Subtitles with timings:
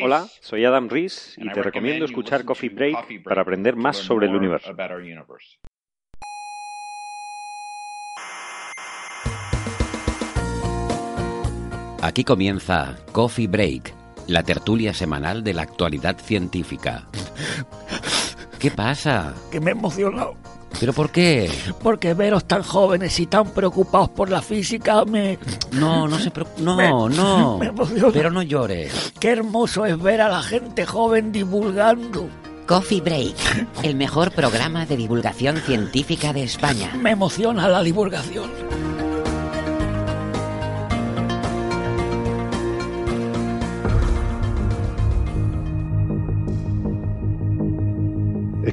[0.00, 4.36] Hola, soy Adam Rees y te recomiendo escuchar Coffee Break para aprender más sobre el
[4.36, 4.72] universo.
[12.00, 13.92] Aquí comienza Coffee Break,
[14.28, 17.08] la tertulia semanal de la actualidad científica.
[18.60, 19.34] ¿Qué pasa?
[19.50, 20.36] Que me he emocionado.
[20.80, 21.50] ¿Pero por qué?
[21.82, 25.38] Porque veros tan jóvenes y tan preocupados por la física me...
[25.72, 26.62] No, no se preocupe.
[26.62, 27.58] No, no.
[27.60, 28.12] Me emociona.
[28.12, 29.12] Pero no llores.
[29.18, 32.28] Qué hermoso es ver a la gente joven divulgando.
[32.66, 33.34] Coffee Break,
[33.82, 36.92] el mejor programa de divulgación científica de España.
[37.00, 38.50] Me emociona la divulgación.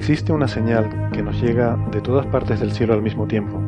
[0.08, 3.60] Existe una señal que nos llega de todas partes del cielo al mismo tiempo.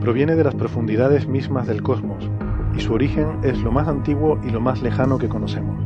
[0.00, 2.30] Proviene de las profundidades mismas del cosmos
[2.76, 5.76] y su origen es lo más antiguo y lo más lejano que conocemos.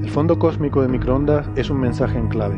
[0.00, 2.54] El fondo cósmico de microondas es un mensaje en clave.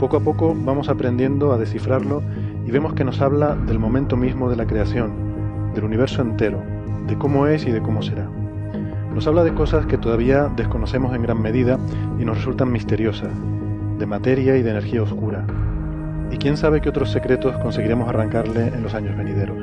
[0.00, 2.20] Poco a poco vamos aprendiendo a descifrarlo
[2.66, 5.12] y vemos que nos habla del momento mismo de la creación,
[5.72, 6.60] del universo entero,
[7.06, 8.28] de cómo es y de cómo será.
[9.14, 11.78] Nos habla de cosas que todavía desconocemos en gran medida
[12.18, 13.30] y nos resultan misteriosas,
[14.02, 15.46] de materia y de energía oscura.
[16.32, 19.56] Y quién sabe qué otros secretos conseguiremos arrancarle en los años venideros.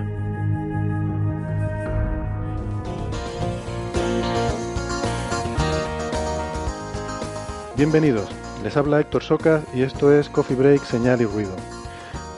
[7.75, 8.29] Bienvenidos,
[8.63, 11.51] les habla Héctor Socas y esto es Coffee Break, Señal y Ruido.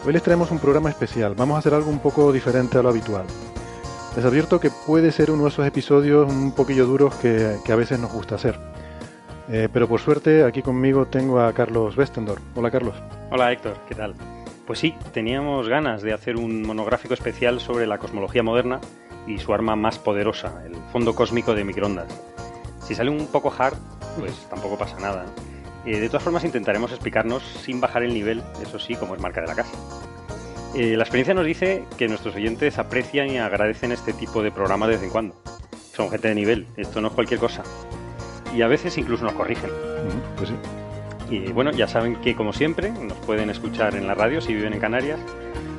[0.03, 2.89] Hoy les traemos un programa especial, vamos a hacer algo un poco diferente a lo
[2.89, 3.27] habitual.
[4.15, 7.75] Les advierto que puede ser uno de esos episodios un poquillo duros que, que a
[7.75, 8.57] veces nos gusta hacer.
[9.51, 12.39] Eh, pero por suerte aquí conmigo tengo a Carlos Westendor.
[12.55, 12.95] Hola Carlos.
[13.31, 14.15] Hola Héctor, ¿qué tal?
[14.65, 18.79] Pues sí, teníamos ganas de hacer un monográfico especial sobre la cosmología moderna
[19.27, 22.07] y su arma más poderosa, el fondo cósmico de microondas.
[22.81, 23.75] Si sale un poco hard,
[24.17, 25.25] pues tampoco pasa nada.
[25.85, 29.41] Eh, de todas formas intentaremos explicarnos sin bajar el nivel, eso sí, como es marca
[29.41, 29.77] de la casa.
[30.75, 34.87] Eh, la experiencia nos dice que nuestros oyentes aprecian y agradecen este tipo de programa
[34.87, 35.43] de vez en cuando.
[35.93, 37.63] Son gente de nivel, esto no es cualquier cosa.
[38.55, 39.69] Y a veces incluso nos corrigen.
[40.37, 40.55] Pues sí.
[41.29, 44.73] Y bueno, ya saben que como siempre nos pueden escuchar en la radio si viven
[44.73, 45.19] en Canarias.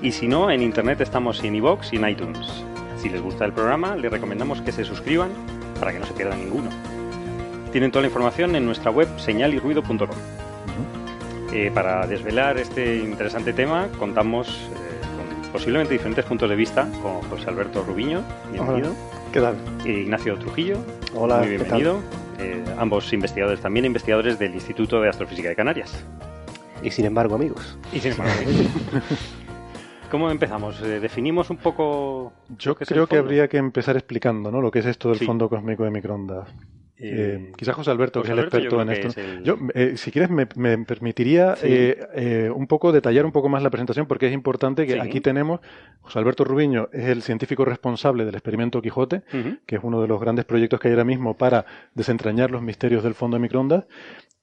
[0.01, 2.65] Y si no, en internet estamos en iVoox y en iTunes.
[2.97, 5.31] Si les gusta el programa, les recomendamos que se suscriban
[5.79, 6.71] para que no se pierdan ninguno.
[7.71, 10.09] Tienen toda la información en nuestra web señalirruido.com.
[11.53, 17.21] Eh, para desvelar este interesante tema, contamos eh, con posiblemente diferentes puntos de vista con
[17.29, 18.95] José Alberto Rubiño, bienvenido,
[19.33, 19.57] ¿Qué tal?
[19.85, 20.79] e Ignacio Trujillo,
[21.15, 22.03] Hola, muy ¿qué tal?
[22.43, 26.05] Eh, ambos investigadores, también investigadores del Instituto de Astrofísica de Canarias.
[26.83, 28.33] Y sin embargo, amigos, Y sin embargo,
[30.11, 30.79] ¿Cómo empezamos?
[30.83, 34.61] Eh, ¿Definimos un poco Yo creo que habría que empezar explicando ¿no?
[34.61, 35.25] lo que es esto del Sí.
[35.25, 36.49] fondo cósmico de microondas.
[37.05, 39.09] Eh, quizás José Alberto, José que es el experto en esto.
[39.09, 41.67] es el- Yo, eh, si quieres, me, me permitiría Sí.
[41.69, 44.99] eh, eh, un poco detallar un poco más la presentación, porque es importante que Sí.
[45.01, 45.61] aquí tenemos
[46.01, 49.23] José Alberto Rubiño, es el científico responsable del experimento Quijote,
[49.67, 51.65] que es uno de los grandes proyectos que hay ahora mismo para
[51.95, 53.87] desentrañar los misterios del fondo de microondas.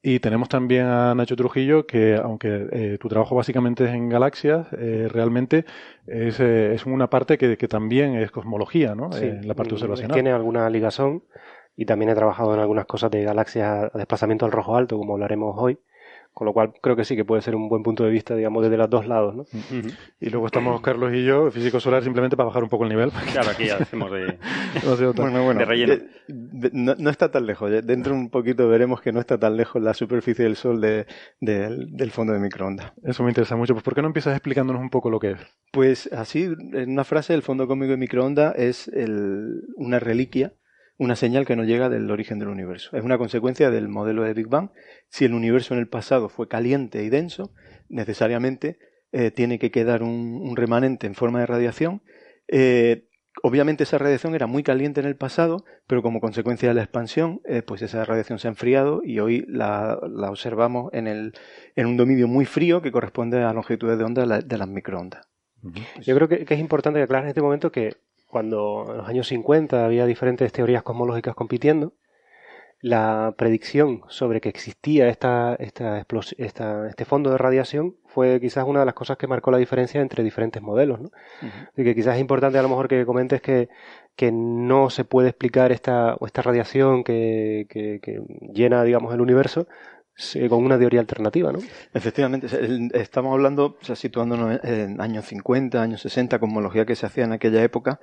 [0.02, 4.68] Y tenemos también a Nacho Trujillo, que aunque eh, tu trabajo básicamente es en galaxias,
[4.72, 5.66] eh, realmente
[6.08, 9.12] es, eh, es una parte que, que también es cosmología, ¿no?
[9.12, 10.14] sí, Eh, la parte mm, observacional.
[10.14, 11.24] tiene alguna ligazón
[11.76, 15.14] y también he trabajado en algunas cosas de galaxias a desplazamiento al rojo alto, como
[15.14, 15.78] hablaremos hoy,
[16.34, 18.64] con lo cual creo que sí que puede ser un buen punto de vista, digamos,
[18.64, 19.46] desde los dos lados, ¿no?
[20.22, 23.12] Y luego estamos Carlos y yo, físico solar, simplemente para bajar un poco el nivel.
[23.34, 24.38] Claro, aquí ya hacemos de,
[24.86, 25.22] No se nota.
[25.24, 25.94] Bueno, bueno, de relleno.
[25.94, 27.72] eh, de- no, no está tan lejos.
[27.72, 27.82] eh.
[27.82, 31.08] Dentro de un poquito veremos que no está tan lejos la superficie del Sol de-
[31.42, 32.94] del- del fondo de microondas.
[33.04, 33.74] Eso me interesa mucho.
[33.74, 35.40] Pues ¿por qué no empiezas explicándonos un poco lo que es?
[35.72, 40.54] Pues así, en una frase, el fondo cósmico de microondas es el- una reliquia,
[41.00, 42.96] una señal que nos llega del origen del universo.
[42.96, 44.70] Es una consecuencia del modelo de Big Bang.
[45.08, 47.52] Si el universo en el pasado fue caliente y denso,
[47.88, 48.78] necesariamente
[49.12, 52.04] eh, tiene que quedar un, un remanente en forma de radiación.
[52.48, 53.08] Eh,
[53.44, 57.42] obviamente esa radiación era muy caliente en el pasado, pero como consecuencia de la expansión,
[57.46, 61.34] eh, pues esa radiación se ha enfriado y hoy la, la observamos en, el,
[61.76, 64.68] en un dominio muy frío que corresponde a longitudes de onda de la- de las
[64.68, 65.28] microondas.
[66.02, 67.96] Yo creo que, que es importante aclarar en este momento que
[68.30, 71.94] cuando en los años 50 había diferentes teorías cosmológicas compitiendo,
[72.82, 76.06] la predicción sobre que existía esta, esta,
[76.38, 80.00] esta- este fondo de radiación fue quizás una de las cosas que marcó la diferencia
[80.02, 81.02] entre diferentes modelos.
[81.02, 81.10] ¿no?
[81.74, 83.70] Así que quizás es importante a lo mejor que comentes que,
[84.16, 88.22] que no se puede explicar esta, esta radiación que, que- que
[88.54, 89.68] llena, digamos, el universo
[90.50, 91.60] con una teoría alternativa, ¿no?
[91.94, 92.48] Efectivamente,
[92.94, 97.34] estamos hablando, o sea, situándonos en años 50, años 60, cosmología que se hacía en
[97.34, 98.00] aquella época,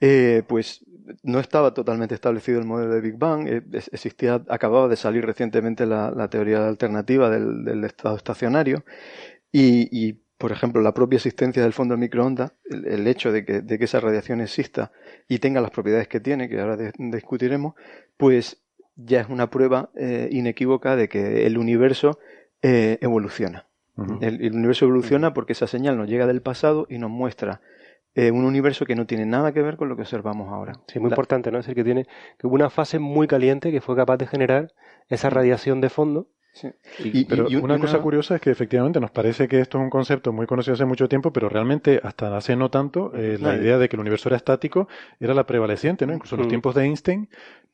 [0.00, 0.84] eh, pues
[1.22, 3.62] no estaba totalmente establecido el modelo de Big Bang, eh,
[3.92, 8.84] existía, acababa de salir recientemente la, teoría alternativa del, del estado estacionario
[9.52, 14.00] y, por ejemplo, la propia existencia del fondo de microondas, el, hecho de que, esa
[14.00, 14.92] radiación exista
[15.26, 17.74] y tenga las propiedades que tiene, que ahora discutiremos,
[18.16, 18.62] pues
[18.98, 22.18] ya es una prueba eh, inequívoca de que el universo
[22.62, 23.64] eh, evoluciona.
[24.20, 27.60] El, el universo evoluciona porque esa señal nos llega del pasado y nos muestra
[28.14, 30.74] eh, un universo que no tiene nada que ver con lo que observamos ahora.
[30.86, 31.58] Sí, muy La- importante, ¿no?
[31.58, 32.06] Es decir, que tiene
[32.38, 34.72] que hubo una fase muy caliente que fue capaz de generar
[35.08, 36.28] esa radiación de fondo.
[36.52, 36.68] Sí.
[37.04, 39.78] Y- Y- Pero y una, una- cosa curiosa es que efectivamente nos parece que esto
[39.78, 43.38] es un concepto muy conocido hace mucho tiempo, pero realmente hasta hace no tanto eh,
[43.40, 44.88] la idea de que el universo era estático
[45.20, 46.14] era la prevaleciente, ¿no?
[46.14, 46.50] Incluso en los Mm.
[46.50, 47.28] tiempos de Einstein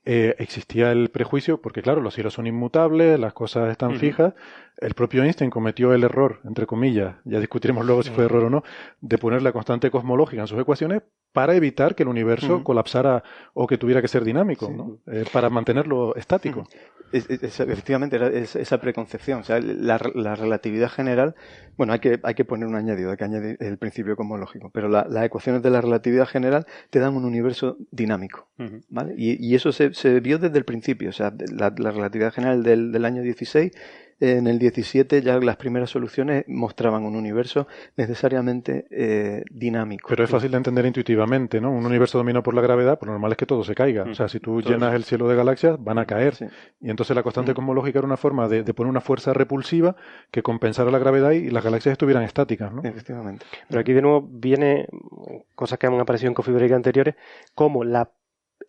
[0.06, 4.34] eh, existía el prejuicio, porque claro, los cielos son inmutables, las cosas están fijas.
[4.76, 8.50] El propio Einstein cometió el error, entre comillas, ya discutiremos luego si fue error o
[8.50, 8.64] no,
[9.00, 11.00] de poner la constante cosmológica en sus ecuaciones
[11.34, 13.22] para evitar que el universo colapsara
[13.52, 14.72] o que tuviera que ser dinámico, Sí.
[14.72, 14.98] ¿no?
[15.12, 16.64] Eh, para mantenerlo estático.
[17.12, 19.40] Es- es- es- efectivamente, era es- esa preconcepción.
[19.40, 21.34] O sea, la, la relatividad general,
[21.76, 24.88] bueno, hay que, hay que poner un añadido, hay que añadir el principio cosmológico, pero
[24.88, 28.48] la- las ecuaciones de la relatividad general te dan un universo dinámico.
[28.88, 29.14] ¿vale?
[29.18, 31.10] Y, y eso se, se vio desde el principio.
[31.10, 33.72] O sea, la, la relatividad general del, del año 16,
[34.20, 37.66] en el 17 ya las primeras soluciones mostraban un universo
[37.96, 40.08] necesariamente eh, dinámico.
[40.08, 41.70] Pero es fácil de entender intuitivamente, ¿no?
[41.72, 44.04] Un universo dominado por la gravedad, pues lo normal es que todo se caiga.
[44.04, 44.96] O sea, si tú Todo llenas eso.
[44.96, 46.34] el cielo de galaxias, van a caer.
[46.34, 46.46] Sí.
[46.80, 47.54] Y entonces la constante Mm.
[47.56, 49.96] cosmológica era una forma de, de poner una fuerza repulsiva
[50.30, 52.82] que compensara la gravedad y las galaxias estuvieran estáticas, ¿no?
[52.84, 53.44] Efectivamente.
[53.68, 57.14] Pero aquí de nuevo viene mm, cosas que han aparecido en Coffee Break anteriores,
[57.54, 58.10] como la,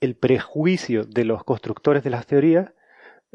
[0.01, 2.71] el prejuicio de los constructores de las teorías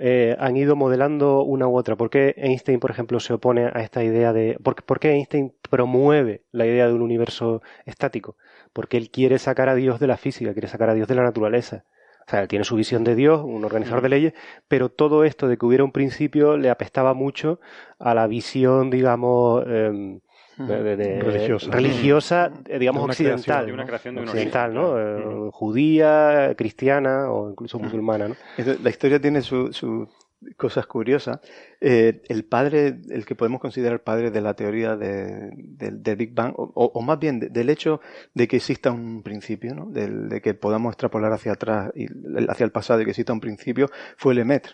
[0.00, 1.96] eh, han ido modelando una u otra.
[1.96, 4.58] ¿Por qué Einstein, por ejemplo, se opone a esta idea de...
[4.62, 8.36] ¿Por, por qué Einstein promueve la idea de un universo estático?
[8.72, 11.22] Porque él quiere sacar a Dios de la física, quiere sacar a Dios de la
[11.22, 11.84] naturaleza.
[12.26, 14.34] O sea, él tiene su visión de Dios, un organizador de leyes,
[14.68, 17.60] pero todo esto de que hubiera un principio le apestaba mucho
[17.98, 20.20] a la visión, digamos, em,
[20.66, 21.70] de- de- de- Religiosa.
[21.70, 23.44] religiosa, eh, digamos, De una occidental.
[23.44, 23.86] creación, De una ¿no?
[23.86, 24.90] creación de occidental, ¿no?
[24.92, 25.46] claro.
[25.48, 28.36] Eh, Judía, cristiana o incluso musulmana, ¿no?
[28.82, 30.08] La historia tiene su
[30.56, 31.40] cosas curiosas.
[31.80, 36.34] Eh, el padre, el que podemos considerar padre de la teoría de, del- del Big
[36.34, 38.00] Bang, o, más bien de- del hecho
[38.34, 39.86] de que exista un principio, ¿no?
[39.90, 42.06] Del- de que podamos extrapolar hacia atrás y
[42.48, 44.72] hacia el pasado y que exista un principio, fue Lemaitre.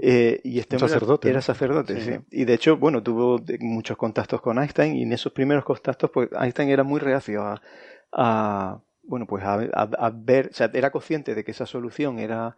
[0.00, 1.42] Eh, y este era- sacerdote, Era ¿no?
[1.42, 2.12] sacerdote, Sí.
[2.12, 2.18] sí.
[2.30, 6.10] Y de hecho, bueno, tuvo de- muchos contactos con Einstein y en esos primeros contactos,
[6.12, 7.60] pues Einstein era muy reacio a,
[8.12, 12.18] a, bueno, pues a, a- a ver, o sea, era consciente de que esa solución
[12.20, 12.56] era,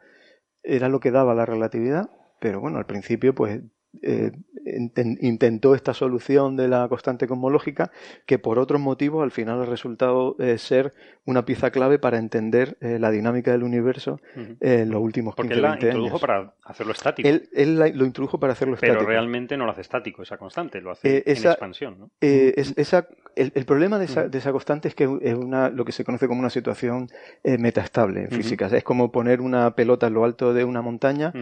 [0.63, 2.11] era lo que daba la relatividad,
[2.43, 3.61] pero bueno, al principio, pues
[4.03, 4.33] eh,
[4.65, 7.91] inten- intentó esta solución de la constante cosmológica
[8.27, 10.93] que por otros motivos al final ha resultado eh, ser
[11.27, 14.19] una pieza clave para entender eh, la dinámica del universo
[14.61, 16.21] en los últimos 15 Porque él la 20 introdujo años.
[16.23, 17.29] para hacerlo estático.
[17.29, 19.11] Él, él la- lo introdujo para hacerlo pero estático.
[19.11, 22.11] realmente no lo hace estático, esa constante, lo hace esa- en expansión, ¿no?
[22.21, 23.07] Es- esa,
[23.37, 26.03] el, el problema de esa, de esa constante es que es una, lo que se
[26.05, 27.09] conoce como una situación
[27.45, 28.67] metaestable en física.
[28.67, 31.33] Es como poner una pelota en lo alto de una montaña.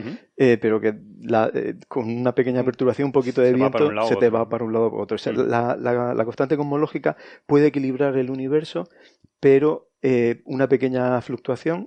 [0.42, 4.08] Eh, pero que la- eh, con una pequeña aperturación, un poquito de Se viento, lado
[4.08, 5.16] se te va para un lado u otro.
[5.16, 5.48] O sea, Mm.
[5.48, 8.88] la, la- la constante cosmológica puede equilibrar el universo,
[9.38, 11.84] pero eh, una pequeña fluctuación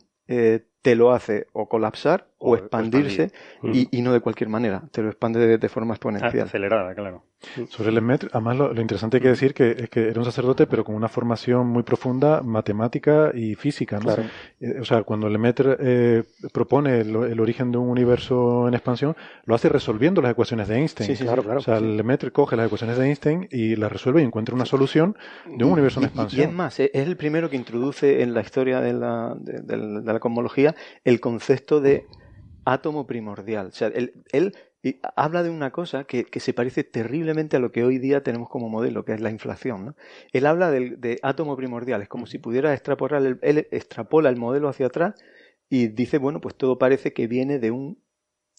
[0.83, 3.88] te lo hace o colapsar o, expandirse expandir.
[3.91, 4.83] y, y no de cualquier manera.
[4.91, 6.47] Te lo expande de, de forma exponencial.
[6.47, 7.23] Acelerada, claro.
[7.69, 10.85] Sobre Lemaitre, además lo, lo interesante que decir que es que era un sacerdote, pero
[10.85, 13.97] con una formación muy profunda matemática y física.
[13.97, 14.03] ¿no?
[14.03, 14.23] Claro.
[14.62, 16.23] Eh, O sea, cuando Lemaitre eh,
[16.53, 20.77] propone el, el origen de un universo en expansión, lo hace resolviendo las ecuaciones de
[20.77, 21.07] Einstein.
[21.09, 21.59] Sí, sí, Claro, claro.
[21.59, 25.17] O sea, Lemaitre coge las ecuaciones de Einstein y las resuelve y encuentra una solución
[25.45, 26.41] de un Y- universo en expansión.
[26.41, 29.59] Y es más, es es el primero que introduce en la historia de la, de,
[29.62, 32.05] de la- de la cosmología el concepto de
[32.65, 33.67] átomo primordial.
[33.67, 34.53] O sea, él,
[35.15, 38.50] habla de una cosa que, que se parece terriblemente a lo que hoy día tenemos
[38.50, 39.86] como modelo, que es la inflación.
[39.86, 39.96] ¿no?
[40.32, 44.36] Él habla del- de átomo primordial, es como si pudiera extrapolar, el, él extrapola el
[44.38, 45.15] modelo hacia atrás
[45.70, 48.03] y dice, bueno, pues todo parece que viene de un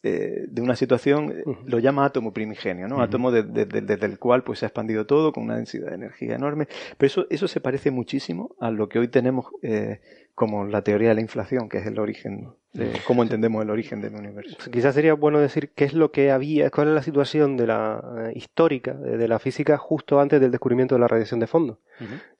[0.06, 3.00] eh, de una situación, eh, lo llama átomo primigenio, ¿no?
[3.00, 6.68] Átomo desde el cual pues se ha expandido todo con una densidad de energía enorme.
[6.98, 10.00] Pero eso, eso se parece muchísimo a lo que hoy tenemos eh,
[10.34, 14.00] como la teoría de la inflación, que es el origen, de cómo entendemos el origen
[14.00, 14.56] del universo.
[14.56, 17.68] Pues quizás sería bueno decir qué es lo que había, cuál es la situación de
[17.68, 21.80] la histórica de la física justo antes del descubrimiento de la radiación de fondo,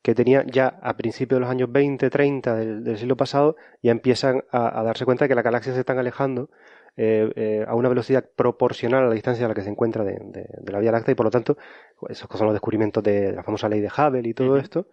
[0.02, 4.42] que tenía ya a principios de los años 20, 30 del, siglo pasado, ya empiezan
[4.50, 6.50] a, a darse cuenta de que las galaxias se están alejando
[6.96, 10.46] eh, eh, a una velocidad proporcional a la distancia a la que se encuentra de,
[10.64, 11.58] la Vía Láctea y por lo tanto,
[11.98, 14.86] pues, esos son los descubrimientos de, la famosa ley de Hubble y todo esto.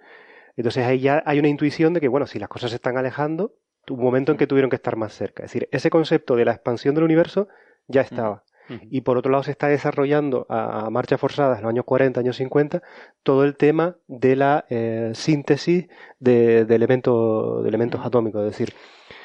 [0.56, 3.56] Entonces ahí ya hay una intuición de que, bueno, si las cosas se están alejando,
[3.90, 5.44] un momento en que tuvieron que estar más cerca.
[5.44, 7.48] Es decir, ese concepto de la expansión del universo
[7.88, 8.44] ya estaba.
[8.90, 12.38] Y por otro lado se está desarrollando a, marcha forzada en los años 40, años
[12.38, 12.82] 50,
[13.22, 15.90] todo el tema de la eh, síntesis
[16.20, 18.42] de, elementos, de elementos atómicos.
[18.46, 18.74] Es decir,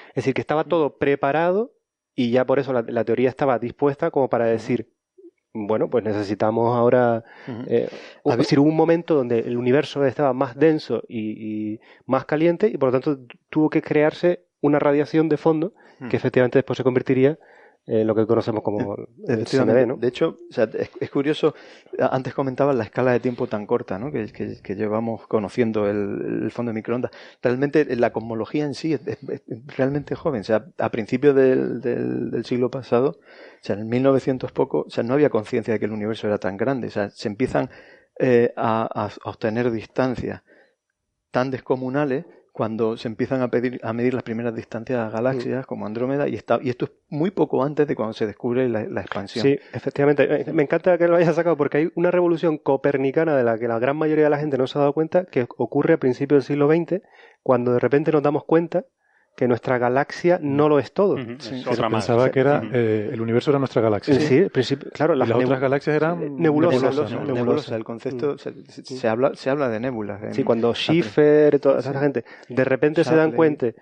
[0.08, 1.74] es decir, que estaba todo preparado
[2.14, 4.90] y ya por eso la, teoría estaba dispuesta como para decir,
[5.66, 7.24] bueno, pues necesitamos ahora,
[7.66, 7.88] eh,
[8.36, 12.92] decir, hubo un momento donde el universo estaba más denso y, más caliente y por
[12.92, 13.18] lo tanto
[13.50, 15.72] tuvo que crearse una radiación de fondo
[16.10, 17.38] que efectivamente después se convertiría
[17.88, 18.96] eh, lo que conocemos como
[19.28, 19.96] el CMD, ¿no?
[19.96, 20.36] De hecho,
[21.00, 21.54] es, curioso,
[21.98, 24.10] antes comentaba la escala de tiempo tan corta ¿no?
[24.10, 27.12] que, que, llevamos conociendo el, fondo de microondas.
[27.40, 29.02] Realmente la cosmología en sí es,
[29.76, 30.40] realmente joven.
[30.40, 35.04] O sea, a principios del, del, siglo pasado, o sea, en 1900 poco, o sea,
[35.04, 36.88] no había conciencia de que el universo era tan grande.
[36.88, 37.70] O sea, se empiezan
[38.18, 40.42] eh, a, a obtener distancias
[41.30, 42.24] tan descomunales
[42.56, 45.68] cuando se empiezan a, pedir, a medir las primeras distancias a galaxias mm.
[45.68, 48.80] como Andrómeda y, está, y esto es muy poco antes de cuando se descubre la,
[49.02, 49.42] expansión.
[49.42, 50.24] Sí, efectivamente.
[50.40, 53.68] Eh, me encanta que lo hayas sacado porque hay una revolución copernicana de la que
[53.68, 56.46] la gran mayoría de la gente no se ha dado cuenta que ocurre a principios
[56.46, 57.02] del siglo XX
[57.42, 58.86] cuando de repente nos damos cuenta
[59.36, 61.16] que nuestra galaxia no lo es todo.
[61.90, 64.18] pensaba que era eh, el universo era nuestra galaxia.
[64.18, 64.46] Sí,
[64.94, 65.14] claro.
[65.14, 67.12] Las, otras galaxias eran nebulosas.
[67.12, 67.72] Nebulosas.
[67.72, 68.70] El concepto mm.
[68.70, 70.34] se, habla se habla de nébulas.
[70.34, 73.72] Sí, cuando Schiffer, toda esa gente, de repente se dan cuenta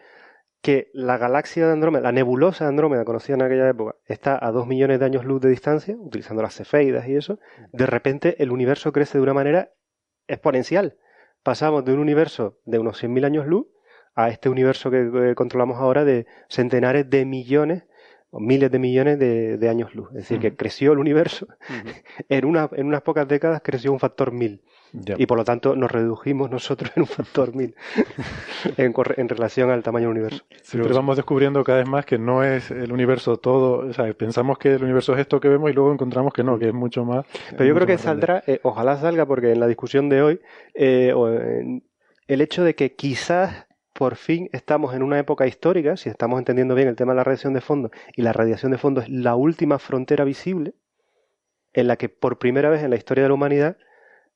[0.61, 4.51] que la galaxia de Andrómeda, la nebulosa de Andrómeda, conocida en aquella época, está a
[4.51, 7.39] dos millones de años luz de distancia, utilizando las cefeidas y eso,
[7.73, 9.71] de repente el universo crece de una manera
[10.27, 10.97] exponencial.
[11.43, 13.67] Pasamos de un universo de unos 100.000 años luz
[14.15, 17.85] a este universo que, controlamos ahora de centenares de millones
[18.31, 20.09] o miles de millones de, años luz.
[20.11, 21.47] Es decir, que creció el universo.
[22.29, 24.63] en, una, en unas pocas décadas creció un factor mil.
[25.19, 27.75] Y por lo tanto nos redujimos nosotros en un factor mil
[28.77, 30.45] en, relación al tamaño del universo.
[30.71, 33.89] Pero vamos descubriendo cada vez más que no es el universo todo.
[33.89, 36.59] O sea, pensamos que el universo es esto que vemos y luego encontramos que no,
[36.59, 37.27] que es mucho más.
[37.51, 40.41] Pero yo creo que saldrá, eh, ojalá salga, porque en la discusión de hoy,
[40.75, 41.13] eh,
[42.29, 46.75] el hecho de que quizás por fin estamos en una época histórica, si estamos entendiendo
[46.75, 49.37] bien el tema de la radiación de fondo, y la radiación de fondo es la
[49.37, 50.75] última frontera visible,
[51.73, 53.77] en la que por primera vez en la historia de la humanidad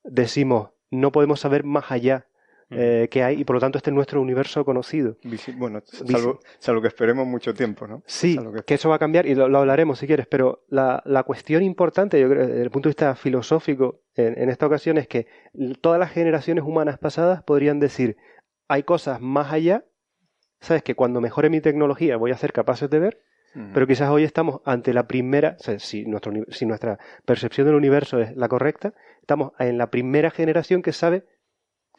[0.03, 2.25] decimos no podemos saber más allá
[2.71, 5.17] eh, que hay y por lo tanto este es nuestro universo conocido.
[5.57, 5.81] bueno,
[6.59, 8.03] salvo, que esperemos mucho tiempo, ¿no?
[8.05, 8.75] Sí, que...
[8.75, 12.47] eso va a cambiar y lo, hablaremos si quieres, pero la, cuestión importante, yo creo,
[12.47, 15.27] desde el punto de vista filosófico en, en esta ocasión es que
[15.81, 18.17] todas las generaciones humanas pasadas podrían decir
[18.69, 19.83] hay cosas más allá,
[20.61, 20.83] ¿sabes?
[20.83, 23.21] Que cuando mejore mi tecnología voy a ser capaces de ver,
[23.73, 27.75] pero quizás hoy estamos ante la primera, o sea, si, nuestro, si nuestra percepción del
[27.75, 31.25] universo es la correcta, estamos en la primera generación que sabe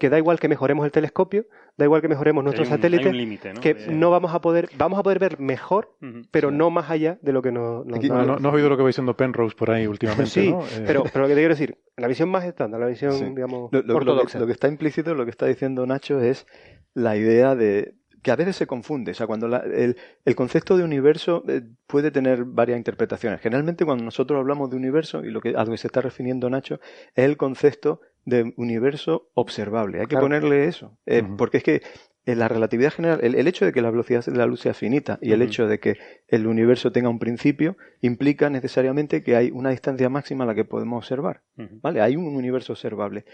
[0.00, 3.12] que da igual que mejoremos el telescopio, da igual que mejoremos nuestros satélites,
[3.60, 5.94] que no vamos a poder, vamos a poder ver mejor,
[6.30, 8.88] pero no más allá de lo que nos, no, no, has oído lo que va
[8.88, 10.64] diciendo Penrose por ahí últimamente, sí, ¿no?
[10.86, 14.40] pero, pero lo que te quiero decir, la visión más estándar, la visión, digamos, ortodoxa.
[14.40, 16.46] Lo que, está implícito, lo que está diciendo Nacho es
[16.94, 19.12] la idea de que a veces se confunde.
[19.12, 23.40] O sea, cuando el, el, concepto de universo eh, puede tener varias interpretaciones.
[23.40, 26.48] Generalmente cuando nosotros hablamos de universo, y lo que, a lo que se está refiriendo
[26.50, 26.80] Nacho,
[27.14, 30.00] es el concepto de universo observable.
[30.00, 30.96] Hay que ponerle eso.
[31.06, 31.82] Eh, porque es que
[32.26, 35.18] en la relatividad general, el, hecho de que la velocidad de la luz sea finita
[35.22, 35.96] y el hecho de que
[36.28, 40.64] el universo tenga un principio implica necesariamente que hay una distancia máxima a la que
[40.64, 41.42] podemos observar.
[41.56, 42.00] ¿Vale?
[42.00, 43.24] Hay un universo observable.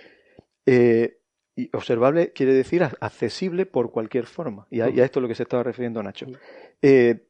[0.67, 1.19] Eh,
[1.57, 4.67] y observable quiere decir accesible por cualquier forma.
[4.71, 6.27] Y a, esto es lo que se estaba refiriendo Nacho.
[6.83, 7.26] Eh,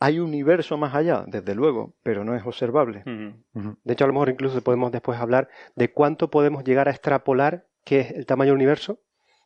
[0.00, 3.02] hay un universo más allá, desde luego, pero no es observable.
[3.04, 7.66] De hecho, a lo mejor incluso podemos después hablar de cuánto podemos llegar a extrapolar
[7.84, 8.98] qué es el tamaño del universo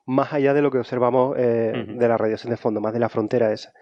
[0.07, 3.09] más allá de lo que observamos eh, de la radiación de fondo, más de la
[3.09, 3.73] frontera esa.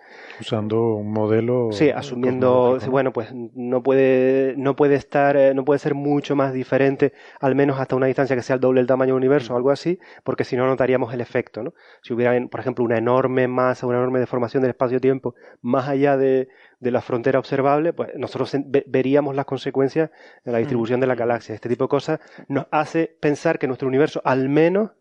[0.40, 1.69] Usando un modelo.
[1.71, 6.54] Sí, asumiendo, bueno, pues no puede, no puede estar, eh, no puede ser mucho más
[6.54, 9.57] diferente, al menos hasta una distancia que sea el doble del tamaño del universo o
[9.59, 11.75] algo así, porque si no notaríamos el efecto, ¿no?
[12.02, 16.49] Si hubiera, por ejemplo, una enorme masa, una enorme deformación del espacio-tiempo más allá de,
[16.81, 20.11] de la frontera observable, pues nosotros veríamos las consecuencias
[20.45, 21.54] en la distribución de la galaxia.
[21.54, 24.93] Este tipo de cosas nos hace pensar que nuestro universo, al menos,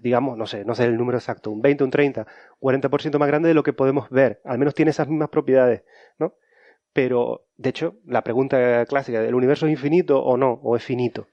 [0.00, 2.26] digamos, no sé, no sé el número exacto, un 20, un 30,
[2.60, 4.40] 40% más grande de lo que podemos ver.
[4.44, 5.82] Al menos tiene esas mismas propiedades,
[6.18, 6.34] ¿no?
[6.92, 10.60] Pero, de hecho, la pregunta clásica, ¿el universo es infinito o no?
[10.62, 11.26] ¿O es finito?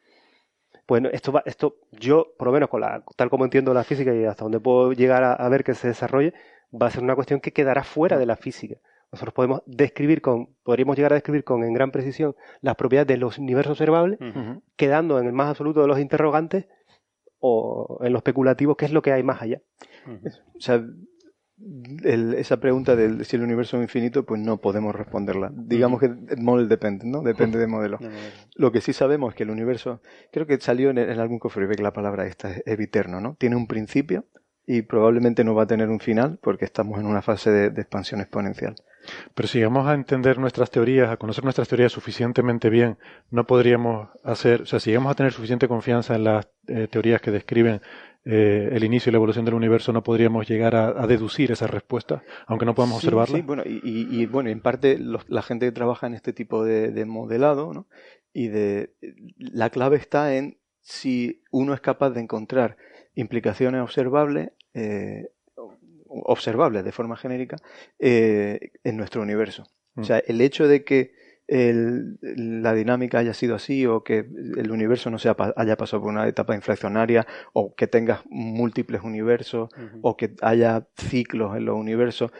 [0.87, 4.15] Bueno, esto, va, esto yo, por lo menos con la, tal como entiendo la física
[4.15, 6.33] y hasta donde puedo llegar a, ver que se desarrolle,
[6.73, 8.77] va a ser una cuestión que quedará fuera de la física.
[9.11, 13.17] Nosotros podemos describir con, podríamos llegar a describir con en gran precisión las propiedades de
[13.17, 14.19] los universos observables,
[14.77, 16.65] quedando en el más absoluto de los interrogantes
[17.39, 19.61] o en lo especulativo, qué es lo que hay más allá.
[20.55, 20.83] O sea,
[22.03, 25.51] esa pregunta de si el universo es infinito, pues no podemos responderla.
[25.53, 27.21] Digamos que model depende, ¿no?
[27.21, 27.99] Depende del modelo.
[28.55, 31.83] Lo que sí sabemos es que el universo, creo que salió en, algún cofre que
[31.83, 33.35] la palabra esta es eviterno, ¿no?
[33.37, 34.25] Tiene un principio
[34.65, 38.21] y probablemente no va a tener un final porque estamos en una fase de expansión
[38.21, 38.75] exponencial.
[39.33, 42.97] Pero si llegamos a entender nuestras teorías, a conocer nuestras teorías suficientemente bien,
[43.31, 47.21] no podríamos hacer, o sea, si llegamos a tener suficiente confianza en las eh, teorías
[47.21, 47.81] que describen
[48.25, 52.21] eh, el inicio y la evolución del universo, no podríamos llegar a, deducir esa respuesta,
[52.47, 53.37] aunque no podamos observarla.
[53.37, 57.73] Sí, bueno, y, bueno, en parte la gente que trabaja en este tipo de, modelado,
[57.73, 57.87] ¿no?
[58.33, 58.93] Y de
[59.37, 62.77] la clave está en si uno es capaz de encontrar
[63.15, 65.29] implicaciones observables eh,
[66.09, 67.57] observables de forma genérica
[67.99, 69.65] eh, en nuestro universo.
[69.95, 71.11] O sea, el hecho de que
[71.49, 76.27] la dinámica haya sido así o que el universo no sea, haya pasado por una
[76.27, 79.69] etapa inflacionaria o que tengas múltiples universos
[80.01, 82.31] o que haya ciclos en los universos,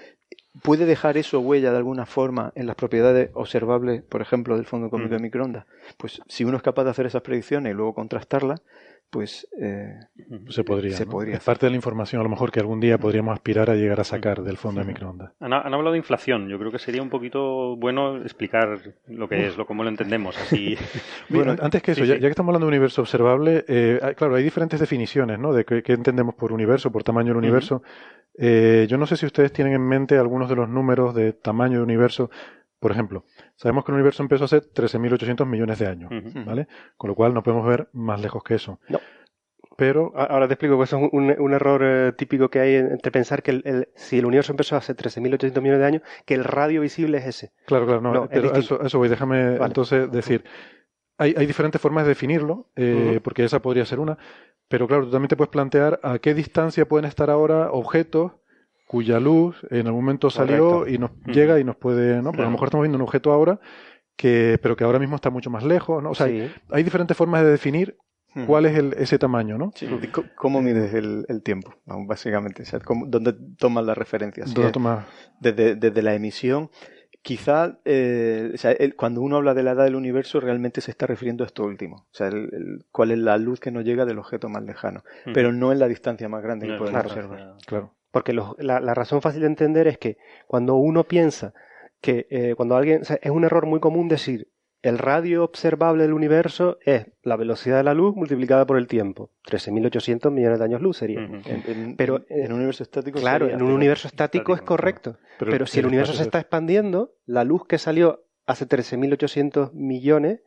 [0.62, 4.92] ¿puede dejar eso huella de alguna forma en las propiedades observables, por ejemplo, del fondo
[4.92, 5.66] cósmico de microondas?
[5.98, 8.62] Pues si uno es capaz de hacer esas predicciones y luego contrastarlas,
[9.10, 10.00] pues eh,
[10.50, 10.96] se podría.
[10.96, 13.70] Se podría es parte de la información a lo mejor que algún día podríamos aspirar
[13.70, 15.32] a llegar a sacar del fondo de microondas.
[15.40, 16.48] Han, hablado de inflación.
[16.48, 20.38] Yo creo que sería un poquito bueno explicar lo que es, lo cómo lo entendemos.
[20.38, 20.78] Así.
[21.30, 24.80] bueno, antes que eso, ya, que estamos hablando de universo observable, eh, claro, hay diferentes
[24.80, 25.54] definiciones, ¿no?
[25.54, 27.82] De qué, entendemos por universo, por tamaño del universo.
[28.38, 31.74] Eh, yo no sé si ustedes tienen en mente algunos de los números de tamaño
[31.74, 32.30] del universo.
[32.80, 36.12] Por ejemplo, sabemos que el universo empezó hace 13.800 millones de años,
[36.46, 36.68] ¿vale?
[36.96, 38.80] Con lo cual no podemos ver más lejos que eso.
[38.88, 39.00] No.
[39.76, 43.42] Pero ahora te explico que eso es un, error eh, típico que hay entre pensar
[43.42, 47.18] que el, si el universo empezó hace 13.800 millones de años, que el radio visible
[47.18, 47.54] es ese.
[47.66, 50.44] Claro, claro, no, pero eso, eso voy, déjame entonces decir.
[51.18, 54.18] Hay, hay, diferentes formas de definirlo, eh, porque esa podría ser una,
[54.70, 58.34] pero claro, tú también te puedes plantear a qué distancia pueden estar ahora objetos
[58.90, 62.32] cuya luz en algún momento salió y nos llega y nos puede, ¿no?
[62.32, 63.60] Porque a lo mejor estamos viendo un objeto ahora
[64.16, 66.10] que, pero que ahora mismo está mucho más lejos, ¿no?
[66.10, 67.98] O sea, hay, diferentes formas de definir
[68.48, 69.72] cuál es el, ese tamaño, ¿no?
[70.36, 71.76] ¿Cómo mides el, tiempo?
[71.86, 72.64] Básicamente,
[73.06, 74.52] ¿dónde tomas las referencias?
[74.56, 75.06] ¿Dónde tomas?
[75.40, 76.72] Desde, desde la emisión
[77.22, 78.58] quizá eh,
[78.98, 82.08] cuando uno habla de la edad del universo realmente se está refiriendo a esto último,
[82.12, 82.32] o sea,
[82.92, 85.88] cuál es la luz que nos llega del objeto más lejano, pero no en la
[85.88, 87.58] distancia más grande que podemos observar.
[87.68, 87.94] Claro.
[88.12, 90.18] Porque la, razón fácil de entender es que
[90.48, 91.54] cuando uno piensa
[92.02, 93.02] que eh, cuando alguien.
[93.02, 94.48] es un error muy común decir
[94.82, 99.30] el radio observable del universo es la velocidad de la luz multiplicada por el tiempo.
[99.48, 101.28] 13.800 millones de años luz sería.
[101.98, 103.20] pero en un universo estático.
[103.20, 105.18] Claro, en un universo estático, es correcto.
[105.38, 110.42] Pero, si el universo se está expandiendo, la luz que salió hace 13.800 millones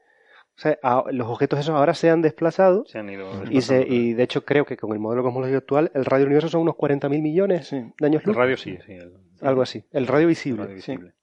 [0.57, 0.79] o sea,
[1.11, 2.85] los objetos esos ahora se han desplazado.
[2.87, 5.91] Se han ido y, se, y, de hecho creo que con el modelo cosmológico actual
[5.95, 8.37] el radio universo son unos 40.000 millones de años luz.
[8.37, 8.99] El radio sí, sí.
[9.41, 9.85] Algo así.
[9.91, 11.15] El radio visible.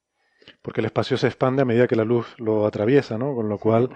[0.62, 3.36] Porque el espacio se expande a medida que la luz lo atraviesa, ¿no?
[3.36, 3.90] Con lo cual,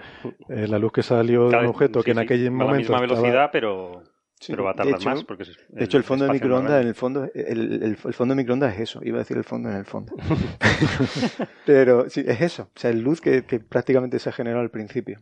[0.48, 2.68] eh, la luz que salió de un objeto que en aquel momento.
[2.68, 4.02] A la misma velocidad, pero.
[4.48, 7.30] Pero va a tardar más porque de hecho el fondo de microondas en el fondo
[7.34, 10.14] el, el, fondo de microondas es eso iba a decir el fondo en el fondo.
[11.66, 14.70] Pero sí es eso o sea es luz que, que prácticamente se ha generado al
[14.70, 15.20] principio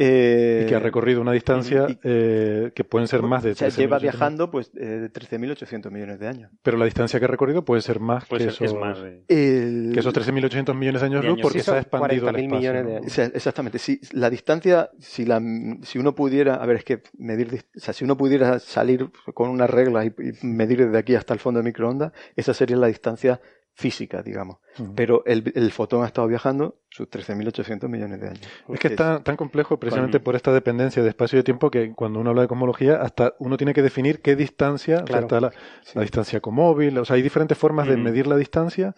[0.00, 3.50] eh, y que ha recorrido una distancia eh, que pueden ser más de...
[3.50, 6.52] O lleva viajando pues eh, 13.800 millones de años.
[6.62, 11.00] Pero la distancia que ha recorrido puede ser más que, esos, que esos 13.800 millones
[11.00, 12.58] de años luz porque se ha expandido el espacio.
[12.58, 13.18] Millones de años.
[13.34, 13.80] exactamente.
[13.80, 15.42] Si la distancia, si, la,
[15.82, 19.50] si uno pudiera, a ver, es que medir, o sea, si uno pudiera salir con
[19.50, 22.86] una regla y, y medir desde aquí hasta el fondo de microondas, esa sería la
[22.86, 23.40] distancia
[23.78, 24.58] física, digamos.
[24.96, 28.48] Pero el, el, fotón ha estado viajando sus 13.800 millones de años.
[28.68, 31.70] Es que es tan, tan complejo precisamente por esta dependencia de espacio y de tiempo
[31.70, 35.52] que cuando uno habla de cosmología, hasta uno tiene que definir qué distancia, está la,
[35.94, 38.94] distancia comóvil, o sea, hay diferentes formas de medir la distancia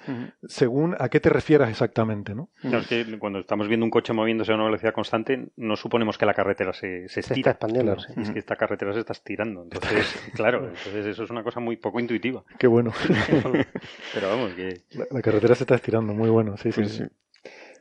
[0.46, 2.48] según a qué te refieras exactamente, ¿no?
[2.62, 6.24] es que cuando estamos viendo un coche moviéndose a una velocidad constante, no suponemos que
[6.24, 7.38] la carretera se, se estira.
[7.38, 7.96] está expandiendo.
[8.16, 9.62] Es que esta carretera se está estirando.
[9.62, 12.44] Entonces, claro, entonces eso es una cosa muy poco intuitiva.
[12.58, 12.92] Qué bueno.
[14.14, 14.82] Pero vamos, que...
[15.10, 16.84] La, carretera se está estirando, muy bueno, sí, sí.
[16.86, 17.04] sí.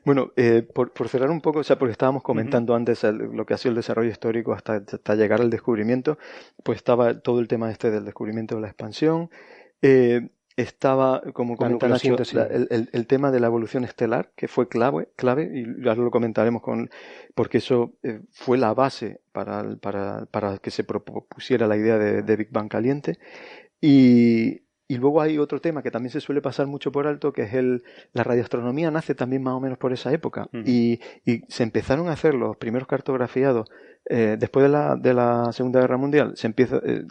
[0.05, 3.57] Bueno, eh, por, cerrar un poco, o sea, porque estábamos comentando antes lo que ha
[3.57, 6.17] sido el desarrollo histórico hasta, hasta, llegar al descubrimiento,
[6.63, 9.29] pues estaba todo el tema este del descubrimiento de la expansión,
[9.81, 12.17] eh, estaba, como comenta Nacho,
[12.49, 16.62] el, el, tema de la evolución estelar, que fue clave, clave y ahora lo comentaremos
[16.62, 16.89] con,
[17.33, 22.23] porque eso eh, fue la base para, para, para, que se propusiera la idea de,
[22.23, 23.19] de Big Bang caliente.
[23.79, 27.43] Y, y luego hay otro tema que también se suele pasar mucho por alto, que
[27.43, 30.49] es el, la radioastronomía nace también más o menos por esa época.
[30.52, 33.69] y, y, se empezaron a hacer los primeros cartografiados
[34.10, 36.36] eh, después de la, de la Segunda Guerra Mundial.
[36.36, 37.04] Se empieza, eh,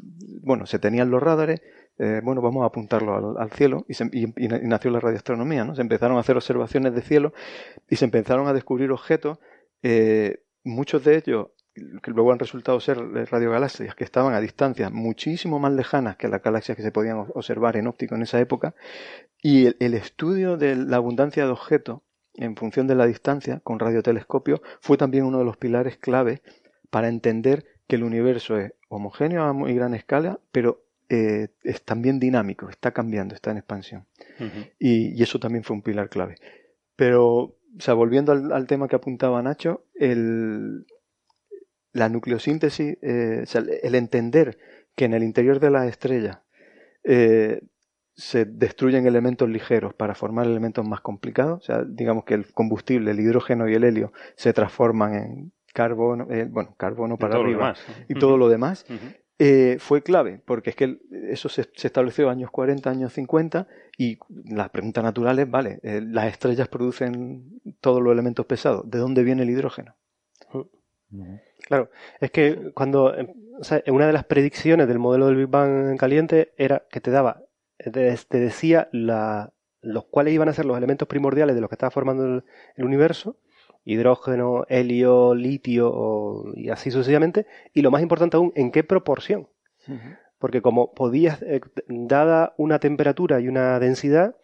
[0.42, 1.62] bueno, se tenían los radares,
[1.98, 5.76] eh, bueno, vamos a apuntarlo al, cielo y, se, y, y, nació la radioastronomía, ¿no?
[5.76, 7.32] Se empezaron a hacer observaciones de cielo
[7.88, 9.38] y se empezaron a descubrir objetos,
[10.64, 11.46] muchos de ellos
[12.02, 12.98] que luego han resultado ser
[13.30, 17.76] radiogalaxias que estaban a distancias muchísimo más lejanas que las galaxias que se podían observar
[17.76, 18.74] en óptico en esa época,
[19.42, 22.00] y el, estudio de la abundancia de objetos
[22.34, 26.42] en función de la distancia con radiotelescopio fue también uno de los pilares clave
[26.90, 32.20] para entender que el universo es homogéneo a muy gran escala, pero eh, es también
[32.20, 34.06] dinámico, está cambiando, está en expansión.
[34.78, 36.36] y, eso también fue un pilar clave.
[36.96, 40.84] Pero, o sea, volviendo al, al tema que apuntaba Nacho, el,
[41.92, 43.44] la nucleosíntesis, eh,
[43.82, 44.58] el entender
[44.94, 46.42] que en el interior de la estrella
[47.04, 47.62] eh,
[48.14, 53.12] se destruyen elementos ligeros para formar elementos más complicados, o sea, digamos que el combustible,
[53.12, 57.74] el hidrógeno y el helio se transforman en carbono, eh, bueno, carbono para arriba
[58.08, 58.84] y todo lo demás,
[59.78, 60.98] fue clave, porque es que
[61.30, 66.66] eso se, estableció años 40, años 50, y la pregunta natural es, vale, las estrellas
[66.66, 69.94] producen todos los elementos pesados, ¿de dónde viene el hidrógeno?
[71.68, 73.28] Claro, es que cuando, em,
[73.60, 77.10] o sea, una de las predicciones del modelo del Big Bang caliente era que te
[77.10, 77.42] daba,
[77.76, 79.52] te, decía la,
[79.82, 82.42] los cuales iban a ser los elementos primordiales de los que estaba formando
[82.74, 83.36] el, universo,
[83.84, 89.50] hidrógeno, helio, litio y así sucesivamente, y lo más importante aún, en qué proporción.
[90.38, 94.36] Porque como podías, eh, dada una temperatura y una densidad,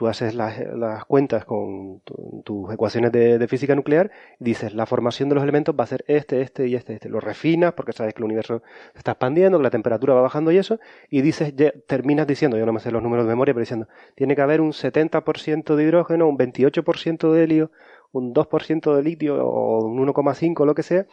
[0.00, 2.00] tú haces las, cuentas con
[2.42, 6.40] tus ecuaciones de, física nuclear dices, la formación de los elementos va a ser este,
[6.40, 7.10] este y este, este.
[7.10, 8.62] Lo refinas porque sabes que el universo
[8.94, 11.52] se está expandiendo, que la temperatura va bajando y eso, y dices,
[11.86, 14.62] terminas diciendo, yo no me sé los números de memoria, pero diciendo, tiene que haber
[14.62, 17.70] un 70% de hidrógeno, un 28% de helio,
[18.10, 21.06] un 2% de litio o un 1,5 lo que sea,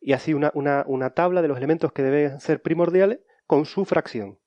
[0.00, 3.84] y así una, una, una tabla de los elementos que deben ser primordiales con su
[3.84, 4.41] fracción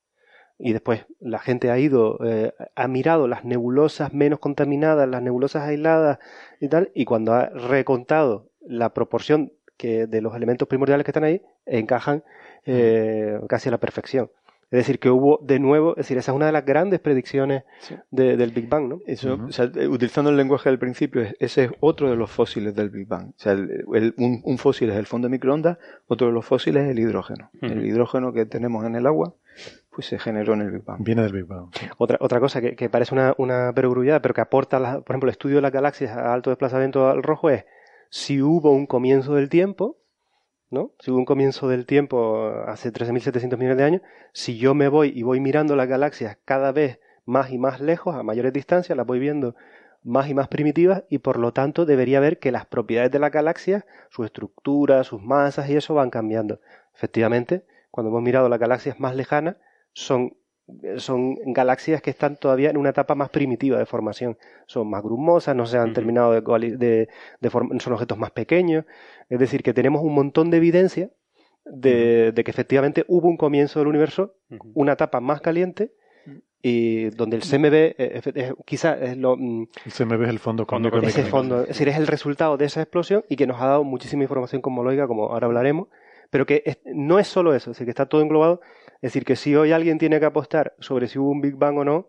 [0.58, 5.64] y después la gente ha ido, eh, ha mirado las nebulosas menos contaminadas, las nebulosas
[5.64, 6.18] aisladas
[6.60, 11.24] y tal, y cuando ha recontado la proporción que de los elementos primordiales que están
[11.24, 12.24] ahí, encajan
[12.64, 14.30] eh, casi a la perfección.
[14.70, 17.62] Es decir, que hubo de nuevo, es decir, esa es una de las grandes predicciones
[18.10, 19.00] del Big Bang, ¿no?
[19.06, 19.38] Eso,
[19.76, 23.28] eh, utilizando el lenguaje del principio, ese es otro de los fósiles del Big Bang.
[23.28, 23.56] O sea,
[24.16, 27.50] un, fósil es el fondo de microondas, otro de los fósiles es el hidrógeno.
[27.60, 29.34] El hidrógeno que tenemos en el agua
[29.96, 31.02] pues se generó en el Big Bang.
[31.02, 31.70] Viene del Big Bang.
[31.96, 35.56] Otra, otra cosa que, parece una, una perogrullada, pero que aporta, por ejemplo, el estudio
[35.56, 37.64] de las galaxias a alto desplazamiento al rojo es
[38.10, 39.96] si hubo un comienzo del tiempo,
[40.68, 40.92] ¿no?
[40.98, 44.02] Si hubo un comienzo del tiempo hace 13.700 millones de años,
[44.34, 48.14] si yo me voy y voy mirando las galaxias cada vez más y más lejos,
[48.14, 49.54] a mayores distancias, las voy viendo
[50.02, 53.30] más y más primitivas y por lo tanto debería ver que las propiedades de la
[53.30, 56.60] galaxia, su estructura, sus masas y eso van cambiando.
[56.94, 59.56] Efectivamente, cuando hemos mirado las galaxias más lejanas,
[59.96, 60.36] son,
[60.98, 64.36] son galaxias que están todavía en una etapa más primitiva de formación.
[64.66, 67.08] Son más grumosas, no se han terminado de,
[67.40, 68.84] de, son objetos más pequeños.
[69.30, 71.10] Es decir, que tenemos un montón de evidencia
[71.64, 74.34] de, que efectivamente hubo un comienzo del universo,
[74.74, 75.94] una etapa más caliente,
[76.60, 81.00] y donde el CMB eh, quizás es lo mm, el CMB es el fondo cósmico
[81.30, 84.22] fondo es decir es el resultado de esa explosión y que nos ha dado muchísima
[84.24, 85.86] información cosmológica como ahora hablaremos
[86.30, 88.62] pero que no es solo eso es decir que está todo englobado
[88.96, 91.78] es decir, que si hoy alguien tiene que apostar sobre si hubo un Big Bang
[91.78, 92.08] o no,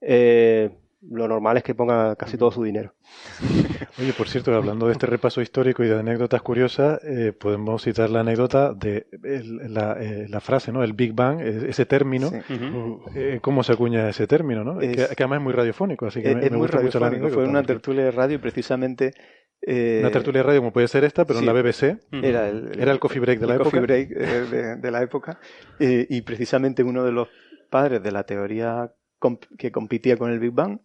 [0.00, 0.70] eh,
[1.10, 2.94] lo normal es que ponga casi todo su dinero.
[3.98, 8.10] Oye, por cierto, hablando de este repaso histórico y de anécdotas curiosas, eh, podemos citar
[8.10, 10.82] la anécdota de la, eh, la, frase, ¿no?
[10.82, 12.30] El Big Bang, ese término.
[13.14, 14.78] Eh, ¿Cómo se acuña ese término, no?
[14.78, 17.28] que, además es muy radiofónico, así que es, me, muy radiofónico.
[17.28, 19.14] Fue una tertulia de radio y precisamente
[19.62, 21.98] una tertulia de radio como puede ser esta, pero en la BBC.
[22.12, 23.70] Era el, era el coffee break de la época.
[23.70, 25.38] Coffee break de, de, la época.
[25.78, 27.28] y precisamente uno de los
[27.70, 28.92] padres de la teoría
[29.58, 30.80] que competía con el Big Bang,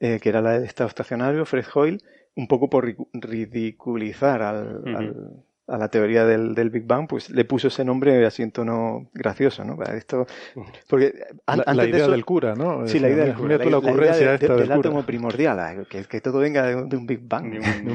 [0.00, 1.98] eh, que era la de estado estacionario, Fred Hoyle,
[2.34, 7.68] un poco por ridiculizar al, a la teoría del, del, Big Bang, pues le puso
[7.68, 9.80] ese nombre así en tono gracioso, ¿no?
[9.82, 10.26] Esto,
[10.88, 11.14] porque
[11.46, 12.86] la, idea del cura, ¿no?
[12.86, 13.58] Sí, la idea del cura.
[13.58, 17.52] La, ocurrencia esta del, átomo primordial, ah, que, que, todo venga de, un Big Bang.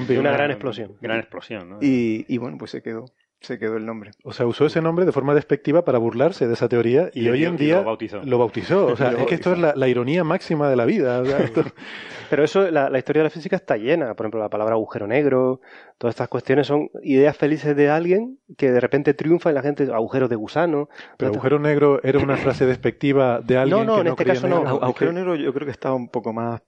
[0.07, 0.95] De, una gran explosión.
[1.01, 1.77] Gran explosión, ¿no?
[1.81, 3.05] Y, y bueno, pues se quedó
[3.41, 4.11] se quedó el nombre.
[4.23, 7.45] O sea, usó ese nombre de forma despectiva para burlarse de esa teoría y, hoy
[7.45, 7.83] en día
[8.23, 8.85] lo bautizó.
[8.87, 11.23] O sea, es que esto es la, ironía máxima de la vida.
[12.29, 14.13] Pero eso, la, historia de la física está llena.
[14.15, 15.61] Por ejemplo, la palabra agujero negro,
[15.97, 19.83] todas estas cuestiones son ideas felices de alguien que de repente triunfa y la gente,
[19.93, 20.89] agujero de gusano.
[21.17, 23.85] Pero agujero negro era una frase despectiva de alguien.
[23.85, 24.57] No, no, en este caso no.
[24.57, 26.61] Agujero negro yo creo que estaba un poco más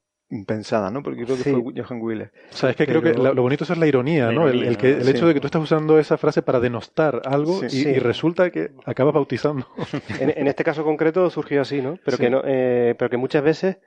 [0.45, 1.01] pensada, ¿no?
[1.01, 2.31] Porque creo que fue Johan Wheeler.
[2.51, 4.47] O sea, es que creo que lo, bonito es la ironía, ¿no?
[4.47, 7.99] el, que, el hecho de que tú estás usando esa frase para denostar algo y,
[7.99, 9.67] resulta que acabas bautizando.
[10.19, 11.97] En, este caso concreto surgió así, ¿no?
[12.03, 13.77] Pero que no, eh, pero que muchas veces,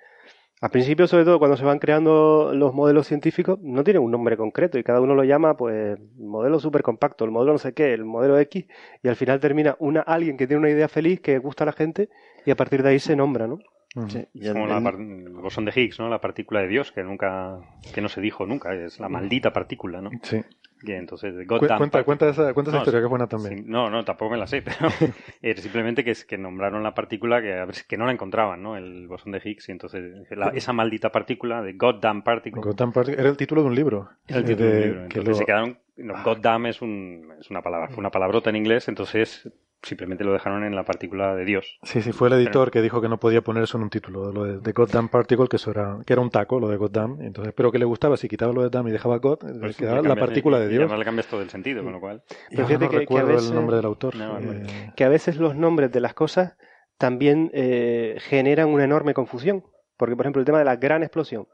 [0.60, 4.36] al principio, sobre todo cuando se van creando los modelos científicos, no tienen un nombre
[4.36, 7.92] concreto y cada uno lo llama, pues, modelo súper compacto, el modelo no sé qué,
[7.92, 8.66] el modelo X,
[9.02, 11.72] y al final termina una alguien que tiene una idea feliz que gusta a la
[11.72, 12.08] gente
[12.46, 13.58] y a partir de ahí se nombra, ¿no?
[13.94, 16.08] Es como el bosón de Higgs, ¿no?
[16.08, 17.58] La partícula de Dios, que nunca,
[17.94, 20.10] que no se dijo nunca, es la maldita partícula, ¿no?
[20.22, 20.42] Sí.
[20.84, 23.64] Y entonces, cuenta, cuenta, esa, cuenta esa historia, que es buena también.
[23.68, 24.62] no, no, tampoco me la sé,
[25.42, 28.76] pero simplemente que, es, que nombraron la partícula que, que no la encontraban, ¿no?
[28.76, 32.60] El bosón de Higgs, y entonces esa maldita partícula de Goddamn Particle.
[32.62, 34.10] Goddamn Particle era el título de un libro.
[34.26, 35.02] El título de, un libro.
[35.04, 35.78] Entonces se quedaron,
[36.24, 39.48] Goddamn es, un, es una palabra, fue una palabrota en inglés, entonces
[39.82, 41.78] simplemente lo dejaron en la partícula de Dios.
[41.82, 44.32] Sí, sí, fue el editor que dijo que no podía poner eso en un título,
[44.32, 47.20] lo de, de Goddamn Particle, que eso era, que era un taco, lo de Goddamn,
[47.20, 50.02] entonces, pero que le gustaba, si quitaba lo de Damn y dejaba God, pues quedaba
[50.02, 50.90] la partícula de Dios.
[50.90, 52.22] Y le cambias todo el sentido, con lo cual.
[52.50, 54.14] Pero fíjate no que, recuerdo que a veces, el nombre del autor.
[54.16, 56.56] Eh, que a veces los nombres de las cosas
[56.98, 59.64] también eh, generan una enorme confusión,
[59.96, 61.48] porque por ejemplo el tema de la gran explosión,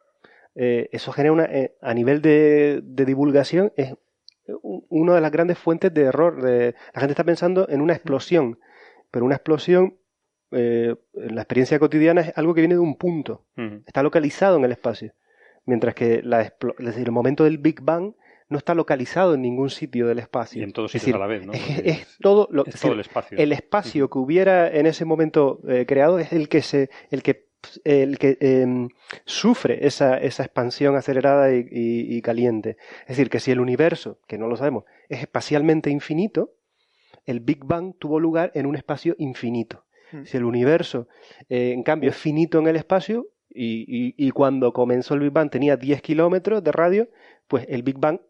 [0.55, 1.49] eh, eso genera una,
[1.81, 3.95] a nivel de, de divulgación, es
[4.63, 6.43] una de las grandes fuentes de error.
[6.43, 8.59] De, la gente está pensando en una explosión,
[9.11, 9.99] pero una explosión
[10.51, 13.45] eh, en la experiencia cotidiana es algo que viene de un punto,
[13.87, 15.13] está localizado en el espacio,
[15.67, 16.39] mientras que la
[16.79, 18.15] decir, el momento del Big Bang
[18.49, 20.61] no está localizado en ningún sitio del espacio.
[20.61, 21.53] Y en todos sitios a la vez, ¿no?
[21.53, 23.37] Es, todo, el espacio.
[23.37, 27.48] El espacio que hubiera en ese momento eh, creado es el que se, el que
[27.85, 28.89] el que em,
[29.25, 32.77] sufre esa, esa, expansión acelerada y, caliente.
[33.03, 36.55] Es decir, que si el universo, que no lo sabemos, es espacialmente infinito,
[37.27, 39.85] el Big Bang tuvo lugar en un espacio infinito.
[40.13, 40.25] Hmm.
[40.25, 41.09] Si el universo,
[41.49, 45.51] eh, en cambio, es finito en el espacio, y, y, cuando comenzó el Big Bang
[45.51, 47.09] tenía 10 kilómetros de radio,
[47.49, 48.21] pues el Big Bang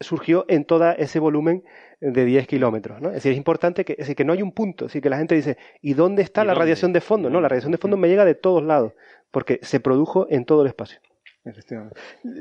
[0.00, 1.62] surgió en todo ese volumen
[2.00, 3.00] de 10 kilómetros.
[3.00, 3.08] ¿no?
[3.08, 4.86] Es decir, es importante que, es decir, que no hay un punto.
[4.86, 7.30] Es decir, que la gente dice, ¿y dónde está la radiación de fondo?
[7.30, 8.92] No, la radiación de fondo me llega de todos lados,
[9.30, 11.00] porque se produjo en todo el espacio.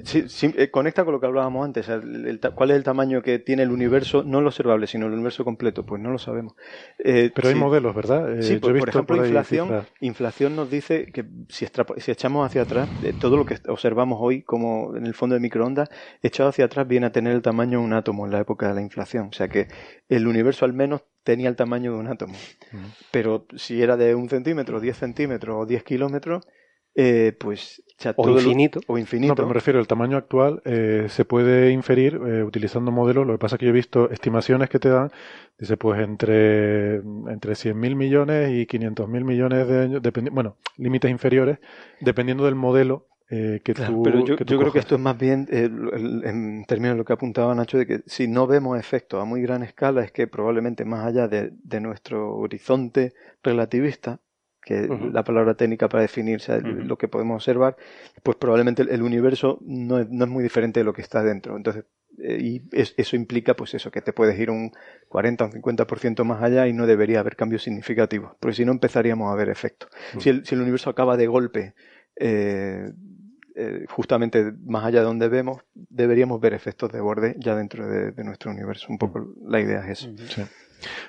[0.03, 1.87] Sí, eh, conecta con lo que hablábamos antes.
[2.55, 4.23] ¿Cuál es el tamaño que tiene el universo?
[4.23, 5.85] No el observable, sino el universo completo.
[5.85, 6.55] Pues no lo sabemos.
[6.99, 8.37] Eh, Pero hay modelos, ¿verdad?
[8.37, 12.89] Eh, sí, por, ejemplo, inflación, inflación nos dice que si, si echamos hacia atrás,
[13.19, 15.89] todo lo que observamos hoy, como en el fondo de microondas,
[16.21, 18.75] echado hacia atrás viene a tener el tamaño de un átomo en la época de
[18.75, 19.27] la inflación.
[19.27, 19.67] O sea que
[20.09, 22.35] el universo al menos tenía el tamaño de un átomo.
[23.11, 26.47] Pero si era de un centímetro, 10 centímetros o 10 kilómetros,
[26.93, 27.83] eh, pues
[28.15, 28.79] o infinito.
[28.87, 29.31] o infinito.
[29.31, 33.25] No, pero me refiero al tamaño actual, eh, se puede inferir eh, utilizando modelos.
[33.25, 35.11] Lo que pasa es que yo he visto estimaciones que te dan,
[35.57, 41.59] dice, pues entre, entre 100.000 millones y 500.000 millones de años, bueno, límites inferiores,
[42.01, 45.47] dependiendo del modelo eh, que tú, pero yo, yo creo que esto es más bien,
[45.49, 49.41] en términos de lo que apuntaba Nacho, de que si no vemos efectos a muy
[49.41, 54.19] gran escala, es que probablemente más allá de, de nuestro horizonte relativista,
[54.65, 57.77] que la palabra técnica para definir lo que podemos observar,
[58.23, 61.55] pues probablemente el, universo no es, no es, muy diferente de lo que está dentro.
[61.55, 61.85] Entonces,
[62.17, 64.71] eh, y eso implica, pues eso, que te puedes ir un
[65.09, 68.71] 40 o un 50% más allá y no debería haber cambios significativos, porque si no
[68.71, 69.89] empezaríamos a ver efectos.
[70.19, 71.75] si, el, si, el, universo acaba de golpe,
[72.15, 72.91] eh,
[73.55, 78.23] eh, justamente más allá de donde vemos, deberíamos ver efectos de borde ya dentro de,
[78.23, 78.87] nuestro universo.
[78.89, 80.47] Un poco la idea es eso.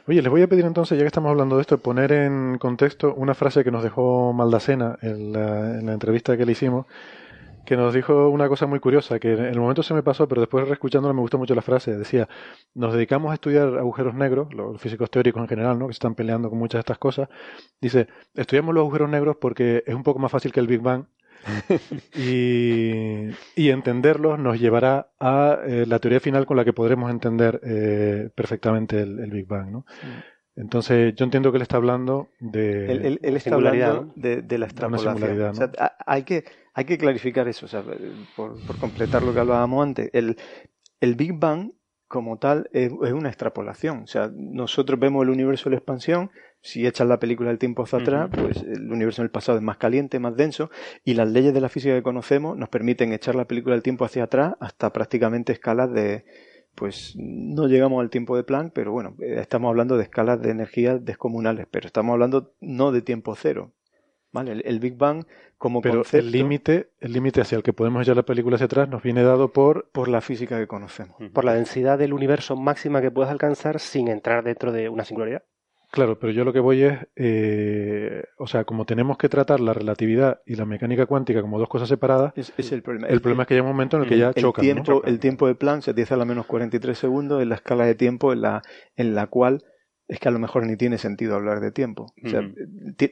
[0.06, 3.14] Oye, les voy a pedir entonces, ya que estamos hablando de esto, poner en contexto
[3.14, 6.86] una frase que nos dejó Maldacena en la, en la entrevista que le hicimos,
[7.66, 10.40] que nos dijo una cosa muy curiosa, que en el momento se me pasó, pero
[10.40, 11.98] después reescuchándolo me gustó mucho la frase.
[11.98, 12.28] Decía,
[12.74, 15.86] nos dedicamos a estudiar agujeros negros, los físicos teóricos en general, ¿no?
[15.86, 17.28] que están peleando con muchas de estas cosas.
[17.80, 21.06] Dice, estudiamos los agujeros negros porque es un poco más fácil que el Big Bang.
[22.14, 27.60] y, y, entenderlos nos llevará a eh, la teoría final con la que podremos entender
[27.62, 29.70] eh, perfectamente el, el, Big Bang.
[29.70, 29.86] ¿no?
[30.56, 32.90] Entonces, yo entiendo que él está hablando de.
[32.90, 35.38] Él, él, él está hablando de, de, la extrapolación.
[35.38, 35.50] ¿no?
[35.50, 35.70] O sea,
[36.06, 37.82] hay, que, hay que clarificar eso, o sea,
[38.34, 40.10] por, por, completar lo que hablábamos antes.
[40.14, 40.36] El,
[41.00, 41.72] el Big Bang,
[42.08, 44.02] como tal, es, es, una extrapolación.
[44.04, 46.30] O sea, nosotros vemos el universo en la expansión.
[46.60, 48.42] Si echas la película del tiempo hacia atrás, uh -huh.
[48.42, 50.70] pues el universo en el pasado es más caliente, más denso,
[51.04, 54.04] y las leyes de la física que conocemos nos permiten echar la película del tiempo
[54.04, 56.24] hacia atrás hasta prácticamente escalas de,
[56.76, 60.98] pues no llegamos al tiempo de Planck, pero bueno, estamos hablando de escalas de energía
[60.98, 63.72] descomunales, pero estamos hablando no de tiempo cero.
[64.36, 64.52] ¿Vale?
[64.52, 65.24] El, el Big Bang
[65.56, 68.66] como pero concepto, el límite el límite hacia el que podemos echar la película hacia
[68.66, 72.54] atrás nos viene dado por por la física que conocemos por la densidad del universo
[72.54, 75.42] máxima que puedes alcanzar sin entrar dentro de una singularidad
[75.90, 79.72] Claro, pero yo lo que voy es, eh, o sea, como tenemos que tratar la
[79.72, 83.06] relatividad y la mecánica cuántica como dos cosas separadas, es, es el problema.
[83.06, 84.62] El, el problema es que hay un momento en el que ya el chocan.
[84.62, 85.02] Tiempo, ¿no?
[85.04, 87.94] El tiempo de Planck, se 10 a la menos 43 segundos, es la escala de
[87.94, 88.62] tiempo en la,
[88.96, 89.62] en la cual
[90.08, 92.12] es que a lo mejor ni tiene sentido hablar de tiempo.
[92.24, 92.40] O sea,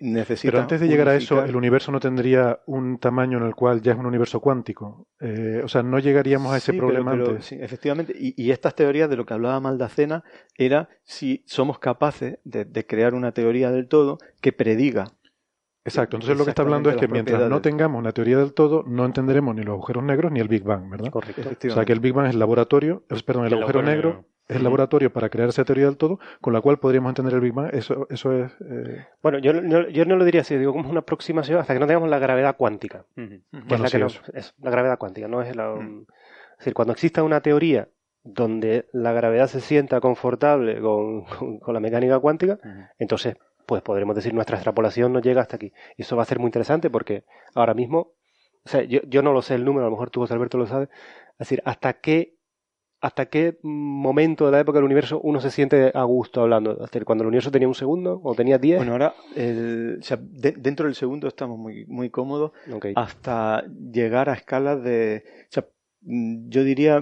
[0.01, 3.55] necesita Pero antes de llegar a eso, el universo no tendría un tamaño en el
[3.55, 5.09] cual ya es un universo cuántico.
[5.21, 7.47] Eh, o sea, no llegaríamos a ese sí, problema pero, pero, antes.
[7.47, 8.15] Sí, efectivamente.
[8.17, 10.23] Y, y, estas teorías de lo que hablaba Maldacena
[10.57, 15.07] era si somos capaces de, de crear una teoría del todo que prediga
[15.87, 18.85] Exacto, entonces lo que está hablando es que mientras no tengamos una teoría del todo,
[18.87, 21.11] no entenderemos ni los agujeros negros ni el Big Bang, ¿verdad?
[21.11, 21.69] Correcto.
[21.69, 24.63] O sea que el Big Bang es el laboratorio, perdón, el, el agujero negro, el
[24.63, 27.71] laboratorio para crear esa teoría del todo, con la cual podríamos entender el Big Bang.
[27.73, 28.53] Eso, eso es.
[28.61, 29.07] Eh...
[29.23, 31.87] Bueno, yo, yo, yo, no lo diría así, digo como una aproximación hasta que no
[31.87, 33.07] tengamos la gravedad cuántica.
[33.17, 33.43] Uh -huh.
[33.51, 35.73] que bueno, es la sí, que nos, es la gravedad cuántica, no es la.
[35.73, 36.07] Uh -huh.
[36.53, 37.89] Es decir, cuando exista una teoría
[38.23, 42.89] donde la gravedad se sienta confortable con, con, con la mecánica cuántica, uh -huh.
[42.99, 45.73] entonces pues podremos decir nuestra extrapolación no llega hasta aquí.
[45.97, 48.13] Y eso va a ser muy interesante porque ahora mismo,
[48.65, 50.59] o sea, yo, yo no lo sé el número, a lo mejor tú, José Alberto,
[50.59, 50.89] lo sabes,
[51.33, 52.34] es decir, hasta qué
[53.05, 56.75] hasta qué momento de la época del universo uno se siente a gusto hablando.
[56.75, 58.79] Decir, cuando el universo tenía un segundo o tenía diez.
[58.79, 62.95] Bueno, ahora, el, o sea, de, dentro del segundo estamos muy, muy cómodos okay.
[62.97, 63.63] hasta
[63.93, 65.23] llegar a escalas de.
[65.43, 65.67] O sea,
[66.01, 66.99] yo diría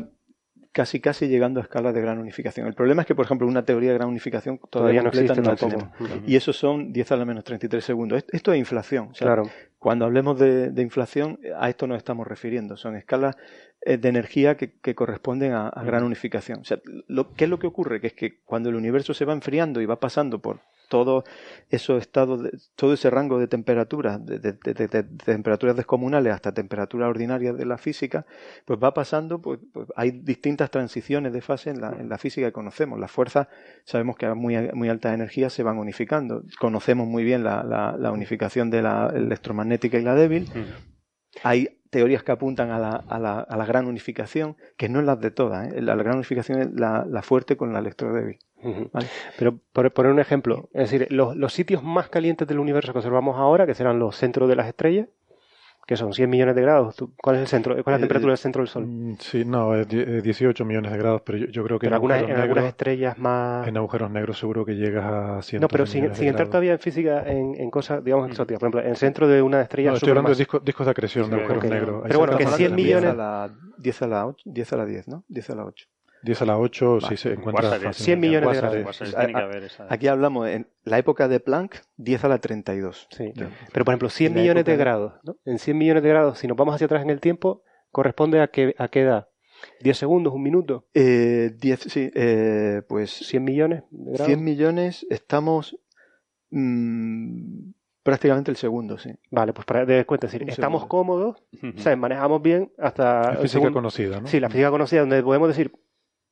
[0.72, 2.66] casi casi llegando a escalas de gran unificación.
[2.66, 5.68] El problema es que, por ejemplo, una teoría de gran unificación todavía, todavía no existe.
[5.68, 5.76] No.
[5.76, 6.22] Uh -huh.
[6.26, 8.24] Y eso son 10 a la menos 33 segundos.
[8.32, 9.10] Esto es inflación.
[9.12, 9.44] O sea, claro.
[9.78, 12.76] Cuando hablemos de, de, inflación, a esto nos estamos refiriendo.
[12.76, 13.36] Son escalas
[13.84, 16.60] de energía que, que corresponden a, a, gran unificación.
[16.60, 18.00] O sea, lo, ¿qué es lo que ocurre?
[18.00, 20.60] Que es que cuando el universo se va enfriando y va pasando por
[20.92, 21.24] todos
[21.70, 27.08] esos estados, de, todo ese rango de temperaturas, de, de, de, temperaturas descomunales hasta temperaturas
[27.08, 28.26] ordinarias de la física,
[28.66, 32.46] pues va pasando, pues, pues hay distintas transiciones de fase en la, en la, física
[32.46, 33.00] que conocemos.
[33.00, 33.48] Las fuerzas,
[33.84, 36.42] sabemos que a muy, muy altas energías se van unificando.
[36.60, 40.46] Conocemos muy bien la, la, la unificación de la electromagnética y la débil.
[41.42, 45.04] Hay teorías que apuntan a la, a la, a la gran unificación, que no es
[45.04, 45.68] la de todas.
[45.68, 45.82] ¿eh?
[45.82, 48.38] La, la, gran unificación es la, la fuerte con la electrodébil.
[49.38, 52.98] Pero por poner un ejemplo, es decir, los, los, sitios más calientes del universo que
[53.00, 55.08] observamos ahora, que serán los centros de las estrellas,
[55.86, 56.96] que son 100 millones de grados.
[57.16, 57.72] ¿Cuál es el centro?
[57.82, 59.16] ¿Cuál es la temperatura del centro del Sol?
[59.18, 62.26] Sí, no, es 18 millones de grados, pero yo, yo creo que en, algunas, en
[62.26, 63.66] negros, algunas estrellas más...
[63.66, 66.78] En agujeros negros seguro que llegas a 100 No, pero sin, sin entrar todavía en
[66.78, 68.60] física, en, en cosas, digamos, exóticas.
[68.60, 69.90] Por ejemplo, en el centro de una estrella...
[69.90, 71.70] No, estoy hablando de discos, discos de acreción de agujeros okay.
[71.70, 72.02] negros.
[72.06, 73.02] Pero bueno, que 100 millones...
[73.02, 75.24] 10 a la, 10 a la 8, 10 a la 10, ¿no?
[75.28, 75.88] 10 a la 8.
[76.22, 79.02] 10 a la 8 si se encuentra 100 millones de grados.
[79.88, 83.08] Aquí hablamos en la época de Planck, 10 a la 32.
[83.10, 83.32] Sí.
[83.34, 85.14] Pero por ejemplo, 100 millones de grados.
[85.24, 85.36] ¿no?
[85.44, 88.48] En 100 millones de grados, si nos vamos hacia atrás en el tiempo, corresponde a
[88.48, 89.28] qué, a qué edad?
[89.82, 90.32] ¿10 segundos?
[90.32, 90.86] ¿Un minuto?
[90.94, 93.10] Eh, 10, sí, eh, pues.
[93.10, 94.26] 100 millones de grados.
[94.26, 95.78] 100 millones, estamos.
[96.50, 97.70] Mmm,
[98.02, 99.10] prácticamente el segundo, sí.
[99.30, 100.88] Vale, pues para de cuenta, es decir, estamos segundo.
[100.88, 101.78] cómodos, uh -huh.
[101.78, 103.22] o sea, manejamos bien hasta.
[103.22, 104.26] La física segundo, conocida, ¿no?
[104.26, 105.72] Sí, la física conocida, donde podemos decir,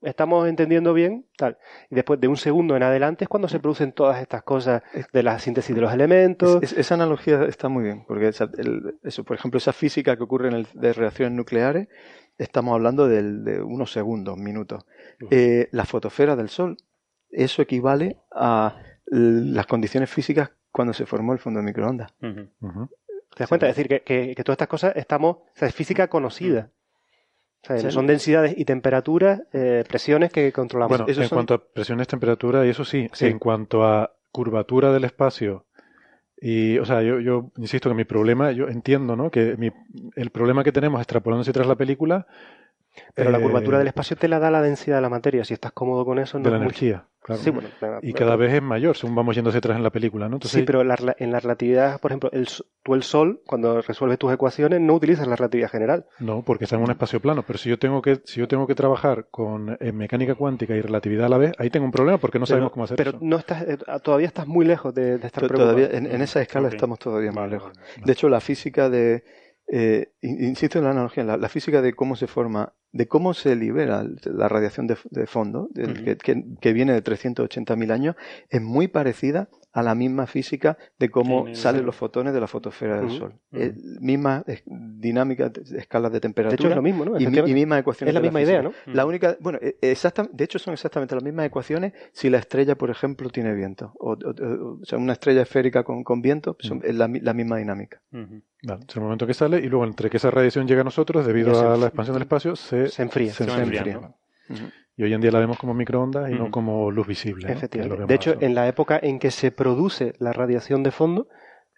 [0.02, 1.58] estamos entendiendo bien, tal.
[1.90, 4.82] Y después de un segundo en adelante es cuando se producen todas estas cosas
[5.12, 6.62] de la síntesis de los elementos.
[6.62, 10.16] Es, es, esa analogía está muy bien, porque esa, el, eso, por ejemplo, esa física
[10.16, 11.88] que ocurre en el, de reacciones nucleares,
[12.38, 14.84] estamos hablando del, de unos segundos, minutos.
[15.20, 15.28] Uh -huh.
[15.30, 16.76] eh, la fotosfera del Sol,
[17.30, 22.12] eso equivale a las condiciones físicas cuando se formó el fondo de microondas.
[22.22, 22.50] Uh -huh.
[22.60, 22.88] Uh -huh.
[23.34, 23.68] ¿Te das cuenta?
[23.68, 26.70] Es decir, que, que, que, todas estas cosas estamos, o sea, es física conocida.
[27.90, 30.99] Son densidades y temperaturas, eh, presiones que controlamos.
[30.99, 35.66] Bueno, en cuanto a presiones, temperatura, y eso sí, en cuanto a curvatura del espacio,
[36.40, 39.31] y, o sea, yo, yo insisto que mi problema, yo entiendo, ¿no?
[39.31, 39.70] Que mi,
[40.16, 42.27] el problema que tenemos extrapolándose tras la película
[43.14, 45.44] pero la curvatura del espacio te la da la densidad de la materia.
[45.44, 47.04] Si estás cómodo con eso, no de la energía.
[47.22, 47.42] Claro.
[48.00, 50.38] y cada vez es mayor según vamos yendo hacia atrás en la película, ¿no?
[50.42, 52.48] sí, pero en la relatividad, por ejemplo, el,
[52.83, 56.06] tú el Sol, cuando resuelves tus ecuaciones, no utilizas la relatividad general.
[56.18, 57.44] No, porque está en un espacio plano.
[57.46, 61.27] Pero si yo tengo que, si yo tengo que trabajar con mecánica cuántica y relatividad
[61.27, 63.18] a la vez, ahí tengo un problema porque no sabemos cómo hacer pero eso.
[63.20, 67.33] no estás, eh, todavía estás muy lejos de, estar todavía en, esa escala estamos todavía
[67.33, 67.72] más lejos.
[68.02, 69.25] De hecho, la física de
[69.73, 74.04] eh, insisto en la analogía, la, física de cómo se forma, de cómo se libera
[74.25, 76.16] la radiación de, fondo, que,
[76.60, 78.16] que, viene de 380.000 años,
[78.48, 83.00] es muy parecida a la misma física de cómo salen los fotones de la fotosfera
[83.00, 83.35] del Sol.
[84.00, 86.56] misma dinámica, escalas de temperatura.
[86.56, 87.18] De hecho, es lo mismo, ¿no?
[87.21, 88.10] Y, misma ecuaciones.
[88.10, 88.73] Es la misma idea, ¿no?
[88.87, 92.90] La única, bueno, e, de hecho son exactamente las mismas ecuaciones si la estrella, por
[92.90, 93.92] ejemplo, tiene viento.
[93.98, 94.16] O,
[94.83, 98.00] sea, una estrella esférica con, viento es la, misma dinámica.
[98.12, 101.73] es el momento que sale y luego entre que esa radiación llega a nosotros, debido
[101.73, 103.33] a la expansión del espacio, se, enfría.
[103.33, 104.14] Se, enfría.
[105.01, 107.51] Y hoy en día la vemos como microondas y no como luz visible.
[107.51, 108.05] Efectivamente.
[108.05, 111.27] De hecho, en la época en que se produce la radiación de fondo,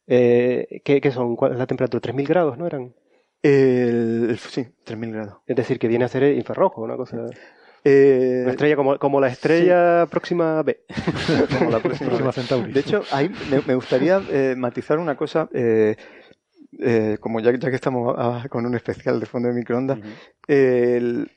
[0.08, 1.36] eh, ¿qué, son?
[1.36, 2.12] ¿Cuál es la temperatura?
[2.12, 2.96] 3.000 grados, ¿no eran?
[3.40, 5.34] El, sí, 3.000 grados.
[5.46, 7.26] Es decir, que viene a ser infrarrojo, una cosa...
[7.84, 10.80] Eh, una estrella como, como la estrella próxima B.
[11.58, 12.72] como la próxima, Centauri.
[12.72, 13.30] De hecho, ahí
[13.68, 15.48] me, gustaría eh, matizar una cosa.
[15.52, 15.94] Eh,
[17.20, 18.16] como ya, ya, que estamos
[18.48, 20.00] con un especial de fondo de microondas,
[20.48, 21.30] el,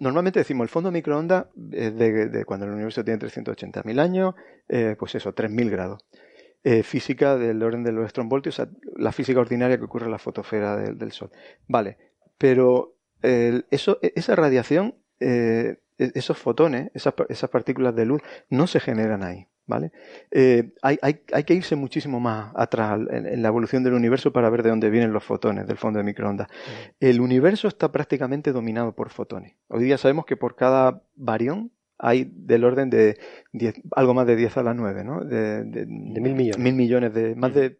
[0.00, 4.34] normalmente decimos el fondo de microondas de, cuando el universo tiene 380.000 años,
[4.68, 6.04] eh, pues eso, 3.000 grados.
[6.64, 10.10] Eh, física del orden de los voltios, o sea, la física ordinaria que ocurre en
[10.10, 11.30] la fotosfera del, Sol.
[11.68, 11.96] Vale,
[12.38, 18.66] pero eso, e, esa radiación, eh, e, esos fotones, esas, esas partículas de luz, no
[18.66, 19.46] se generan ahí.
[19.66, 19.92] ¿Vale?
[20.30, 24.50] Eh, hay, hay, hay, que irse muchísimo más atrás en, la evolución del universo para
[24.50, 26.48] ver de dónde vienen los fotones del fondo de microondas.
[27.00, 29.54] El universo está prácticamente dominado por fotones.
[29.68, 33.18] Hoy día sabemos que por cada barión hay del orden de
[33.92, 35.24] algo más de 10 a la 9, ¿no?
[35.24, 36.58] De, mil millones.
[36.58, 37.78] Mil millones de, más de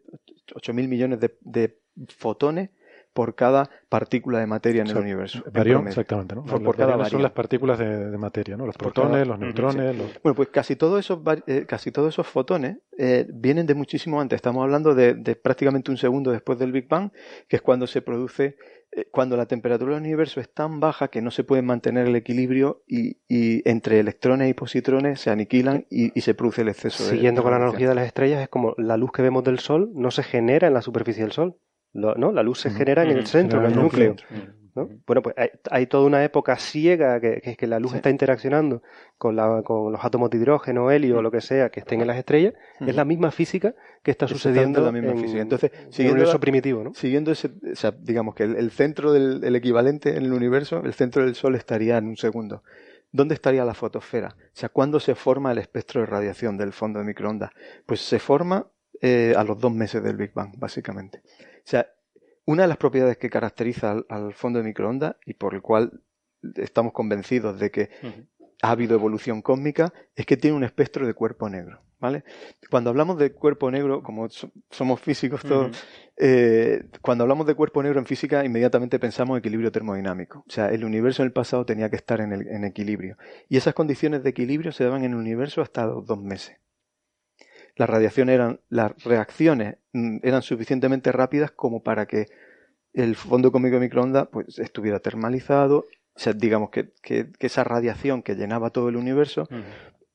[0.53, 1.77] 8 mil millones de
[2.17, 2.69] fotones
[3.17, 5.43] por cada partícula de materia en el universo.
[5.51, 6.45] Barión, exactamente, ¿no?
[6.45, 8.67] Por, cada son las partículas de, materia, ¿no?
[8.67, 9.95] Los protones, los neutrones.
[10.21, 14.35] Bueno, pues casi todos esos, eh, casi todos esos fotones eh, vienen de muchísimo antes.
[14.35, 17.09] Estamos hablando de, prácticamente un segundo después del Big Bang,
[17.47, 18.57] que es cuando se produce,
[18.91, 22.15] eh, cuando la temperatura del universo es tan baja que no se puede mantener el
[22.15, 23.17] equilibrio y,
[23.67, 27.17] entre electrones y positrones se aniquilan y, se produce el exceso Siguiendo de.
[27.17, 29.89] Siguiendo con la analogía de las estrellas, es como la luz que vemos del Sol
[29.95, 31.57] no se genera en la superficie del Sol.
[31.93, 32.31] ¿No?
[32.31, 34.15] La luz se genera en el centro, en el núcleo.
[35.07, 35.35] Bueno, pues
[35.71, 38.83] hay, toda una época ciega que, es que la luz está interaccionando
[39.17, 42.07] con, la, con los átomos de hidrógeno, helio o lo que sea que estén en
[42.07, 42.53] las estrellas.
[42.79, 43.73] Es la misma física
[44.03, 45.41] que está sucediendo la misma física.
[45.41, 46.93] Entonces, siguiendo el primitivo, ¿no?
[46.93, 51.23] Siguiendo ese, o sea, digamos que el, centro del equivalente en el universo, el centro
[51.23, 52.63] del Sol estaría en un segundo.
[53.11, 54.35] ¿Dónde estaría la fotosfera?
[54.37, 57.51] O sea, ¿cuándo se forma el espectro de radiación del fondo de microondas?
[57.85, 58.67] Pues se forma
[59.01, 61.21] eh, a los dos meses del Big Bang, básicamente.
[61.25, 61.87] O sea,
[62.45, 66.01] una de las propiedades que caracteriza al, fondo de microondas y por el cual
[66.55, 67.89] estamos convencidos de que
[68.61, 71.81] ha habido evolución cósmica es que tiene un espectro de cuerpo negro.
[71.99, 72.23] ¿vale?
[72.69, 74.27] Cuando hablamos de cuerpo negro, como
[74.69, 75.83] somos físicos todos,
[76.15, 80.43] eh, cuando hablamos de cuerpo negro en física, inmediatamente pensamos en equilibrio termodinámico.
[80.47, 83.17] O sea, el universo en el pasado tenía que estar en, en equilibrio.
[83.49, 86.57] Y esas condiciones de equilibrio se daban en el universo hasta los dos meses
[87.77, 92.27] las radiaciones eran, las reacciones mm, eran suficientemente rápidas como para que
[92.93, 96.91] el fondo cósmico de microondas pues, estuviera termalizado, o sea, digamos que,
[97.39, 99.47] esa radiación que llenaba todo el universo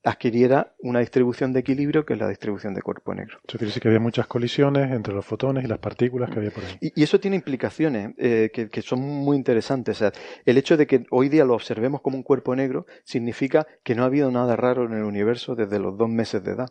[0.04, 3.38] adquiriera una distribución de equilibrio que es la distribución de cuerpo negro.
[3.46, 6.50] Eso quiere decir que había muchas colisiones entre los fotones y las partículas que había
[6.50, 6.76] por ahí.
[6.80, 9.96] Y, eso tiene implicaciones eh, que, son muy interesantes.
[9.96, 10.12] O sea,
[10.44, 14.02] el hecho de que hoy día lo observemos como un cuerpo negro significa que no
[14.02, 16.70] ha habido nada raro en el universo desde los dos meses de edad.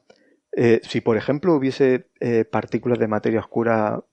[0.54, 4.04] Eh, si, por ejemplo, hubiese eh, partículas de materia oscura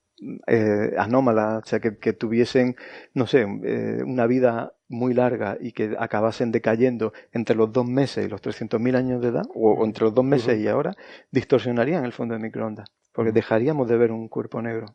[0.46, 2.76] eh, anómalas, o sea, que, tuviesen,
[3.14, 8.28] no sé, una vida muy larga y que acabasen decayendo entre los dos meses y
[8.28, 10.96] los 300.000 años de edad, o, entre los dos meses y ahora,
[11.30, 14.86] distorsionarían el fondo de microondas, porque dejaríamos de ver un cuerpo negro.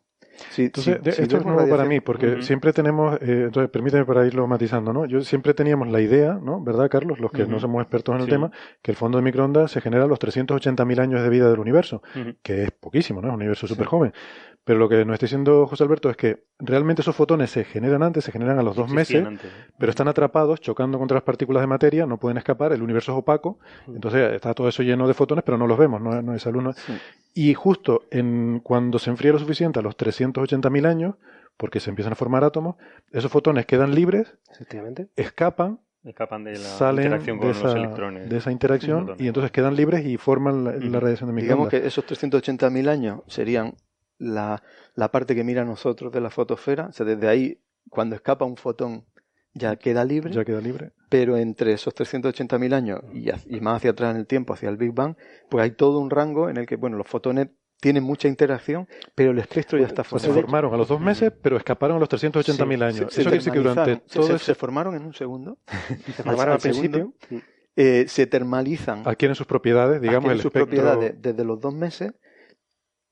[0.50, 4.46] Sí, entonces, esto es nuevo para mí, porque siempre tenemos, eh, entonces permíteme para irlo
[4.46, 5.06] matizando, ¿no?
[5.06, 6.60] Yo siempre teníamos la idea, ¿no?
[6.62, 7.18] ¿Verdad, Carlos?
[7.18, 8.50] Los que no somos expertos en el tema,
[8.82, 12.02] que el fondo de microondas se genera a los 380.000 años de vida del universo,
[12.42, 13.28] que es poquísimo, ¿no?
[13.28, 14.12] Es un universo súper joven.
[14.64, 18.02] Pero lo que nos está diciendo José Alberto es que realmente esos fotones se generan
[18.02, 19.22] antes, se generan a los dos meses,
[19.78, 23.18] pero están atrapados, chocando contra las partículas de materia, no pueden escapar, el universo es
[23.18, 26.46] opaco, entonces está todo eso lleno de fotones, pero no los vemos, no, no es
[26.46, 26.72] alumno.
[27.34, 31.16] Y justo en, cuando se enfría lo suficiente a los 380.000 años,
[31.56, 32.76] porque se empiezan a formar átomos,
[33.10, 34.36] esos fotones quedan libres,
[35.16, 38.28] escapan escapan de la interacción con los electrones.
[38.28, 41.42] De esa interacción y entonces quedan libres y forman la, radiación de microondas.
[41.42, 43.74] Digamos que esos 380.000 años serían
[44.18, 44.62] la,
[44.94, 46.86] la, parte que mira a nosotros de la fotosfera.
[46.86, 47.58] O sea, desde ahí,
[47.88, 49.04] cuando escapa un fotón,
[49.54, 50.32] ya queda libre.
[50.32, 50.92] Ya queda libre.
[51.08, 54.76] Pero entre esos 380.000 años y, y, más hacia atrás en el tiempo, hacia el
[54.76, 55.16] Big Bang,
[55.48, 57.48] pues hay todo un rango en el que, bueno, los fotones
[57.80, 60.32] tienen mucha interacción, pero el espectro ya está formado.
[60.32, 63.12] Se formaron a los dos meses, pero escaparon a los 380.000 años.
[63.12, 65.58] Eso quiere decir que durante todo se, formaron en un segundo.
[66.16, 67.12] se formaron al principio.
[67.76, 69.02] Eh, se termalizan.
[69.04, 72.12] Adquieren sus propiedades, digamos, el sus propiedades desde los dos meses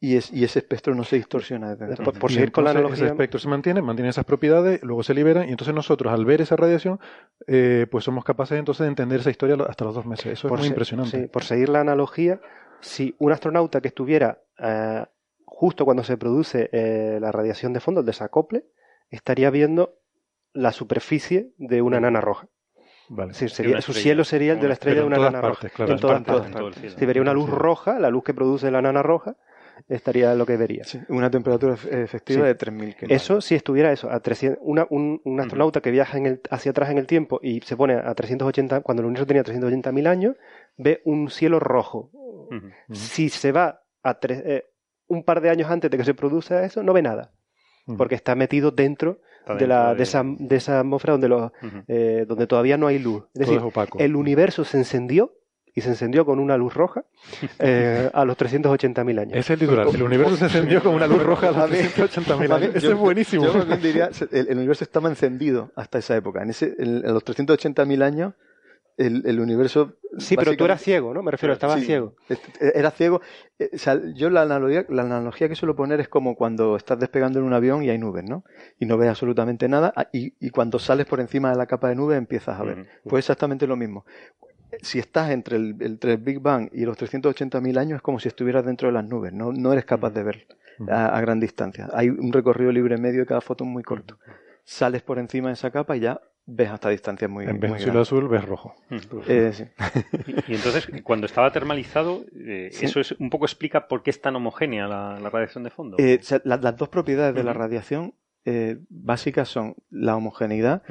[0.02, 3.04] y, es, y ese espectro no se distorsiona desde Por, seguir con la analogía.
[3.04, 6.40] Ese espectro se mantiene, mantiene esas propiedades, luego se liberan y entonces nosotros al ver
[6.40, 6.98] esa radiación,
[7.46, 10.26] eh, pues somos capaces entonces de entender esa historia hasta los dos meses.
[10.32, 11.28] Eso es muy impresionante.
[11.28, 12.40] por seguir la analogía,
[12.80, 15.04] si un astronauta que estuviera eh,
[15.44, 18.64] justo cuando se produce eh, la radiación de fondo, el desacople,
[19.08, 20.00] estaría viendo
[20.52, 22.48] la superficie de una nana roja.
[23.08, 23.34] Vale.
[23.34, 25.68] sería, su cielo sería el de la estrella de una nana roja.
[25.78, 26.94] en todas partes.
[26.98, 29.36] Si vería una luz roja, la luz que produce la nana roja,
[29.88, 30.84] estaría lo que vería.
[31.08, 33.16] una temperatura efectiva de 3000 kelvin.
[33.16, 34.58] Eso, si estuviera eso, a 300,
[34.90, 38.14] un, astronauta que viaja en el, hacia atrás en el tiempo y se pone a
[38.14, 40.36] 380, cuando el universo tenía 380.000 años,
[40.76, 42.10] ve un cielo rojo.
[42.90, 44.64] Si se va a eh,
[45.06, 47.32] un par de años antes de que se produzca eso, no ve nada.
[47.96, 49.20] Porque está metido dentro,
[49.58, 50.02] de, la, de...
[50.02, 51.50] esa, de esa atmósfera donde, los,
[51.88, 53.24] eh, donde todavía no hay luz.
[53.34, 53.60] Es decir,
[53.98, 55.34] el universo se encendió
[55.74, 57.04] y se encendió con una luz roja
[57.58, 59.38] eh, a los 380.000 años.
[59.38, 59.86] Es el titular.
[59.92, 62.74] El universo se encendió con una luz roja a los 380.000 años.
[62.74, 63.44] Eso es buenísimo.
[63.44, 66.42] Yo diría, el, universo estaba encendido hasta esa época.
[66.42, 68.34] En, ese, en, los 380.000 años,
[68.98, 69.94] el, el, universo...
[70.18, 71.22] Sí, pero tú eras ciego, ¿no?
[71.22, 72.16] Me refiero, estaba ciego.
[72.28, 73.22] Este, era ciego.
[73.58, 76.98] Eh, o sea, yo la analogía, la analogía que suelo poner es como cuando estás
[76.98, 78.44] despegando en un avión y hay nubes, ¿no?
[78.78, 81.88] Y no ves absolutamente nada ah, y, y cuando sales por encima de la capa
[81.88, 82.86] de nubes empiezas a ver.
[83.04, 84.04] Pues exactamente lo mismo
[84.80, 85.74] si estás entre el,
[86.20, 89.52] Big Bang y los 380.000 años es como si estuvieras dentro de las nubes, no,
[89.52, 90.46] no eres capaz de ver
[90.88, 91.88] a, gran distancia.
[91.92, 94.18] Hay un recorrido libre medio de cada foto muy corto.
[94.64, 98.00] Sales por encima de esa capa y ya ves hasta distancias muy En vez de
[98.00, 98.74] azul ves rojo.
[99.28, 99.52] Eh,
[100.48, 104.36] y, entonces, cuando estaba termalizado, eh, eso es, un poco explica por qué es tan
[104.36, 105.96] homogénea la, radiación de fondo.
[105.98, 108.14] Eh, las dos propiedades de la radiación
[108.88, 110.82] básicas son la homogeneidad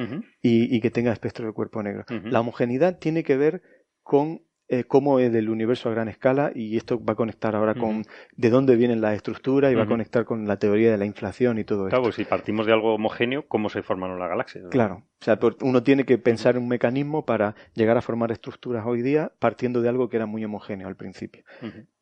[0.42, 2.06] y, que tenga espectro de cuerpo negro.
[2.26, 3.62] La homogeneidad tiene que ver
[4.04, 4.42] con
[4.74, 8.06] eh, cómo es del universo a gran escala y esto va a conectar ahora con
[8.38, 11.60] de dónde vienen las estructuras y va a conectar con la teoría de la inflación
[11.60, 11.98] y todo esto.
[11.98, 14.64] Claro, si partimos de algo homogéneo, ¿cómo se formaron las galaxias?
[14.72, 18.86] Claro, o sea, uno tiene que pensar en un mecanismo para llegar a formar estructuras
[18.86, 21.44] hoy día partiendo de algo que era muy homogéneo al principio.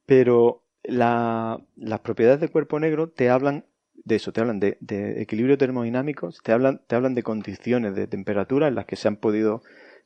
[0.06, 1.60] Pero las
[2.04, 3.66] propiedades del cuerpo negro te hablan
[4.10, 4.78] de eso, te hablan de,
[5.22, 9.16] equilibrio termodinámico, te hablan, te hablan de condiciones de temperatura en las que se han
[9.16, 9.62] podido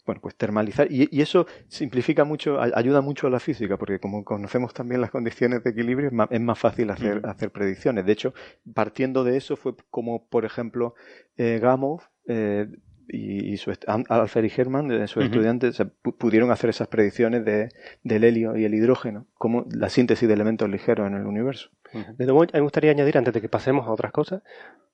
[0.06, 0.92] bueno, pues termalizar.
[0.92, 5.64] Y, eso simplifica mucho, ayuda mucho a la física, porque como conocemos también las condiciones
[5.64, 8.06] de equilibrio, es más, fácil hacer, hacer predicciones.
[8.06, 8.34] De hecho,
[8.74, 10.94] partiendo de eso fue como, por ejemplo,
[11.38, 12.68] eh, Gamow eh,
[13.08, 15.82] y, su, Alfred y Hermann, eh, sus estudiantes,
[16.18, 17.70] pudieron hacer esas predicciones de,
[18.04, 21.70] del helio y el hidrógeno, como la síntesis de elementos ligeros en el universo.
[22.18, 24.42] De nuevo, me gustaría añadir, antes de que pasemos a otras cosas,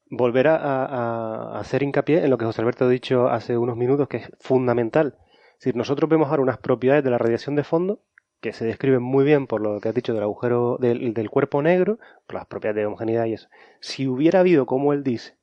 [0.10, 4.18] volver a, hacer hincapié en lo que José Alberto ha dicho hace unos minutos, que
[4.18, 5.16] es fundamental.
[5.54, 8.02] Es decir, nosotros vemos ahora unas propiedades de la radiación de fondo
[8.42, 11.62] que se describen muy bien por lo que has dicho del agujero del, del cuerpo
[11.62, 13.50] negro, por las propiedades de homogeneidad y eso.
[13.82, 15.36] Si hubiera habido, como él dice,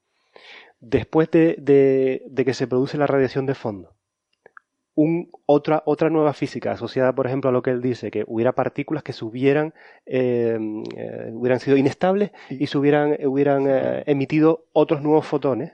[0.89, 3.95] después de, que se produce la radiación de fondo,
[5.45, 9.03] otra, otra nueva física asociada, por ejemplo, a lo que él dice, que hubiera partículas
[9.03, 9.74] que se hubieran,
[10.07, 10.59] eh,
[10.97, 15.72] eh, hubieran sido inestables y se hubieran, hubieran eh, emitido otros nuevos fotones.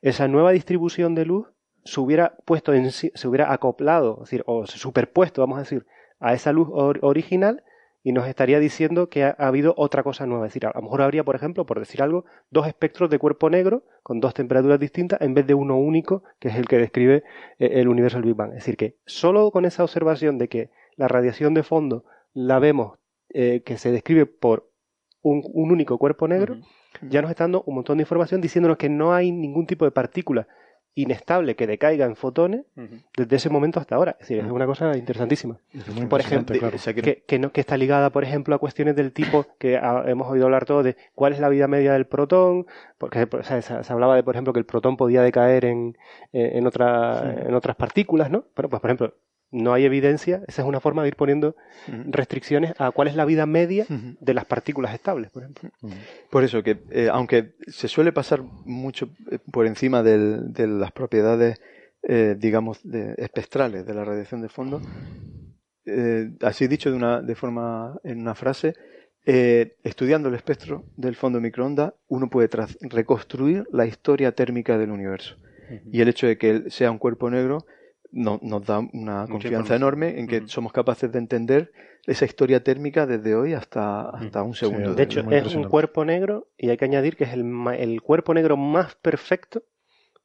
[0.00, 1.48] Esa nueva distribución de luz
[1.84, 5.86] se hubiera puesto en se hubiera acoplado, decir, o superpuesto, vamos a decir,
[6.20, 7.64] a esa luz original
[8.02, 10.46] y nos estaría diciendo que ha, habido otra cosa nueva.
[10.46, 13.50] Es decir, a lo mejor habría, por ejemplo, por decir algo, dos espectros de cuerpo
[13.50, 17.24] negro con dos temperaturas distintas en vez de uno único, que es el que describe
[17.58, 18.50] eh, el universo del Big Bang.
[18.50, 22.98] Es decir, que solo con esa observación de que la radiación de fondo la vemos
[23.28, 24.70] eh, que se describe por
[25.22, 26.56] un, único cuerpo negro,
[27.02, 29.90] ya nos está dando un montón de información diciéndonos que no hay ningún tipo de
[29.90, 30.48] partícula
[30.94, 32.64] inestable que decaiga en fotones
[33.16, 34.12] desde ese momento hasta ahora.
[34.20, 35.58] Es decir, es una cosa interesantísima.
[36.08, 36.56] por ejemplo,
[37.26, 40.64] que, no, que está ligada, por ejemplo, a cuestiones del tipo que hemos oído hablar
[40.64, 42.66] todo de cuál es la vida media del protón,
[42.98, 45.96] porque se, hablaba de, por ejemplo, que el protón podía decaer en,
[46.32, 48.44] en, otra, en otras partículas, ¿no?
[48.56, 49.14] Bueno, pues, por ejemplo,
[49.52, 51.56] no hay evidencia, esa es una forma de ir poniendo
[52.06, 55.70] restricciones a cuál es la vida media de las partículas estables, por ejemplo.
[56.30, 61.60] Por eso que, eh, aunque se suele pasar mucho eh, por encima de las propiedades,
[62.02, 62.80] eh, digamos,
[63.16, 64.80] espectrales de la radiación de fondo,
[66.42, 68.74] así dicho de, una, de forma en una frase,
[69.24, 72.48] estudiando el espectro del fondo microondas, uno puede
[72.82, 75.36] reconstruir la historia térmica del universo.
[75.92, 77.64] Y el hecho de que sea un cuerpo negro
[78.12, 81.72] nos da una confianza enorme en que somos capaces de entender
[82.06, 84.94] esa historia térmica desde hoy hasta, hasta un segundo.
[84.94, 87.44] de hecho, es un cuerpo negro y hay que añadir que es el,
[87.78, 89.62] el cuerpo negro más perfecto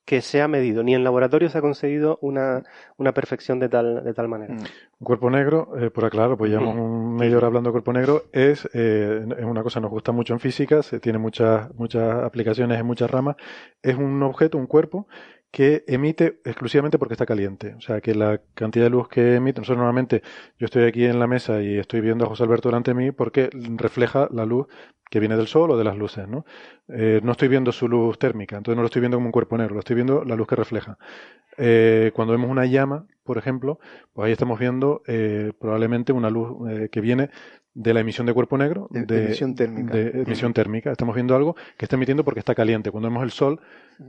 [0.06, 0.84] que se ha medido.
[0.84, 2.64] Ni en laboratorio se ha conseguido una,
[2.98, 4.54] una perfección de tal, de tal manera.
[4.54, 4.60] Mm.
[4.60, 8.24] Un cuerpo negro, eh, por aclarar, pues llevamos un medio hora hablando de cuerpo negro,
[8.32, 12.24] es, eh, es una cosa que nos gusta mucho en física, se tiene muchas, muchas
[12.24, 13.36] aplicaciones en muchas ramas.
[13.82, 15.08] Es un objeto, un cuerpo,
[15.56, 17.76] que emite exclusivamente porque está caliente.
[17.76, 20.22] O sea, que la cantidad de luz que emite, nosotros normalmente,
[20.60, 23.12] yo estoy aquí en la mesa y estoy viendo a José Alberto delante de mí
[23.14, 24.68] porque refleja la luz
[25.10, 26.44] que viene del sol o de las luces, ¿no?
[26.90, 29.58] Eh, no estoy viendo su luz térmica, entonces no lo estoy viendo como un cuerpo
[29.58, 30.98] negro, lo estoy viendo la luz que refleja.
[31.58, 33.80] Eh, cuando vemos una llama, por ejemplo,
[34.12, 37.30] pues ahí estamos viendo eh, probablemente una luz que viene
[37.76, 39.94] de la emisión de cuerpo negro, de, emisión térmica.
[39.94, 40.92] De emisión térmica.
[40.92, 42.90] Estamos viendo algo que está emitiendo porque está caliente.
[42.90, 43.60] Cuando vemos el sol,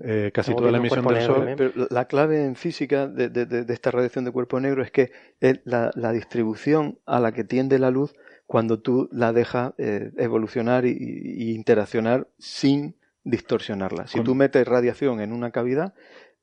[0.04, 1.54] eh, casi toda la emisión del sol.
[1.56, 5.10] Pero la clave en física de, de, esta radiación de cuerpo negro es que
[5.40, 8.14] es la, la, distribución a la que tiende la luz
[8.46, 12.94] cuando tú la dejas eh, evolucionar y, interaccionar sin
[13.24, 14.06] distorsionarla.
[14.06, 15.94] Si tú metes radiación en una cavidad,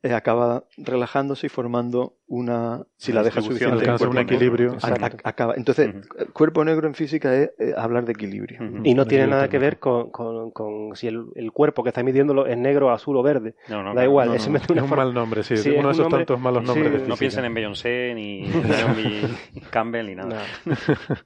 [0.03, 4.75] eh, acaba relajándose y formando una si la dejas suficiente alcanza un equilibrio
[5.23, 5.53] acaba.
[5.55, 5.95] Entonces
[6.33, 8.59] cuerpo negro en física es eh, hablar de equilibrio.
[8.83, 12.47] Y no tiene nada que ver con, con, si el, el, cuerpo que está midiéndolo
[12.47, 13.55] es negro azul o verde.
[13.69, 17.45] Da igual es un mal nombre sí, uno de esos tantos malos nombres no piensen
[17.45, 20.41] en Beyoncé ni en Campbell ni nada.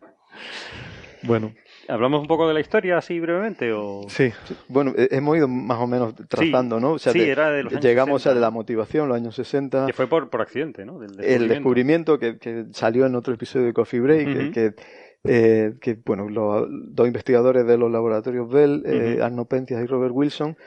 [1.24, 1.52] Bueno
[1.90, 3.72] ¿Hablamos un poco de la historia así brevemente?
[3.74, 4.02] O...
[4.10, 4.32] Sí.
[4.68, 6.98] Bueno, hemos ido más o menos trazando, ¿no?
[7.00, 9.88] sí, era de los años Llegamos a la motivación, los años 60.
[9.88, 11.02] Que fue por, por accidente, ¿no?
[11.04, 14.76] El descubrimiento que, que, salió en otro episodio de Coffee Break, que,
[15.24, 20.14] eh, que, bueno, los dos investigadores de los laboratorios Bell, eh, Arno Pentias y Robert
[20.14, 20.58] Wilson,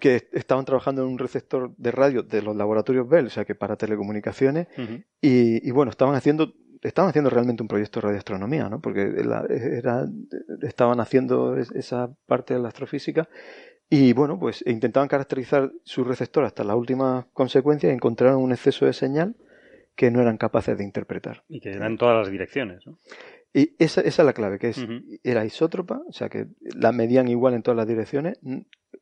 [0.00, 3.54] que estaban trabajando en un receptor de radio de los laboratorios Bell, o sea que
[3.54, 4.66] para telecomunicaciones,
[5.20, 6.52] y, y, bueno, estaban haciendo
[6.82, 8.80] estaban haciendo realmente un proyecto de radioastronomía, ¿no?
[8.80, 10.04] Porque era,
[10.62, 13.28] estaban haciendo esa parte de la astrofísica
[13.90, 18.84] y bueno, pues intentaban caracterizar su receptor hasta la última consecuencia y encontraron un exceso
[18.84, 19.36] de señal
[19.96, 21.42] que no eran capaces de interpretar.
[21.48, 22.98] Y que era en todas las direcciones, ¿no?
[23.54, 24.86] Y esa, esa es la clave, que es,
[25.24, 28.38] era isótropa, o sea que la medían igual en todas las direcciones,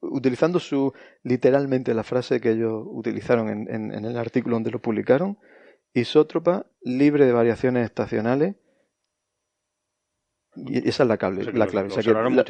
[0.00, 0.92] utilizando su,
[1.24, 5.36] literalmente la frase que ellos utilizaron en, en el artículo donde lo publicaron,
[6.00, 8.56] isótropa, libre de variaciones estacionales.
[10.58, 11.52] Y esa es la, clave.
[11.52, 11.90] la clave.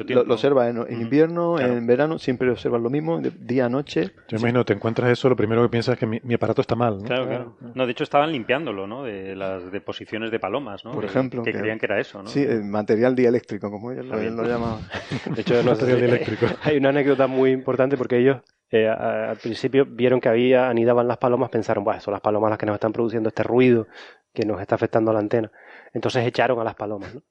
[0.06, 4.12] Lo, observa en, invierno, en verano, siempre observas lo mismo, día, noche.
[4.28, 6.98] Yo imagino, te encuentras eso, lo primero que piensas es que mi, aparato está mal.
[6.98, 7.04] ¿no?
[7.04, 7.56] Claro, claro.
[7.74, 9.02] No, de hecho estaban limpiándolo, ¿no?
[9.02, 10.92] De las deposiciones de palomas, ¿no?
[10.92, 11.42] Por ejemplo.
[11.42, 12.28] Que, creían que era eso, ¿no?
[12.28, 14.82] Sí, el material dieléctrico, como ellos lo, llamaban.
[15.34, 16.46] De hecho, material dieléctrico.
[16.62, 18.36] hay una anécdota muy importante porque ellos
[18.70, 22.58] eh, al principio vieron que había, anidaban las palomas, pensaron, bueno, son las palomas las
[22.58, 23.86] que nos están produciendo este ruido
[24.32, 25.50] que nos está afectando a la antena.
[25.92, 27.22] Entonces echaron a las palomas, ¿no?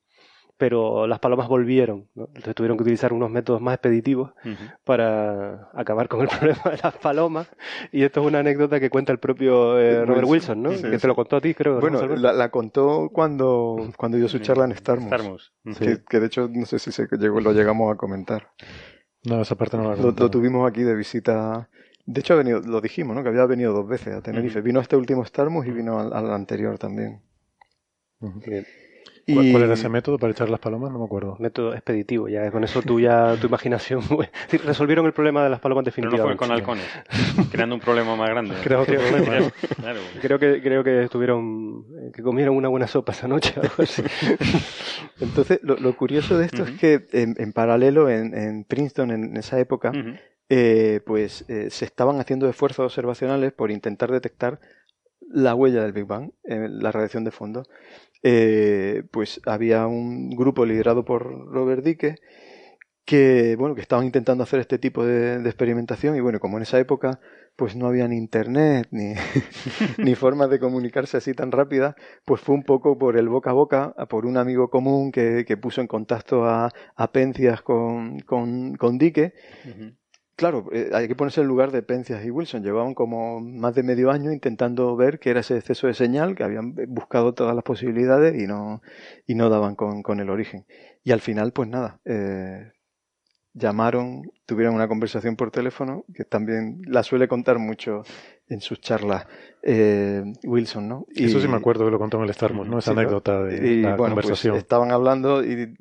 [0.58, 2.28] Pero las palomas volvieron, ¿no?
[2.28, 4.32] Entonces tuvieron que utilizar unos métodos más expeditivos
[4.86, 7.50] para acabar con el problema de las palomas.
[7.92, 10.70] Y esto es una anécdota que cuenta el propio eh, Robert Wilson, ¿no?
[10.70, 11.82] que te lo contó a ti, creo.
[11.82, 15.54] Bueno, la, contó cuando, cuando dio su charla en Starmus.
[15.78, 18.48] Que, que, de hecho no sé si se llegó, lo llegamos a comentar.
[19.26, 21.70] No, esa parte no la lo, lo, tuvimos aquí de visita.
[22.06, 23.24] De hecho, ha venido, lo dijimos, ¿no?
[23.24, 24.62] Que había venido dos veces a Tenerife.
[24.62, 27.22] Vino a este último Starmus y vino al, anterior también.
[29.34, 30.92] ¿Cuál, era ese método para echar las palomas?
[30.92, 31.36] No me acuerdo.
[31.40, 34.02] Método expeditivo, ya con eso tú ya, tu imaginación.
[34.66, 36.38] resolvieron el problema de las palomas definitivamente.
[36.38, 38.56] Pero no fue con halcones, creando un problema más grande.
[38.64, 39.52] Creo, otro problema.
[40.22, 43.56] creo, que, creo que estuvieron, eh, que comieron una buena sopa esa noche.
[45.20, 49.92] Entonces, lo, curioso de esto es que en, paralelo en, Princeton, en esa época,
[50.50, 54.60] eh, pues eh, se estaban haciendo esfuerzos observacionales por intentar detectar
[55.28, 57.64] la huella del Big Bang, la radiación de fondo
[58.28, 62.16] eh, pues había un grupo liderado por Robert Dicke
[63.06, 66.80] que bueno que estaban intentando hacer este tipo de, experimentación y bueno como en esa
[66.80, 67.20] época
[67.56, 69.14] pues no había ni internet ni,
[70.04, 71.96] ni formas de comunicarse así tan rápida
[72.26, 75.56] pues fue un poco por el boca a boca por un amigo común que, que
[75.56, 79.34] puso en contacto a, a Pencias con, con, con Dique
[80.36, 82.62] Claro, eh, hay que ponerse en lugar de Pencias y Wilson.
[82.62, 86.44] Llevaban como más de medio año intentando ver qué era ese exceso de señal, que
[86.44, 88.82] habían buscado todas las posibilidades y no,
[89.26, 90.66] y no daban con, con el origen.
[91.06, 92.74] Y al final, pues nada, eh,
[93.54, 98.04] llamaron, tuvieron una conversación por teléfono, que también la suele contar mucho
[98.48, 99.26] en sus charlas
[99.64, 101.06] eh, Wilson, ¿no?
[101.16, 102.80] Y, Eso sí me acuerdo que lo contó en el Starmus, ¿no?
[102.80, 104.58] Esa anécdota de la pues, conversación.
[104.58, 105.74] estaban hablando y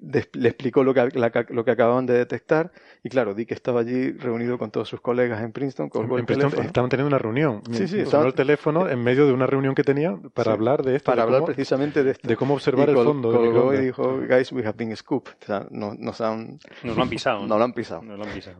[0.00, 1.08] le explicó lo que,
[1.50, 2.72] lo que acababan de detectar
[3.06, 5.90] y claro, Dick estaba allí reunido con todos sus colegas en Princeton.
[5.94, 7.60] en Princeton estaban teniendo una reunión.
[7.70, 8.06] Sí, sí.
[8.06, 11.10] Sonó el teléfono en medio de una reunión que tenía para hablar de esto.
[11.10, 12.26] Para hablar precisamente de esto.
[12.26, 13.30] De cómo observar el fondo.
[13.30, 15.32] Colgó y dijo, guys, we have been scooped.
[15.42, 17.46] O sea, no, nos, han, nos lo han pisado.
[17.46, 18.00] No lo han pisado.
[18.00, 18.56] Nos lo han pisado.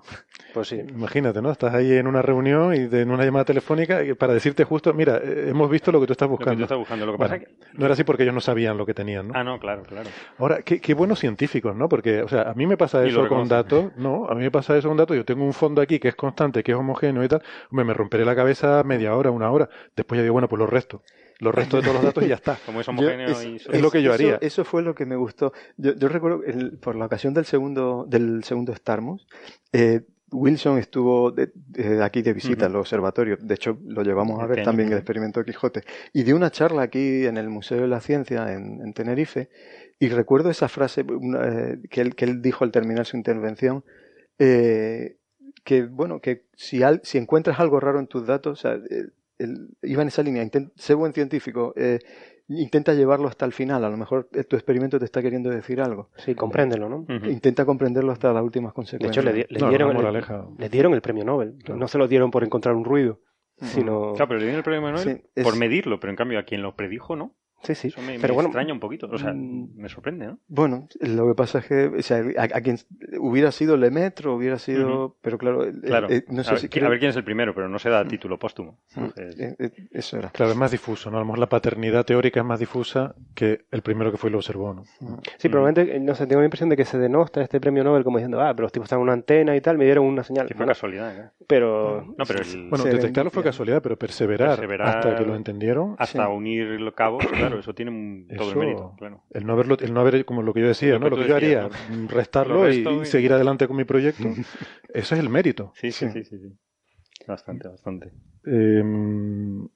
[0.53, 0.79] Pues sí.
[0.79, 1.51] Imagínate, ¿no?
[1.51, 5.47] Estás ahí en una reunión y en una llamada telefónica para decirte justo, mira, eh,
[5.49, 6.53] hemos visto lo que tú estás buscando.
[6.53, 7.07] Lo que tú estás buscando.
[7.07, 7.49] Lo que pasa que...
[7.73, 9.35] No era así porque ellos no sabían lo que tenían, ¿no?
[9.35, 10.11] Ah, no, claro, claro.
[10.37, 11.89] Ahora, qué, qué buenos científicos, ¿no?
[11.89, 14.77] Porque, o sea, a mí me pasa eso con datos, no, a mí me pasa
[14.77, 17.29] eso con datos, yo tengo un fondo aquí que es constante, que es homogéneo y
[17.29, 20.71] tal, me romperé la cabeza media hora, una hora, después ya digo, bueno, pues los
[20.71, 21.01] restos
[21.41, 22.57] los restos de todos los datos y ya está.
[22.65, 24.39] Como es homogéneo es, lo que yo haría.
[24.41, 25.53] Eso fue lo que me gustó.
[25.77, 26.41] Yo, recuerdo,
[26.81, 29.27] por la ocasión del segundo, del segundo Starmus,
[29.73, 31.35] eh, Wilson estuvo
[32.03, 33.37] aquí de visita al observatorio.
[33.41, 35.83] De hecho, lo llevamos a ver también el experimento de Quijote.
[36.13, 39.51] Y dio una charla aquí en el Museo de la Ciencia en Tenerife
[39.99, 43.85] y recuerdo esa frase eh, que, él, que, él, dijo al terminar su intervención,
[44.39, 45.17] eh,
[45.65, 48.79] que bueno, que si, si encuentras algo raro en tus datos, o sea,
[49.83, 51.99] iba en esa línea, sé buen científico, eh,
[52.49, 56.11] intenta llevarlo hasta el final, a lo mejor tu experimento te está queriendo decir algo.
[56.17, 57.07] Sí, compréndelo, ¿no?
[57.27, 59.25] Intenta comprenderlo hasta las últimas consecuencias.
[59.25, 62.75] De hecho, le, dieron, el, dieron el premio Nobel, no se lo dieron por encontrar
[62.75, 63.21] un ruido.
[63.57, 64.15] Sino...
[64.15, 66.75] Claro, pero le dieron el premio Nobel por medirlo, pero en cambio a quien lo
[66.75, 67.35] predijo, ¿no?
[67.63, 67.89] Sí, sí.
[67.89, 70.39] Eso me, pero bueno, extraña un poquito, o sea, mm, me sorprende, ¿no?
[70.49, 72.79] Bueno, lo que pasa es que o sea, a, quien
[73.19, 76.09] hubiera sido Lemaitre hubiera sido, pero claro, claro.
[76.29, 78.05] no sé a, ver, si a, ver, quién es el primero, pero no se da
[78.05, 78.79] título póstumo.
[79.17, 80.31] Eh, eh, eso era.
[80.31, 81.17] Claro, es más difuso, ¿no?
[81.17, 84.33] A lo mejor la paternidad teórica es más difusa que el primero que fue y
[84.33, 84.85] lo observó, ¿no?
[85.39, 88.19] Sí, probablemente, no sé, tengo la impresión de que se denota este premio Nobel como
[88.19, 90.47] diciendo, ah, pero los tipos están en una antena y tal, me dieron una señal.
[90.47, 91.31] Que fue casualidad, ¿eh?
[91.47, 92.15] Pero...
[92.19, 92.69] No, pero el...
[92.69, 95.97] Bueno, detectarlo fue casualidad, pero perseverar, hasta que lo entendieron...
[95.99, 98.97] Hasta unir los cabos, claro, eso tiene un todo el mérito,
[99.31, 101.09] El no haberlo, el no haber, como lo que yo decía, ¿no?
[101.09, 101.69] Lo que, yo haría,
[102.09, 104.25] restarlo y, seguir adelante con mi proyecto.
[104.89, 105.73] Eso es el mérito.
[105.75, 106.39] Sí, sí, sí, sí.
[107.27, 108.13] Bastante, bastante.
[108.45, 109.67] Em,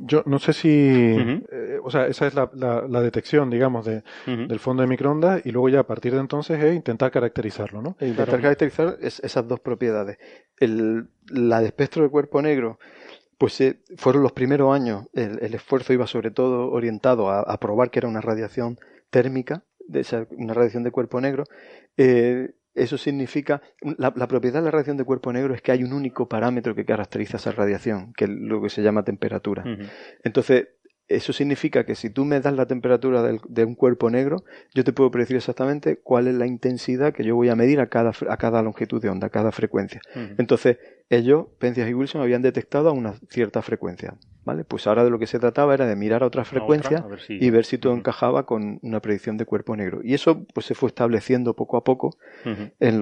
[0.00, 4.58] yo no sé si, eh, o sea, esa es la, la, detección, digamos, de, del
[4.58, 7.96] fondo de microondas y luego ya a partir de entonces es intentar caracterizarlo, ¿no?
[8.00, 10.18] E intentar caracterizar esas dos propiedades.
[10.58, 12.80] El, la de espectro de cuerpo negro
[13.38, 18.00] pues eh, fueron los primeros años, el, esfuerzo iba sobre todo orientado a, probar que
[18.00, 18.78] era una radiación
[19.10, 21.44] térmica, de una radiación de cuerpo negro.
[21.96, 23.62] Eh, eso significa,
[23.96, 26.84] la, propiedad de la radiación de cuerpo negro es que hay un único parámetro que
[26.84, 29.64] caracteriza esa radiación, que es lo que se llama temperatura.
[30.22, 30.68] Entonces,
[31.08, 34.92] eso significa que si tú me das la temperatura de un cuerpo negro, yo te
[34.92, 38.36] puedo predecir exactamente cuál es la intensidad que yo voy a medir a cada, a
[38.36, 40.00] cada longitud de onda, a cada frecuencia.
[40.36, 40.76] Entonces,
[41.10, 44.18] ellos, Pencias y Wilson, habían detectado a una cierta frecuencia.
[44.48, 44.64] ¿vale?
[44.64, 47.66] Pues ahora de lo que se trataba era de mirar a otra frecuencia y ver
[47.66, 50.00] si todo encajaba con una predicción de cuerpo negro.
[50.02, 52.98] Y eso pues, se fue estableciendo poco a poco en, en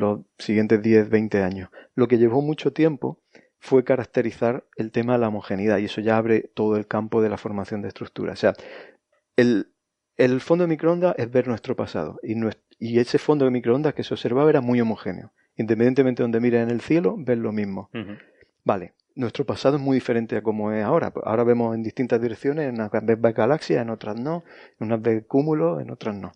[0.00, 1.70] los siguientes 10, 20 años.
[1.94, 3.20] Lo que llevó mucho tiempo
[3.60, 7.28] fue caracterizar el tema de la homogeneidad y eso ya abre todo el campo de
[7.28, 8.38] la formación de estructuras.
[8.38, 8.54] O sea,
[9.36, 9.68] el,
[10.16, 12.34] el fondo de microondas es ver nuestro pasado y,
[12.80, 15.32] y ese fondo de microondas que se observaba era muy homogéneo.
[15.60, 17.90] Independientemente de donde mires en el cielo, ves lo mismo.
[18.64, 21.12] Vale, nuestro pasado es muy diferente a como es ahora.
[21.24, 24.42] Ahora vemos en distintas direcciones, en unas ves galaxias, en otras no,
[24.78, 26.32] en unas ves cúmulos, en otras no.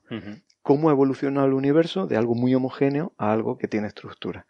[0.63, 4.47] ¿Cómo evoluciona el universo de algo muy homogéneo a algo que tiene estructura?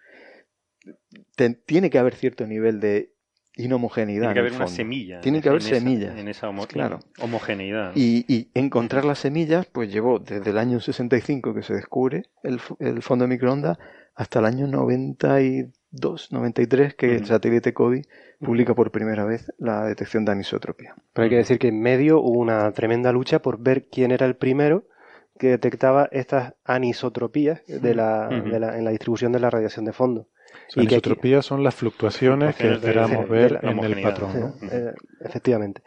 [1.66, 3.14] tiene que haber cierto nivel de
[3.56, 4.32] inhomogeneidad.
[4.32, 5.20] Tiene que haber una semilla.
[5.20, 6.16] Tiene que haber semillas.
[6.18, 7.00] En esa claro.
[7.20, 7.92] homogeneidad.
[7.94, 12.60] Y, encontrar las semillas, pues llevó desde el año 65 que se descubre el,
[13.02, 13.78] fondo de microondas
[14.14, 18.02] hasta el año 92, 93 que el satélite CODI
[18.40, 20.94] publica por primera vez la detección de anisotropía.
[21.12, 24.26] Pero hay que decir que en medio hubo una tremenda lucha por ver quién era
[24.26, 24.84] el primero
[25.38, 30.28] que detectaba estas anisotropías de la, en la distribución de la radiación de fondo.
[30.76, 34.54] Y que son las fluctuaciones que esperamos ver en el patrón.
[34.70, 35.82] Eh, efectivamente.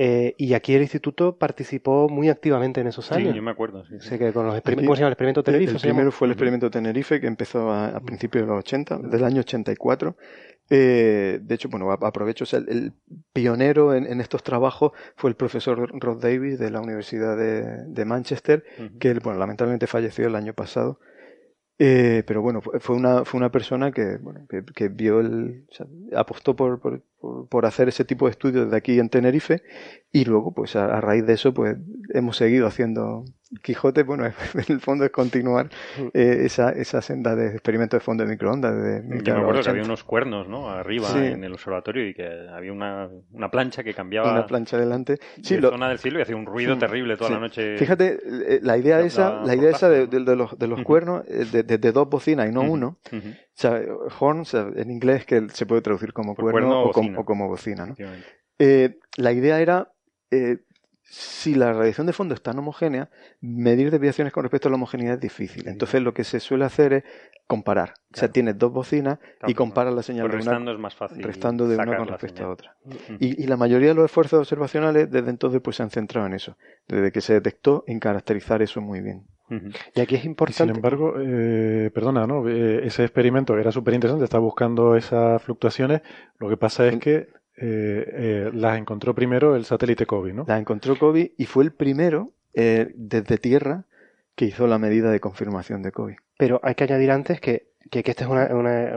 [0.00, 3.30] Eh, y aquí el instituto participó muy activamente en esos años.
[3.30, 3.84] Sí, yo me acuerdo.
[3.98, 5.72] Sé que con los experimentos, ¿Cómo se llama el experimento Tenerife?
[5.72, 9.40] El, primero fue el experimento Tenerife, que empezó a, principios de los 80, del año
[9.40, 10.16] 84.
[10.70, 12.92] Eh, de hecho, bueno, aprovecho, el,
[13.32, 18.62] pionero en, estos trabajos fue el profesor Rod Davis de la Universidad de, Manchester,
[19.00, 21.00] que bueno, lamentablemente falleció el año pasado.
[21.80, 25.64] Eh, pero bueno, fue una, fue una persona que, bueno, que, vio el,
[26.14, 29.62] apostó por, por, por, hacer ese tipo de estudios de aquí en Tenerife
[30.12, 31.76] y luego, pues a, raíz de eso, pues
[32.14, 33.24] hemos seguido haciendo
[33.62, 35.70] Quijote, bueno, en el fondo es continuar
[36.12, 38.74] eh, esa, esa senda de experimentos de fondo de microondas.
[38.74, 40.68] De Yo me acuerdo que había unos cuernos, ¿no?
[40.68, 44.32] Arriba en el observatorio y que había una, una plancha que cambiaba.
[44.32, 45.18] Una plancha delante.
[45.42, 47.78] Sí, la zona del cielo y hacía un ruido mm, terrible toda la noche.
[47.78, 50.06] Fíjate, eh, la idea esa, la idea esa de,
[50.36, 52.98] los, de los cuernos, eh, de, de, dos bocinas y no uno.
[53.60, 53.82] Sea,
[54.18, 54.44] horn,
[54.76, 57.86] en inglés que se puede traducir como cuerno, o, como, bocina.
[57.86, 57.96] ¿no?
[59.16, 59.92] la idea era
[61.10, 63.08] si la radiación de fondo es tan homogénea,
[63.40, 65.66] medir desviaciones con respecto a la homogeneidad es difícil.
[65.66, 67.04] Entonces lo que se suele hacer es
[67.46, 67.94] comparar.
[68.12, 71.22] O sea, tienes dos bocinas y comparas la señal pues restando es más fácil.
[71.22, 72.76] Restando de una con respecto a otra.
[73.18, 76.58] y, la mayoría de los esfuerzos observacionales desde entonces pues se han centrado en eso.
[76.86, 79.26] Desde que se detectó en caracterizar eso muy bien.
[79.94, 80.64] Y aquí es importante.
[80.64, 82.46] Sin embargo, eh, perdona, ¿no?
[82.46, 86.02] Eh, ese experimento era súper interesante, está buscando esas fluctuaciones.
[86.38, 87.28] Lo que pasa es que
[87.60, 90.44] eh, eh, las encontró primero el satélite COBE, ¿no?
[90.46, 93.84] Las encontró COBE y fue el primero eh, desde Tierra
[94.36, 96.18] que hizo la medida de confirmación de COBE.
[96.36, 98.92] Pero hay que añadir antes que, que, esta es, una,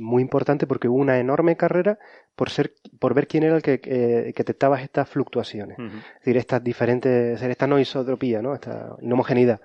[0.00, 1.98] muy importante porque hubo una enorme carrera
[2.36, 5.76] por ser por ver quién era el que, que detectaba estas fluctuaciones.
[5.78, 8.54] Es decir, estas diferentes, esta no isotropía, ¿no?
[8.54, 9.60] Esta inhomogeneidad.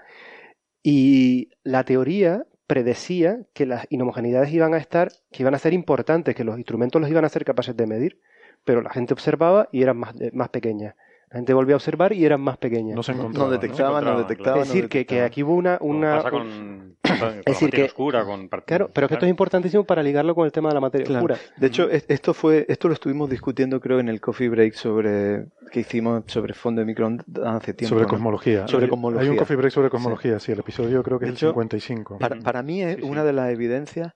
[0.82, 6.36] Y la teoría predecía que las inhomogeneidades iban a estar, que iban a ser importantes,
[6.36, 8.20] que los instrumentos los iban a ser capaces de medir,
[8.64, 10.96] pero la gente observaba y eran más, más pequeñas.
[11.30, 12.96] La gente volvía a observar y eran más pequeñas.
[12.96, 14.62] No se no detectaban, no, detectaban.
[14.62, 15.78] Es decir, Que, aquí hubo una...
[15.82, 20.04] una pasa con, es decir, que, oscura, con Claro, pero que esto es importantísimo para
[20.04, 21.38] ligarlo con el tema de la materia oscura.
[21.58, 25.82] De hecho, esto fue esto lo estuvimos discutiendo creo en el coffee break sobre que
[25.82, 27.96] hicimos sobre fondo de microondas hace tiempo.
[27.96, 28.68] Sobre cosmología.
[28.68, 29.24] Sobre cosmología.
[29.24, 32.18] Hay un coffee break sobre cosmología, sí, el episodio creo que es el 55.
[32.20, 34.14] Para, para mí es una de las evidencias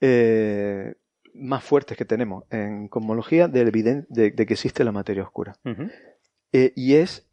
[0.00, 0.94] eh,
[1.34, 5.54] más fuertes que tenemos en cosmología de, de, de que existe la materia oscura.
[6.58, 7.26] Eh, y es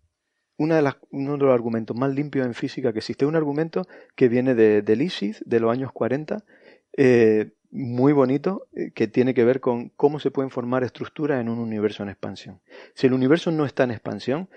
[0.57, 3.26] uno de los argumentos más limpios en física que existe.
[3.26, 6.43] Un argumento que viene de, de de los años 40,
[6.97, 11.47] eh, muy bonito, eh, que tiene que ver con cómo se pueden formar estructuras en
[11.47, 12.59] un universo en expansión.
[12.95, 14.49] Si el universo no está en expansión,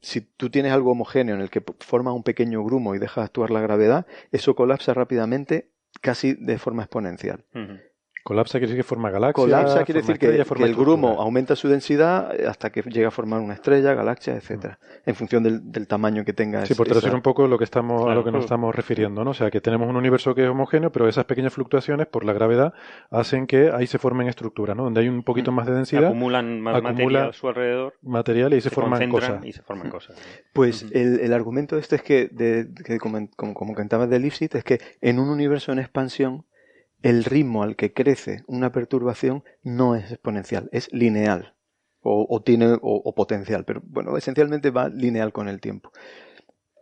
[0.00, 3.50] si tú tienes algo homogéneo en el que formas un pequeño grumo y dejas actuar
[3.50, 5.70] la gravedad, eso colapsa rápidamente,
[6.00, 7.44] casi de forma exponencial.
[8.24, 9.44] Colapsa quiere decir que forma galaxia.
[9.44, 10.28] Colapsa quiere decir que,
[10.64, 14.78] el grumo aumenta su densidad eh, hasta que llega a formar una estrella, galaxia, etcétera,
[14.80, 15.10] mm.
[15.10, 16.64] en función del, tamaño que tenga.
[16.64, 19.32] Sí, por traducir un poco lo que estamos, a lo que nos estamos refiriendo, ¿no?
[19.32, 22.32] O sea, que tenemos un universo que es homogéneo, pero esas pequeñas fluctuaciones por la
[22.32, 22.72] gravedad
[23.10, 24.84] hacen que ahí se formen estructuras, ¿no?
[24.84, 25.54] Donde hay un poquito mm.
[25.54, 26.06] más de densidad.
[26.06, 27.92] Acumulan más material a su alrededor.
[28.00, 29.44] Material y se, forman cosas.
[29.44, 30.16] Y se forman cosas.
[30.54, 34.64] Pues el, el, argumento este es que, de, que como, como, como de Lipschitz, es
[34.64, 36.46] que en un universo en expansión
[37.04, 41.54] el ritmo al que crece una perturbación no es exponencial, es lineal.
[42.06, 45.90] O, tiene o, potencial, pero bueno, esencialmente va lineal con el tiempo.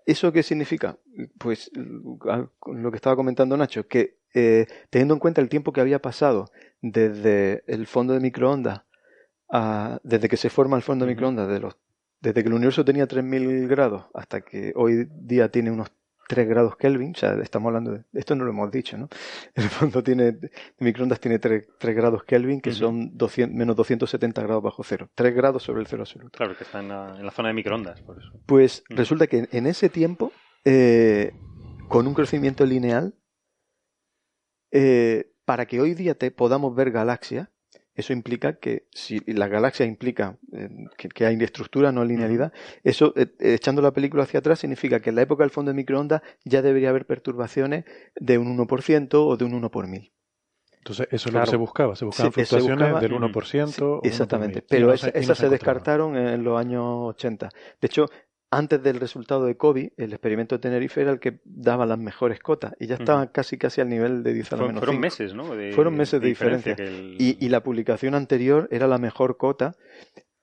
[0.05, 0.99] ¿Eso qué significa?
[1.39, 6.03] Pues lo que estaba comentando Nacho, que eh, teniendo en cuenta el tiempo que había
[6.03, 6.51] pasado
[6.81, 8.83] desde el fondo de microondas,
[10.03, 11.77] desde que se forma el fondo de microondas, de los,
[12.21, 15.93] desde que el universo tenía 3.000 grados hasta que hoy día tiene unos
[16.33, 19.11] 3 grados Kelvin, o sea, estamos hablando de, esto no lo hemos dicho, ¿no?
[19.55, 20.39] El fondo tiene,
[20.79, 25.63] microondas tiene 3, grados Kelvin, que son 200, menos 270 grados bajo cero, 3 grados
[25.63, 26.39] sobre el cero absoluto.
[26.39, 28.33] Claro, que está en la, zona de microondas, por eso.
[28.47, 30.33] Pues resulta que en ese tiempo,
[30.65, 31.33] eh,
[31.89, 33.15] con un crecimiento lineal,
[34.71, 37.51] eh, para que hoy día te podamos ver galaxias,
[37.95, 42.53] eso implica que si la galaxia implica eh, que, hay estructura, no linealidad,
[42.85, 45.77] eso, eh, echando la película hacia atrás, significa que en la época del fondo de
[45.77, 47.85] microondas ya debería haber perturbaciones
[48.17, 50.13] de un 1% o de un 1 por mil.
[50.79, 51.95] Entonces, eso es lo que se buscaba.
[51.95, 54.01] Se buscaban fluctuaciones del 1%.
[54.03, 54.63] exactamente.
[54.63, 57.51] pero esas se, descartaron en los años 80.
[57.81, 58.07] De hecho,
[58.53, 62.39] antes del resultado de COVID, el experimento de Tenerife era el que daba las mejores
[62.39, 65.35] cotas y ya estaban casi casi al nivel de 10 a la menos Fueron meses,
[65.35, 65.45] ¿no?
[65.75, 66.77] fueron meses de, diferencia.
[66.79, 69.75] Y, la publicación anterior era la mejor cota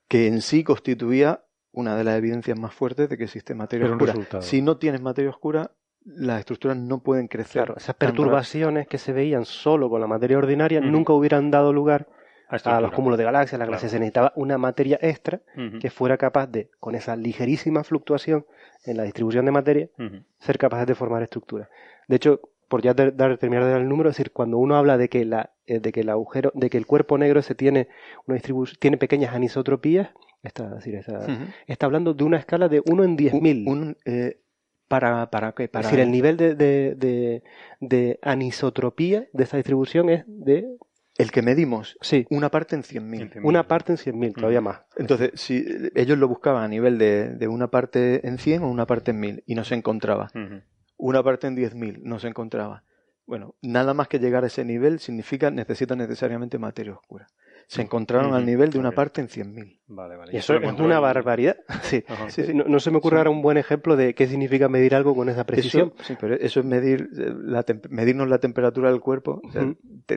[0.08, 4.14] que en sí constituía una de las evidencias más fuertes de que existe materia oscura.
[4.40, 5.70] Si no tienes materia oscura,
[6.04, 7.62] las estructuras no pueden crecer.
[7.62, 12.08] Claro, esas perturbaciones que se veían solo con la materia ordinaria nunca hubieran dado lugar
[12.50, 15.40] a, los cúmulos de galaxias, las galaxias, se necesitaba una materia extra
[15.80, 18.44] que fuera capaz de, con esa ligerísima fluctuación
[18.84, 19.88] en la distribución de materia,
[20.38, 21.68] ser capaz de formar estructuras.
[22.08, 22.40] De hecho,
[22.70, 25.24] por ya dar, terminar de dar el número, es decir, cuando uno habla de que,
[25.24, 27.88] la, eh, de que el agujero, de que el cuerpo negro se tiene
[28.26, 30.10] una distribución, tiene pequeñas anisotropías,
[30.44, 30.94] está, decir,
[31.66, 33.96] está, hablando de una escala de 1 en 10.000.
[34.04, 34.40] Eh,
[34.86, 35.68] ¿Para, para qué?
[35.68, 35.82] Para...
[35.82, 37.42] Es decir, el nivel de, de,
[37.80, 40.66] de, anisotropía de esta distribución es de
[41.20, 42.26] el que medimos, sí.
[42.30, 43.40] una parte en 100.000.
[43.42, 44.80] Una parte en 100.000, todavía más.
[44.96, 45.64] Entonces, si
[45.94, 49.20] ellos lo buscaban a nivel de, de, una parte en 100 o una parte en
[49.20, 50.30] 1000 y no se encontraba
[51.00, 52.84] una parte en 10.000 no se encontraba.
[53.26, 57.26] Bueno, nada más que llegar a ese nivel significa necesita necesariamente materia oscura.
[57.70, 59.78] Se encontraron al nivel de una parte en 100.000.
[59.86, 60.32] Vale, vale.
[60.32, 61.56] Y eso es una barbaridad.
[61.82, 62.02] Sí.
[62.26, 65.28] sí, No, se me ocurre ahora un buen ejemplo de qué significa medir algo con
[65.28, 65.94] esa precisión.
[66.02, 69.40] sí, pero eso es medir eh, la medirnos la temperatura del cuerpo.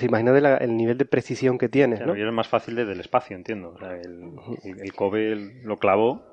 [0.00, 2.16] Imagínate el nivel de precisión que tienes, ¿no?
[2.16, 3.72] Y es más fácil desde el espacio, entiendo.
[3.74, 4.36] O sea, el,
[4.80, 5.34] el, Kobe
[5.64, 6.31] lo clavó.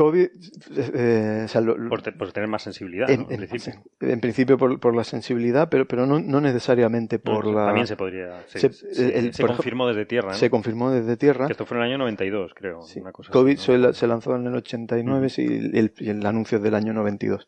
[0.00, 0.30] Kobe,
[0.76, 1.46] eh,
[1.90, 3.82] por, tener más sensibilidad, en, principio.
[4.00, 7.66] En principio por, la sensibilidad, pero, pero no, no necesariamente por la...
[7.66, 8.42] También se podría...
[8.46, 10.34] Se, se, confirmó desde tierra, ¿no?
[10.34, 11.48] Se confirmó desde tierra.
[11.50, 12.80] esto fue en el año 92, creo.
[12.96, 16.76] Una cosa Kobe se lanzó en el 89 y, el, y el anuncio es del
[16.76, 17.46] año 92.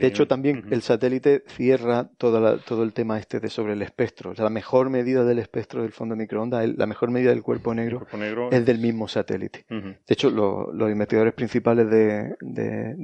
[0.00, 4.32] De hecho, también el satélite cierra todo el tema este de sobre el espectro.
[4.34, 8.06] la mejor medida del espectro del fondo de microondas, la mejor medida del cuerpo negro,
[8.50, 9.64] es del mismo satélite.
[9.68, 12.36] De hecho, los investigadores principales de,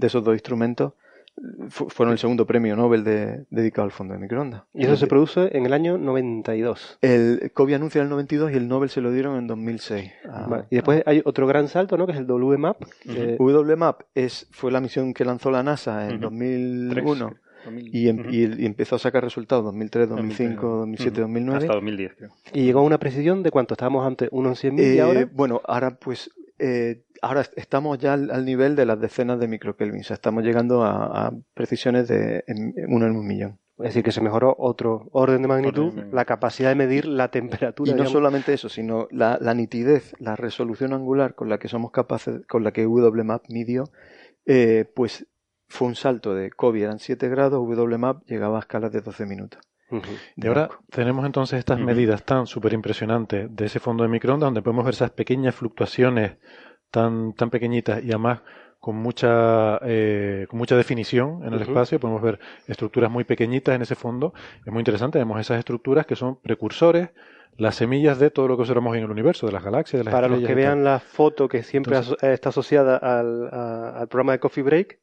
[0.02, 0.94] esos dos instrumentos
[1.68, 3.04] fueron el segundo premio Nobel
[3.50, 4.62] dedicado al fondo de microondas.
[4.74, 6.98] Y eso se produce en el año 92.
[7.00, 10.12] El COVID anuncia en el 92 y el Nobel se lo dieron en 2006.
[10.28, 10.64] Ah.
[10.70, 12.06] Y después hay otro gran salto, ¿no?
[12.06, 12.82] Que es el WMAP.
[13.38, 17.34] WMAP es, fue la misión que lanzó la NASA en 2001.
[17.92, 21.58] Y, empezó a sacar resultados 2003, 2005, 2007, 2009.
[21.58, 22.30] Hasta 2010, creo.
[22.54, 23.74] ¿Y llegó a una precisión de cuánto?
[23.74, 24.28] ¿Estábamos antes?
[24.32, 25.28] ¿Unos 100.000 y eh, ahora?
[25.32, 26.30] Bueno, ahora pues
[26.60, 30.84] eh, ahora estamos ya al, nivel de las decenas de microkelvin, o sea, estamos llegando
[30.84, 32.44] a, precisiones de
[32.88, 33.58] uno en un millón.
[33.78, 37.90] Es decir, que se mejoró otro orden de magnitud, la capacidad de medir la temperatura.
[37.90, 42.46] Y no solamente eso, sino la, nitidez, la resolución angular con la que somos capaces,
[42.46, 43.84] con la que WMAP midió,
[44.44, 45.26] eh, pues
[45.66, 49.60] fue un salto de COVID eran 7 grados, WMAP llegaba a escalas de 12 minutos.
[50.36, 54.62] Y ahora tenemos entonces estas medidas tan súper impresionantes de ese fondo de microondas donde
[54.62, 56.36] podemos ver esas pequeñas fluctuaciones
[56.90, 58.40] tan, tan pequeñitas y además
[58.80, 62.00] con mucha, eh, con mucha definición en el espacio.
[62.00, 64.32] Podemos ver estructuras muy pequeñitas en ese fondo.
[64.64, 65.18] Es muy interesante.
[65.18, 67.10] Vemos esas estructuras que son precursores,
[67.58, 70.14] las semillas de todo lo que observamos en el universo, de las galaxias, de las
[70.14, 74.62] Para los que vean la foto que siempre está asociada al, al programa de Coffee
[74.62, 74.98] Break,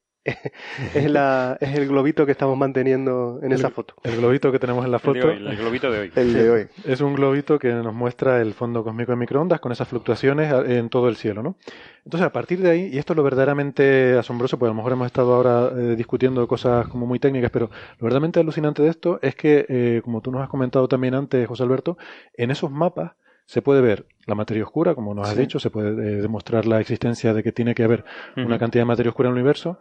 [0.93, 3.95] es, la, es el globito que estamos manteniendo en esa foto.
[4.03, 5.29] El globito que tenemos en la foto.
[5.29, 6.11] El, globito de hoy.
[6.15, 6.67] El de hoy.
[6.85, 10.89] Es un globito que nos muestra el fondo cósmico de microondas con esas fluctuaciones en
[10.89, 11.57] todo el cielo, ¿no?
[12.05, 14.93] Entonces, a partir de ahí, y esto es lo verdaderamente asombroso, porque a lo mejor
[14.93, 17.69] hemos estado ahora eh, discutiendo cosas como muy técnicas, pero
[17.99, 21.45] lo verdaderamente alucinante de esto es que, eh, como tú nos has comentado también antes,
[21.47, 21.97] José Alberto,
[22.33, 23.11] en esos mapas
[23.45, 26.81] se puede ver la materia oscura, como nos has dicho, se puede eh, demostrar la
[26.81, 28.03] existencia de que tiene que haber
[28.35, 29.79] una cantidad de materia oscura en el universo,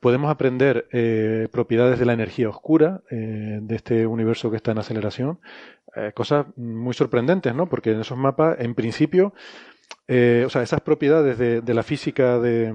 [0.00, 4.78] podemos aprender eh, propiedades de la energía oscura eh, de este universo que está en
[4.78, 5.40] aceleración.
[5.94, 7.68] Eh, cosas muy sorprendentes, ¿no?
[7.68, 9.32] Porque en esos mapas, en principio,
[10.08, 12.72] o sea, esas propiedades de la física de,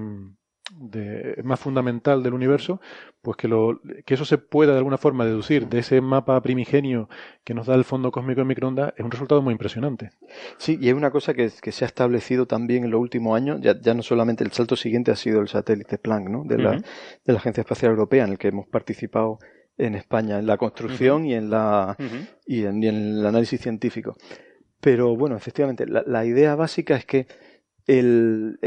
[0.74, 2.80] de, más fundamental del universo,
[3.20, 7.08] pues que, lo, que eso se pueda de alguna forma deducir de ese mapa primigenio
[7.44, 10.10] que nos da el fondo cósmico de microondas es un resultado muy impresionante.
[10.56, 13.78] Sí, y es una cosa que, se ha establecido también en los últimos años, ya,
[13.80, 16.44] ya, no solamente el salto siguiente ha sido el satélite Planck, ¿no?
[16.44, 19.38] de, la, de la Agencia Espacial Europea, en el que hemos participado
[19.78, 21.96] en España, en la construcción y, en la,
[22.46, 24.16] y, en, el análisis científico.
[24.80, 27.26] Pero bueno, efectivamente, la, la idea básica es que
[27.86, 28.58] el,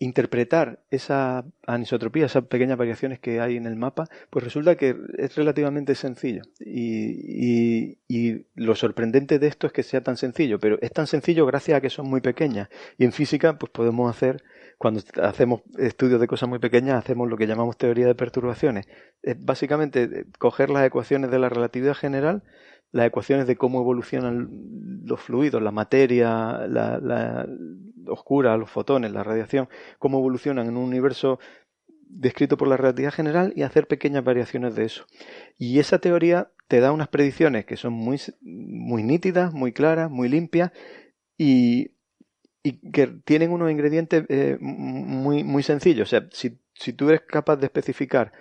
[0.00, 5.34] interpretar esa anisotropía, esas pequeñas variaciones que hay en el mapa, pues resulta que es
[5.34, 6.42] relativamente sencillo.
[6.60, 7.98] Y,
[8.54, 11.80] lo sorprendente de esto es que sea tan sencillo, pero es tan sencillo gracias a
[11.80, 12.68] que son muy pequeñas.
[12.96, 14.42] Y en física, pues podemos hacer,
[14.78, 18.86] cuando hacemos estudios de cosas muy pequeñas, hacemos lo que llamamos teoría de perturbaciones.
[19.22, 22.42] Es básicamente eh, coger las ecuaciones de la relatividad general
[22.92, 24.48] las ecuaciones de cómo evolucionan
[25.04, 27.46] los fluidos, la materia, la,
[28.06, 29.68] oscura, los fotones, la radiación,
[29.98, 31.38] cómo evolucionan en un universo
[32.08, 35.04] descrito por la relatividad general y hacer pequeñas variaciones de eso.
[35.58, 40.28] Y esa teoría te da unas predicciones que son muy, muy nítidas, muy claras, muy
[40.28, 40.72] limpias
[41.36, 41.92] y,
[42.92, 46.08] que tienen unos ingredientes eh, muy, muy sencillos.
[46.08, 48.32] O sea, si, si tú eres capaz de especificar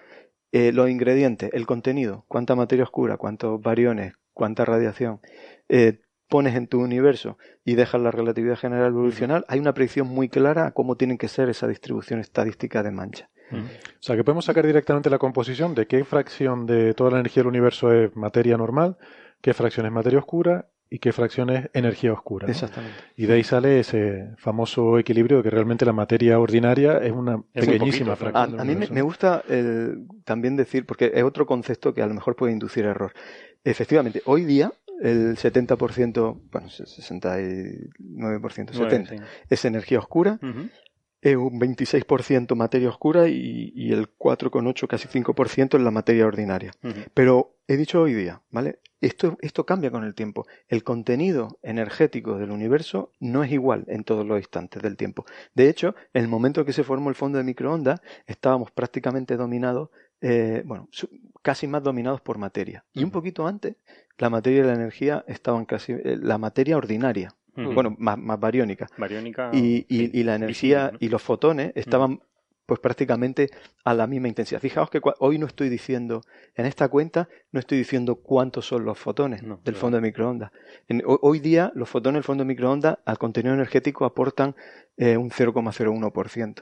[0.54, 5.20] Eh, los ingredientes, el contenido, cuánta materia oscura, cuántos bariones, cuánta radiación,
[5.68, 10.30] eh, pones en tu universo y dejas la relatividad general evolucional, hay una predicción muy
[10.30, 13.30] clara a cómo tienen que ser esa distribución estadística de mancha.
[13.50, 17.44] O sea, que podemos sacar directamente la composición de qué fracción de toda la energía
[17.44, 18.98] del universo es materia normal,
[19.42, 22.48] qué fracción es materia oscura y qué fracción es energía oscura.
[22.48, 22.98] Exactamente.
[23.16, 27.42] Y de ahí sale ese famoso equilibrio de que realmente la materia ordinaria es una
[27.54, 28.60] pequeñísima fracción.
[28.60, 29.44] A, mí me, gusta
[30.24, 33.14] también decir, porque es otro concepto que a lo mejor puede inducir error.
[33.64, 34.72] Efectivamente, hoy día
[35.02, 40.87] el 70%, bueno, 69%, 70%, es energía oscura, es
[41.36, 46.72] un 26% materia oscura y, el 4,8, casi 5% es la materia ordinaria.
[47.14, 48.80] Pero he dicho hoy día, ¿vale?
[49.00, 50.48] Esto, esto cambia con el tiempo.
[50.68, 55.26] El contenido energético del universo no es igual en todos los instantes del tiempo.
[55.54, 59.90] De hecho, en el momento que se formó el fondo de microondas, estábamos prácticamente dominados,
[60.22, 60.90] eh, bueno,
[61.44, 62.86] casi más dominados por materia.
[62.94, 63.76] Y un poquito antes,
[64.18, 68.88] la materia y la energía estaban casi, eh, la materia ordinaria, bueno, más, más bariónica.
[69.54, 72.22] y, y, la energía y los fotones estaban
[72.68, 73.50] pues prácticamente
[73.86, 74.60] a la misma intensidad.
[74.60, 76.22] Fijaos que hoy no estoy diciendo,
[76.54, 80.52] en esta cuenta, no estoy diciendo cuántos son los fotones del fondo de microondas.
[81.06, 84.56] hoy día, los fotones del fondo de microondas al contenido energético aportan
[84.98, 86.62] eh, un 0,01%.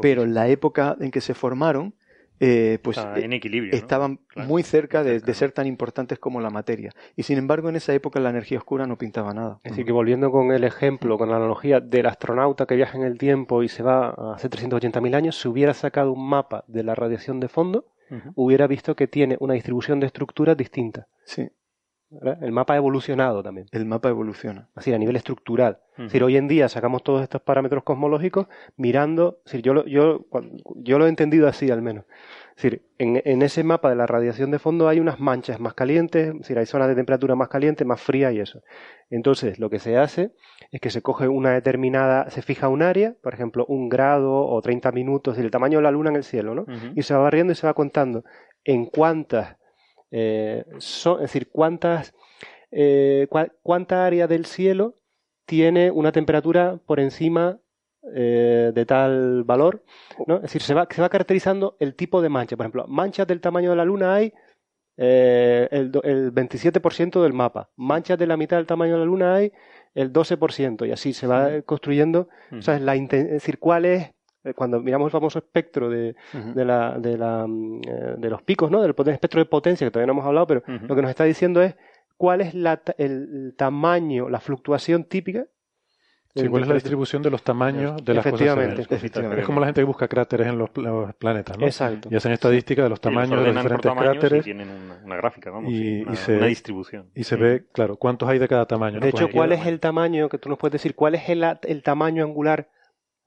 [0.00, 1.94] Pero en la época en que se formaron,
[2.40, 6.92] eh, pues eh, estaban muy cerca de, ser tan importantes como la materia.
[7.16, 9.60] Y sin embargo, en esa época la energía oscura no pintaba nada.
[9.64, 13.04] Es decir, que volviendo con el ejemplo, con la analogía del astronauta que viaja en
[13.04, 16.94] el tiempo y se va hace 380.000 años, si hubiera sacado un mapa de la
[16.94, 17.86] radiación de fondo,
[18.34, 21.08] hubiera visto que tiene una distribución de estructuras distinta.
[21.24, 21.50] Sí.
[22.40, 23.66] El mapa ha evolucionado también.
[23.70, 24.70] El mapa evoluciona.
[24.74, 25.80] Así, a nivel estructural.
[25.98, 28.46] Es decir, hoy en día sacamos todos estos parámetros cosmológicos
[28.76, 30.26] mirando, es decir, yo, lo, yo,
[30.76, 32.04] yo lo he entendido así al menos.
[32.56, 35.74] Es decir, en, en, ese mapa de la radiación de fondo hay unas manchas más
[35.74, 38.62] calientes, es decir, hay zonas de temperatura más caliente, más fría y eso.
[39.10, 40.32] Entonces, lo que se hace
[40.70, 44.62] es que se coge una determinada, se fija un área, por ejemplo, un grado o
[44.62, 46.64] 30 minutos, es decir, el tamaño de la luna en el cielo, ¿no?
[46.94, 48.24] Y se va barriendo y se va contando
[48.64, 49.57] en cuántas
[50.10, 52.14] eh, es decir, cuántas,
[52.70, 53.28] eh,
[53.62, 54.94] cuánta área del cielo
[55.46, 57.58] tiene una temperatura por encima
[58.14, 59.84] eh, de tal valor,
[60.26, 60.36] ¿no?
[60.36, 62.56] Es decir, se va, se va caracterizando el tipo de mancha.
[62.56, 64.32] Por ejemplo, manchas del tamaño de la Luna hay
[64.96, 67.70] el, el 27% del mapa.
[67.76, 69.52] Manchas de la mitad del tamaño de la Luna hay
[69.94, 70.88] el 12%.
[70.88, 74.12] Y así se va construyendo, la es decir, cuál es eh,
[74.54, 78.70] cuando miramos el famoso espectro de, de, la, de, la, mm, eh, de, los picos,
[78.70, 78.80] ¿no?
[78.80, 81.62] del espectro de potencia, que todavía no hemos hablado, pero lo que nos está diciendo
[81.62, 81.74] es
[82.16, 85.46] cuál es la, el tamaño, la fluctuación típica
[86.34, 88.40] Sí, ¿cuál es la distribución de los tamaños de las cosas?
[88.90, 89.40] Efectivamente.
[89.40, 90.70] Es como la gente que busca cráteres en los,
[91.18, 91.66] planetas, ¿no?
[91.66, 92.08] Exacto.
[92.10, 94.40] Y hacen estadística de los tamaños de diferentes cráteres.
[94.40, 94.68] Y tienen
[95.04, 97.10] una, gráfica, vamos, y, una, distribución.
[97.14, 99.00] Y se ve, claro, cuántos hay de cada tamaño.
[99.00, 101.82] De hecho, ¿cuál es el tamaño, que tú nos puedes decir, cuál es el, el
[101.82, 102.68] tamaño angular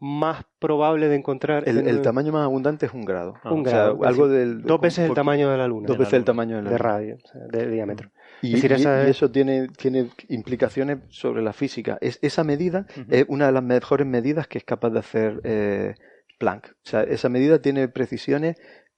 [0.01, 1.69] más probable de encontrar.
[1.69, 3.35] El, tamaño más abundante es un grado.
[3.45, 4.03] un grado.
[4.03, 5.87] algo del, dos veces el tamaño de la Luna.
[5.87, 6.71] Dos veces el tamaño de la Luna.
[6.71, 7.17] De radio,
[7.51, 8.09] de diámetro.
[8.41, 11.99] Y, eso tiene, tiene implicaciones sobre la física.
[12.01, 15.93] Es, esa medida es una de las mejores medidas que es capaz de hacer eh,
[16.39, 16.71] Planck.
[16.71, 18.57] O sea, esa medida tiene precisiones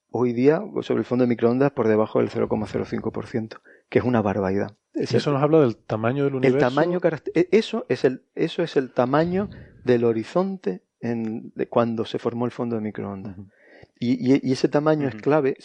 [0.10, 4.78] hoy día sobre el fondo de microondas por debajo del 0,05%, que es una barbaridad.
[4.94, 6.66] eso nos habla del tamaño del universo.
[6.66, 7.02] El tamaño,
[7.36, 9.50] e, eso es el, eso es el tamaño
[9.84, 13.36] del horizonte de cuando se formó el fondo de microondas.
[14.00, 15.58] y, ese tamaño es clave.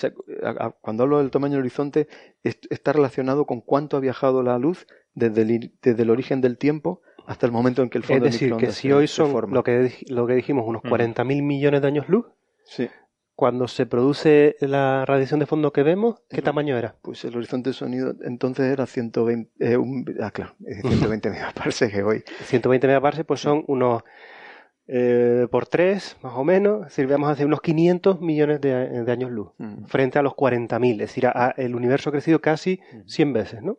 [0.80, 2.08] cuando hablo del tamaño del horizonte,
[2.42, 7.02] está relacionado con cuánto ha viajado la luz desde el, desde el origen del tiempo
[7.28, 9.92] hasta el momento en que el fondo es decir, que si hoy son lo que,
[10.08, 12.24] lo que dijimos, unos 40.000 millones de años luz,
[12.64, 12.88] sí.
[13.34, 16.96] cuando se produce la radiación de fondo que vemos, ¿qué tamaño era?
[17.02, 19.76] Pues el horizonte de sonido entonces era 120, eh,
[20.22, 22.24] ah, claro, 120 megaparsecs hoy.
[22.44, 24.04] 120 megaparsecs pues son unos
[24.90, 29.84] eh, por tres, más o menos, sirvamos hace unos 500 millones de, años luz, mm.
[29.84, 31.28] frente a los 40.000, es decir,
[31.58, 33.32] el universo ha crecido casi 100 mm.
[33.32, 33.78] veces, ¿no?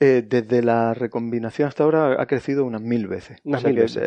[0.00, 3.38] Eh, desde la recombinación hasta ahora ha crecido unas mil veces.
[3.44, 4.02] Unas mil veces.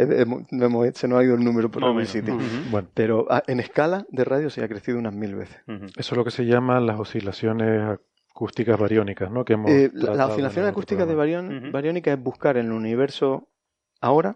[0.98, 2.38] se nos ha ido el número por el sitio.
[2.70, 2.90] bueno.
[2.94, 5.56] Pero ah, en escala de radio se ha crecido unas mil veces.
[5.68, 9.46] Eso es lo que se llaman las oscilaciones acústicas bariónicas, ¿no?
[9.46, 13.48] Que eh, la oscilación acústica de bariónica es buscar en el universo
[14.02, 14.36] ahora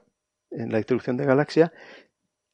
[0.51, 1.71] en la distribución de galaxias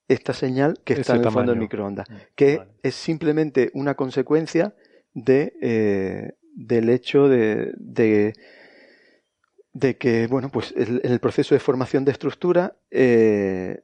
[0.08, 4.76] esta señal que está en el fondo del microondas, mm, que es simplemente una consecuencia
[5.14, 8.34] de, eh, del hecho de, de,
[9.98, 13.82] que, bueno, pues en el proceso de formación de estructura, eh,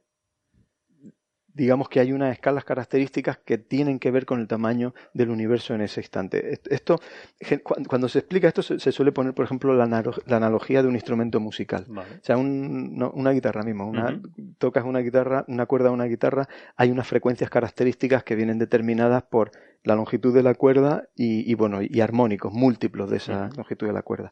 [1.54, 5.74] digamos que hay unas escalas características que tienen que ver con el tamaño del universo
[5.74, 6.58] en ese instante.
[6.70, 6.98] Esto,
[7.86, 11.86] cuando se explica esto, se suele poner, por ejemplo, la, analogía de un instrumento musical.
[11.88, 13.86] O sea, una guitarra mismo.
[13.86, 14.20] Una,
[14.58, 19.22] Tocas una guitarra, una cuerda de una guitarra, hay unas frecuencias características que vienen determinadas
[19.24, 19.50] por
[19.84, 24.02] la longitud de la cuerda y, bueno, y armónicos múltiplos de esa longitud de la
[24.02, 24.30] cuerda.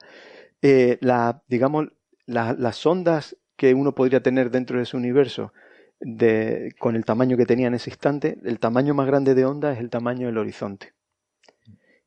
[0.62, 1.88] Eh, la, digamos,
[2.26, 5.52] las ondas que uno podría tener dentro de ese universo
[6.00, 9.72] de, con el tamaño que tenía en ese instante, el tamaño más grande de onda
[9.72, 10.94] es el tamaño del horizonte.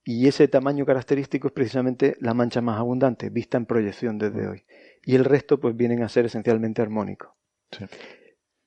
[0.04, 4.66] Y ese tamaño característico es precisamente la mancha más abundante, vista en proyección desde hoy.
[5.06, 7.32] Y el resto pues vienen a ser esencialmente armónicos.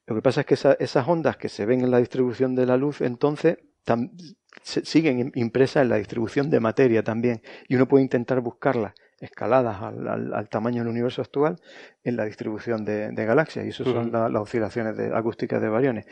[0.06, 2.76] Lo que pasa es que esas ondas que se ven en la distribución de la
[2.76, 3.58] luz, entonces
[4.62, 7.42] siguen impresas en la distribución de materia también.
[7.68, 11.56] Y uno puede intentar buscarlas escaladas al, tamaño del universo actual
[12.04, 16.06] en la distribución de, galaxias y eso son las oscilaciones de, acústicas de variones.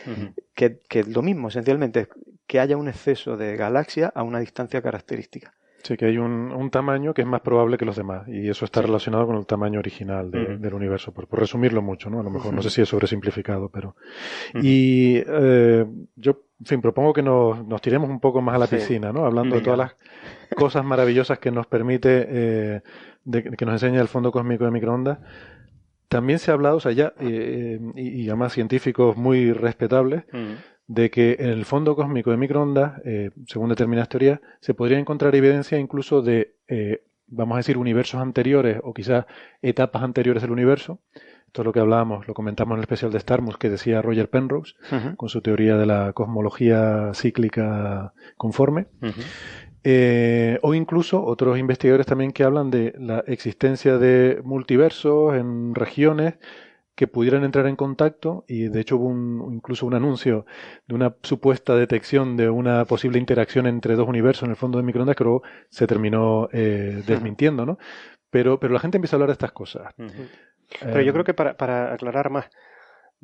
[0.54, 2.08] Que, es lo mismo esencialmente
[2.46, 5.54] que haya un exceso de galaxias a una distancia característica
[5.84, 8.80] Sí, que hay un, tamaño que es más probable que los demás y eso está
[8.80, 12.20] relacionado con el tamaño original del universo, por, resumirlo mucho, ¿no?
[12.20, 13.94] A lo mejor, no sé si es sobresimplificado, pero...
[14.54, 15.84] Y eh,
[16.16, 19.26] yo, en fin, propongo que nos, nos, tiremos un poco más a la piscina, ¿no?
[19.26, 19.96] Hablando de todas las
[20.56, 22.82] cosas maravillosas que nos permite, eh,
[23.30, 25.18] que nos enseña el fondo cósmico de microondas.
[26.08, 30.24] También se ha hablado, o sea, ya, eh, y, además científicos muy respetables,
[30.86, 35.34] de que en el fondo cósmico de microondas, eh, según determinadas teorías, se podría encontrar
[35.34, 39.26] evidencia incluso de, eh, vamos a decir, universos anteriores o quizás
[39.62, 41.00] etapas anteriores del universo.
[41.46, 44.28] Esto es lo que hablábamos, lo comentamos en el especial de Starmus que decía Roger
[44.28, 44.74] Penrose,
[45.16, 48.88] con su teoría de la cosmología cíclica conforme.
[49.86, 56.34] Eh, o incluso otros investigadores también que hablan de la existencia de multiversos en regiones
[56.94, 60.46] que pudieran entrar en contacto y de hecho hubo un, incluso un anuncio
[60.86, 64.84] de una supuesta detección de una posible interacción entre dos universos en el fondo de
[64.84, 67.78] microondas que luego se terminó eh, desmintiendo, ¿no?
[68.30, 69.94] Pero, pero la gente empieza a hablar de estas cosas.
[70.80, 72.50] Pero yo creo que para, para aclarar más,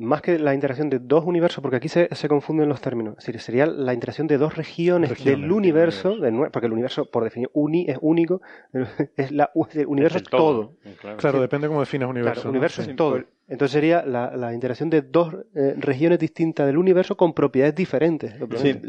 [0.00, 3.26] más que la interacción de dos universos, porque aquí se, se confunden los términos, es
[3.26, 6.16] decir, sería la interacción de dos regiones, del universo,
[6.52, 8.40] porque el universo, por definición, uni, es único,
[9.16, 10.76] es la, el universo es, todo.
[11.18, 12.42] Claro, depende cómo defines universo.
[12.42, 13.22] el universo es todo.
[13.50, 18.32] Entonces sería la, interacción de dos eh, regiones distintas del universo con propiedades diferentes.
[18.56, 18.80] Sí,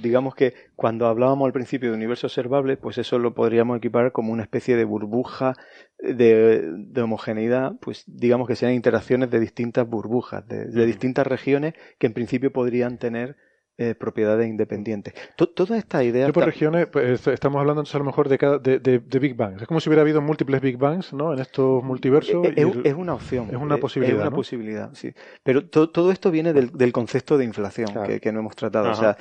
[0.00, 4.32] digamos que cuando hablábamos al principio de universo observable, pues eso lo podríamos equipar como
[4.32, 5.54] una especie de burbuja
[5.98, 12.12] de, homogeneidad, pues digamos que sean interacciones de distintas burbujas, de distintas regiones que en
[12.12, 13.36] principio podrían tener
[13.78, 15.12] eh, propiedades independientes.
[15.36, 16.26] toda esta idea.
[16.26, 19.60] Yo por regiones, pues, estamos hablando a lo mejor de, cada, de, de, Big Bangs.
[19.60, 21.34] Es como si hubiera habido múltiples Big Bangs ¿no?
[21.34, 22.46] en estos multiversos.
[22.56, 23.48] Es, es una opción.
[23.50, 24.18] Es una posibilidad.
[24.18, 25.12] Es una posibilidad, sí.
[25.42, 27.88] Pero todo esto viene del, del concepto de inflación
[28.20, 28.90] que, no hemos tratado.
[28.90, 29.16] o sea,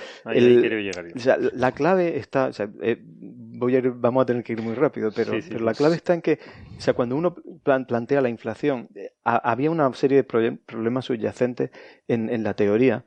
[1.54, 2.48] la clave está.
[2.48, 5.74] O sea, eh, voy a vamos a tener que ir muy rápido, pero, pero la
[5.74, 6.40] clave está en que,
[6.78, 11.72] o sea, cuando uno plantea la inflación, eh, había una serie de problemas subyacentes
[12.08, 13.04] en, en la teoría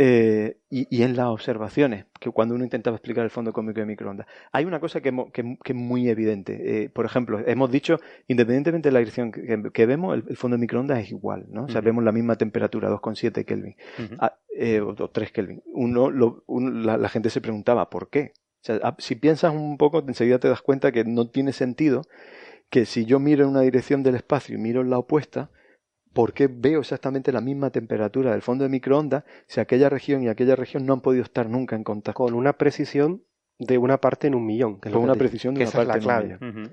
[0.00, 4.28] eh, y, en las observaciones, que cuando uno intentaba explicar el fondo cósmico de microondas.
[4.52, 6.84] Hay una cosa que, es muy evidente.
[6.84, 7.98] Eh, por ejemplo, hemos dicho,
[8.28, 11.64] independientemente de la dirección que, vemos, el, fondo de microondas es igual, ¿no?
[11.64, 13.74] O sea, vemos la misma temperatura, 2,7 Kelvin,
[14.20, 15.64] ah, eh, o, 3 Kelvin.
[15.66, 16.12] Uno,
[16.48, 18.34] la, gente se preguntaba, ¿por qué?
[18.60, 22.02] O sea, ah, si piensas un poco, enseguida te das cuenta que no tiene sentido
[22.70, 25.50] que si yo miro en una dirección del espacio y miro en la opuesta,
[26.18, 30.28] ¿por qué veo exactamente la misma temperatura del fondo de microondas si aquella región y
[30.28, 32.24] aquella región no han podido estar nunca en contacto?
[32.24, 33.22] Con una precisión
[33.56, 34.80] de una parte en un millón.
[34.80, 36.72] Con una precisión de una parte en un millón.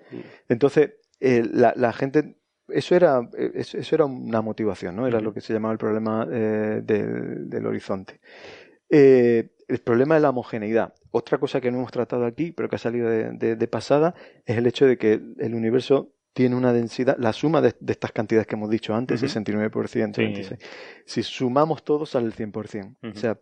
[0.49, 2.37] Entonces, eh, la, gente
[2.69, 5.05] eso era, eso, era una motivación, ¿no?
[5.05, 8.21] Era lo que se llamaba el problema eh, del, horizonte.
[8.89, 10.95] Eh, el problema de la homogeneidad.
[11.11, 14.65] Otra cosa que no hemos tratado aquí, pero que ha salido de pasada, es el
[14.65, 18.69] hecho de que el universo tiene una densidad, la suma de, estas cantidades que hemos
[18.69, 20.57] dicho antes, 69%,
[21.05, 22.97] si sumamos todos sale el 100%.
[23.01, 23.39] O sea,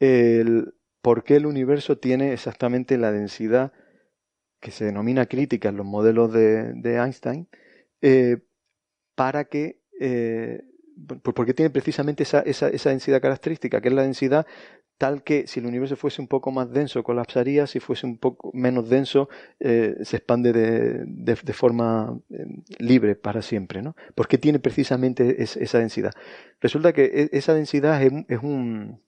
[0.00, 3.72] el, ¿por qué el universo tiene exactamente la densidad
[4.60, 7.48] que se denomina crítica en los modelos de, Einstein?
[8.02, 8.36] Eh,
[9.14, 10.60] para que eh,
[11.22, 14.46] porque tiene precisamente esa, esa, esa, densidad característica, que es la densidad
[14.98, 18.50] tal que si el universo fuese un poco más denso colapsaría, si fuese un poco
[18.54, 19.28] menos denso
[19.60, 22.46] eh, se expande de, de, forma eh,
[22.78, 23.94] libre para siempre, ¿no?
[24.14, 26.12] Porque tiene precisamente esa densidad.
[26.60, 29.00] Resulta que e, esa densidad es, es un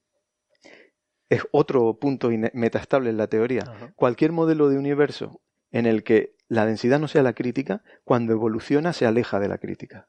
[1.31, 3.65] es otro punto metastable en la teoría.
[3.97, 8.95] Cualquier modelo de universo en el que la densidad no sea la crítica, cuando evoluciona
[8.95, 10.09] se aleja de la crítica.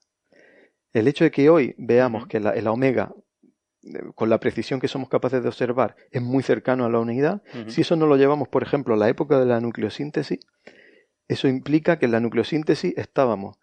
[0.94, 3.14] El hecho de que hoy veamos que la, el omega
[4.16, 7.42] con la precisión que somos capaces de observar, es muy cercano a la unidad.
[7.68, 10.40] Si eso no lo llevamos, por ejemplo, a la época de la nucleosíntesis,
[11.28, 13.58] eso implica que en la nucleosíntesis estábamos.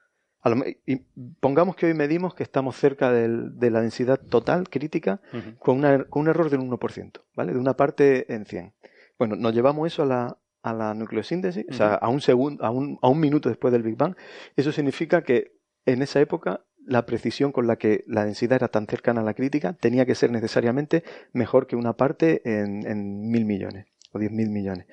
[0.87, 0.97] y
[1.41, 5.21] pongamos que hoy medimos que estamos cerca de la densidad total crítica
[5.59, 7.53] con, con, un error del 1%, ¿vale?
[7.53, 8.73] De una parte en 100.
[9.19, 12.71] Bueno, nos llevamos eso a la, a la nucleosíntesis, o sea, a un, segundo, a,
[12.71, 14.17] un, a un minuto después del Big Bang.
[14.57, 15.53] Eso significa que
[15.87, 19.35] en esa época la precisión con la que la densidad era tan cercana a la
[19.35, 21.03] crítica tenía que ser necesariamente
[21.33, 24.87] mejor que una parte en, mil millones o diez mil millones.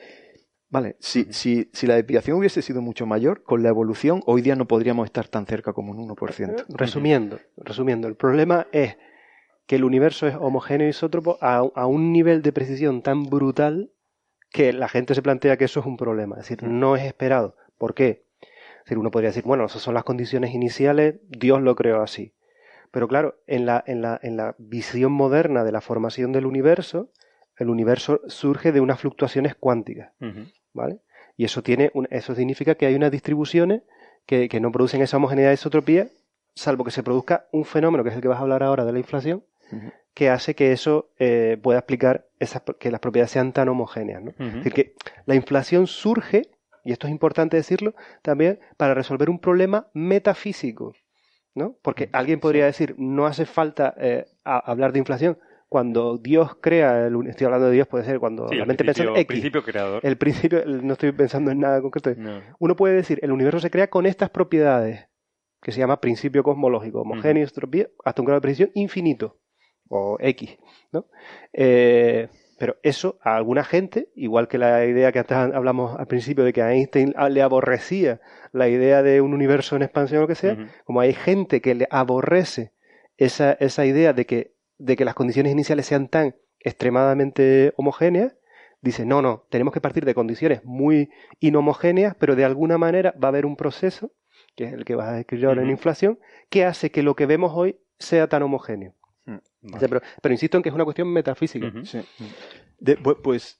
[0.70, 4.56] Vale, si, si, si, la desviación hubiese sido mucho mayor, con la evolución hoy día
[4.56, 6.66] no podríamos estar tan cerca como un 1%.
[6.70, 8.98] Resumiendo, resumiendo, el problema es
[9.68, 13.92] que el universo es homogéneo isótropo a, a un nivel de precisión tan brutal
[14.52, 16.38] que la gente se plantea que eso es un problema.
[16.38, 17.56] Es decir, no es esperado.
[17.78, 18.26] ¿Por qué?
[18.84, 22.34] Decir, uno podría decir, bueno, esas son las condiciones iniciales, Dios lo creó así.
[22.92, 27.10] Pero claro, en la, en la, en la visión moderna de la formación del universo,
[27.58, 30.12] el universo surge de unas fluctuaciones cuánticas,
[30.74, 31.00] ¿vale?
[31.36, 33.82] Y eso, tiene eso significa que hay unas distribuciones
[34.26, 36.08] que, no producen esa homogeneidad de isotropía,
[36.56, 38.94] salvo que se produzca un fenómeno, que es el que vas a hablar ahora de
[38.94, 39.44] la inflación,
[40.14, 44.22] que hace que eso eh, pueda explicar esas, que las propiedades sean tan homogéneas.
[44.22, 44.34] ¿no?
[44.38, 44.94] Es decir, que
[45.26, 46.44] la inflación surge
[46.84, 50.94] y esto es importante decirlo, también para resolver un problema metafísico,
[51.56, 51.78] ¿no?
[51.82, 55.38] Porque mm, alguien podría decir, no hace falta eh, hablar de inflación,
[55.70, 59.10] cuando Dios crea, el, estoy hablando de Dios, puede ser cuando la mente piensa en
[59.10, 59.18] X.
[59.18, 60.06] El principio creador.
[60.06, 62.12] El principio, no estoy pensando en nada concreto.
[62.60, 65.08] Uno puede decir, el universo se crea con estas propiedades,
[65.64, 67.48] que se llama principio cosmológico, homogéneo,
[68.06, 69.40] hasta un grado de precisión infinito,
[69.90, 70.58] o X,
[70.92, 71.08] ¿no?
[71.54, 72.30] Eh,
[72.64, 76.62] pero eso a alguna gente, igual que la idea que hablamos al principio de que
[76.62, 78.22] a Einstein le aborrecía
[78.54, 81.76] la idea de un universo en expansión o lo que sea, como hay gente que
[81.76, 82.72] le aborrece
[83.18, 88.38] esa, esa idea de que, de que las condiciones iniciales sean tan extremadamente homogéneas,
[88.80, 91.10] dice, no, no, tenemos que partir de condiciones muy
[91.42, 94.14] inhomogéneas, pero de alguna manera va a haber un proceso,
[94.56, 96.18] que es el que vas a describir ahora en inflación,
[96.50, 98.94] que hace que lo que vemos hoy sea tan homogéneo.
[99.80, 101.72] Pero, insisto en que es una cuestión metafísica.
[103.24, 103.60] pues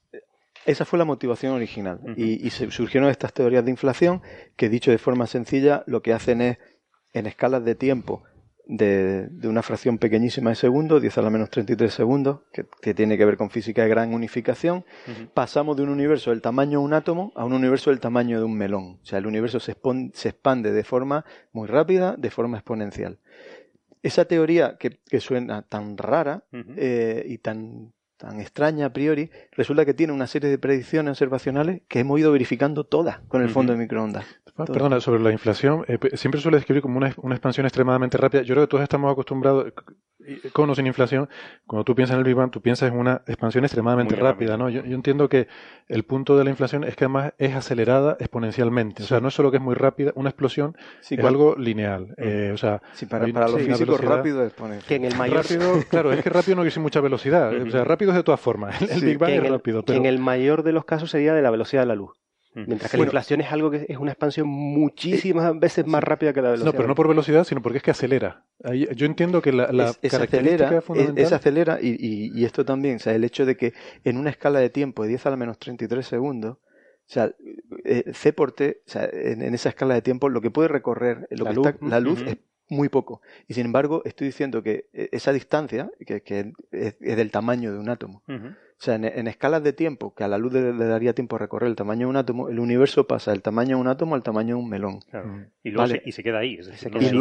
[0.66, 2.00] esa fue la motivación original.
[2.16, 4.22] y, surgieron estas teorías de inflación
[4.56, 6.58] que, dicho de forma sencilla, lo que hacen es,
[7.12, 8.24] en escalas de tiempo
[8.66, 13.24] de, una fracción pequeñísima de segundo, 10 a la menos 33 segundos, que, tiene que
[13.24, 14.84] ver con física de gran unificación,
[15.34, 18.44] pasamos de un universo del tamaño de un átomo a un universo del tamaño de
[18.44, 18.98] un melón.
[19.02, 19.76] O sea, el universo se,
[20.12, 23.18] se expande de forma muy rápida, de forma exponencial.
[24.04, 29.94] Esa teoría que, suena tan rara eh, y tan, tan extraña a priori, resulta que
[29.94, 33.78] tiene una serie de predicciones observacionales que hemos ido verificando todas con el fondo de
[33.78, 34.26] microondas.
[34.54, 38.42] Perdona, sobre la inflación, eh, siempre suele describir como una, una, expansión extremadamente rápida.
[38.42, 39.72] Yo creo que todos estamos acostumbrados,
[40.52, 41.28] con o sin inflación,
[41.66, 44.68] cuando tú piensas en el Big Bang, tú piensas en una expansión extremadamente rápida, ¿no?
[44.68, 45.48] Yo, entiendo que
[45.88, 49.02] el punto de la inflación es que además es acelerada exponencialmente.
[49.02, 50.76] O sea, no es solo que es muy rápida, una explosión
[51.08, 52.14] es algo lineal.
[52.16, 54.88] Eh, o sea, para, los físicos rápido es exponencial.
[54.88, 55.36] Que en el mayor...
[55.36, 57.52] Rápido, claro, es que rápido no quiere decir mucha velocidad.
[57.64, 58.80] O sea, rápido es de todas formas.
[58.82, 59.82] El, Big Bang es rápido.
[59.84, 59.98] Pero...
[59.98, 62.23] en el mayor de los casos sería de la velocidad de la luz.
[62.54, 66.40] Mientras que la inflación es algo que es una expansión muchísimas veces más rápida que
[66.40, 66.72] la velocidad.
[66.72, 68.44] No, pero no por velocidad, sino porque es que acelera.
[68.94, 70.82] Yo entiendo que la, la es, acelera,
[71.16, 73.74] es, acelera y, y, esto también, o sea, el hecho de que
[74.04, 76.58] en una escala de tiempo de 10 a la menos 33 segundos,
[77.06, 77.34] o sea,
[77.84, 81.26] eh, C por T, o sea, en, esa escala de tiempo, lo que puede recorrer
[81.30, 81.66] lo la, que luz.
[81.66, 82.38] Está, la luz es
[82.74, 83.22] muy poco.
[83.48, 87.78] Y sin embargo, estoy diciendo que eh, esa distancia, que, que es, del tamaño de
[87.78, 88.22] un átomo,
[88.76, 91.68] o sea, en, escalas de tiempo, que a la luz le, daría tiempo a recorrer
[91.68, 94.56] el tamaño de un átomo, el universo pasa del tamaño de un átomo al tamaño
[94.56, 94.98] de un melón.
[95.62, 96.58] Y, luego se, y, se, queda ahí.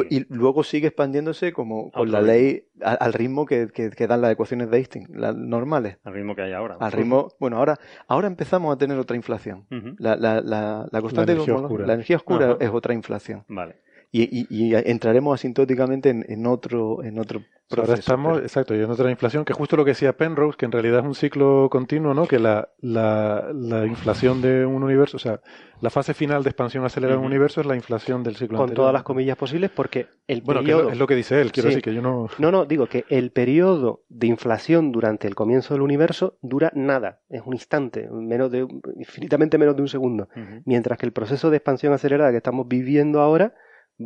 [0.09, 3.69] y, luego sigue expandiéndose como con la ley, al, ritmo que,
[4.07, 5.99] dan las ecuaciones de Einstein, las normales.
[6.03, 6.77] Al ritmo que hay ahora.
[6.79, 9.65] Al ritmo, bueno, ahora, ahora empezamos a tener otra inflación.
[9.99, 13.45] la, la, la, constante la energía oscura, la energía oscura es otra inflación.
[13.47, 13.75] Vale
[14.15, 17.91] y, entraremos asintóticamente en, otro en otro proceso.
[17.91, 20.71] Ahora estamos, exacto, y en otra inflación, que justo lo que decía Penrose, que en
[20.71, 22.27] realidad es un ciclo continuo, ¿no?
[22.27, 23.51] Que la, la,
[23.87, 25.41] inflación de un universo, o sea,
[25.81, 28.75] la fase final de expansión acelerada de un universo es la inflación del ciclo Con
[28.75, 30.91] todas las comillas posibles, porque el bueno, periodo...
[30.91, 32.27] es, lo, que dice él, quiero decir que yo no...
[32.37, 37.21] No, no, digo que el periodo de inflación durante el comienzo del universo dura nada,
[37.29, 40.29] es un instante, menos de, infinitamente menos de un segundo,
[40.65, 43.55] mientras que el proceso de expansión acelerada que estamos viviendo ahora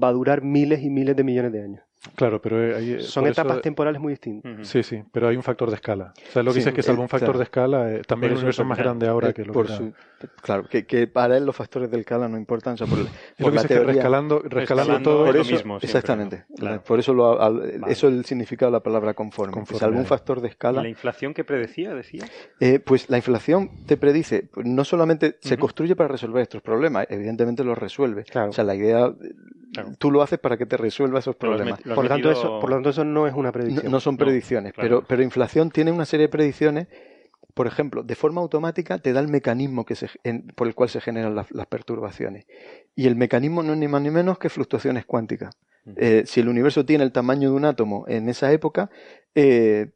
[0.01, 1.81] va a durar miles y miles de millones de años.
[2.15, 4.67] Claro, pero eh, son etapas temporales muy distintas.
[4.67, 6.13] Sí, sí, pero hay un factor de escala.
[6.29, 8.37] O sea, lo que dices es que salvo un factor de escala, eh, también el
[8.37, 9.93] universo es más grande ahora que lo por que
[10.41, 12.73] Claro, que, para él los factores de escala no importan.
[12.73, 12.99] O sea, por,
[13.37, 15.77] por la teoría, rescalando, rescalando, todo por eso, mismo.
[15.81, 16.45] exactamente.
[16.85, 19.53] Por eso, lo, eso es el significado de la palabra conforme.
[19.53, 19.79] conforme.
[19.79, 20.81] salvo un factor de escala.
[20.81, 22.25] ¿La inflación que predecía, decía?
[22.59, 27.63] Eh, pues la inflación te predice, no solamente se construye para resolver estos problemas, evidentemente
[27.63, 28.25] los resuelve.
[28.47, 29.13] O sea, la idea,
[29.98, 31.81] tú lo haces para que te resuelva esos problemas.
[31.81, 33.91] por, lo tanto, eso, por lo tanto, eso no es una predicción.
[33.91, 36.88] No, son predicciones, pero, pero inflación tiene una serie de predicciones
[37.57, 40.07] por ejemplo, de forma automática te da el mecanismo que se,
[40.56, 42.45] por el cual se generan las, perturbaciones.
[42.95, 45.57] Y el mecanismo no es ni más ni menos que fluctuaciones cuánticas.
[45.95, 48.91] Eh, si el universo tiene el tamaño de un átomo en esa época,
[49.34, 49.89] eh,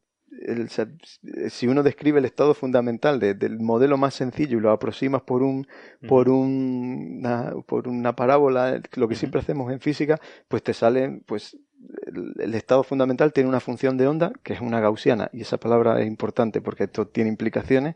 [1.49, 5.67] si uno describe el estado fundamental del modelo más sencillo y lo aproximas por un
[6.07, 11.57] por una, por una parábola lo que siempre hacemos en física pues te sale pues
[12.39, 15.99] el, estado fundamental tiene una función de onda que es una gaussiana y esa palabra
[16.01, 17.95] es importante porque esto tiene implicaciones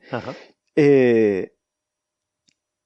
[0.75, 1.53] eh,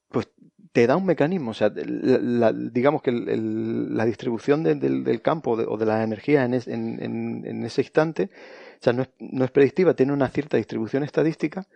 [0.10, 0.30] pues
[0.72, 6.04] te da un mecanismo o sea digamos que la distribución del, campo o de la
[6.04, 8.30] energía en, en ese instante
[8.80, 11.68] o sea, no es, no es predictiva, tiene una cierta distribución estadística,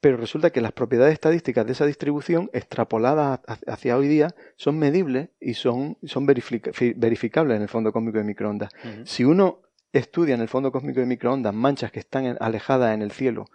[0.00, 5.30] pero resulta que las propiedades estadísticas de esa distribución, extrapoladas hacia hoy día, son medibles
[5.40, 8.70] y son, son verificables en el fondo cósmico de microondas.
[9.04, 13.10] Si uno estudia en el fondo cósmico de microondas manchas que están alejadas en el
[13.10, 13.46] cielo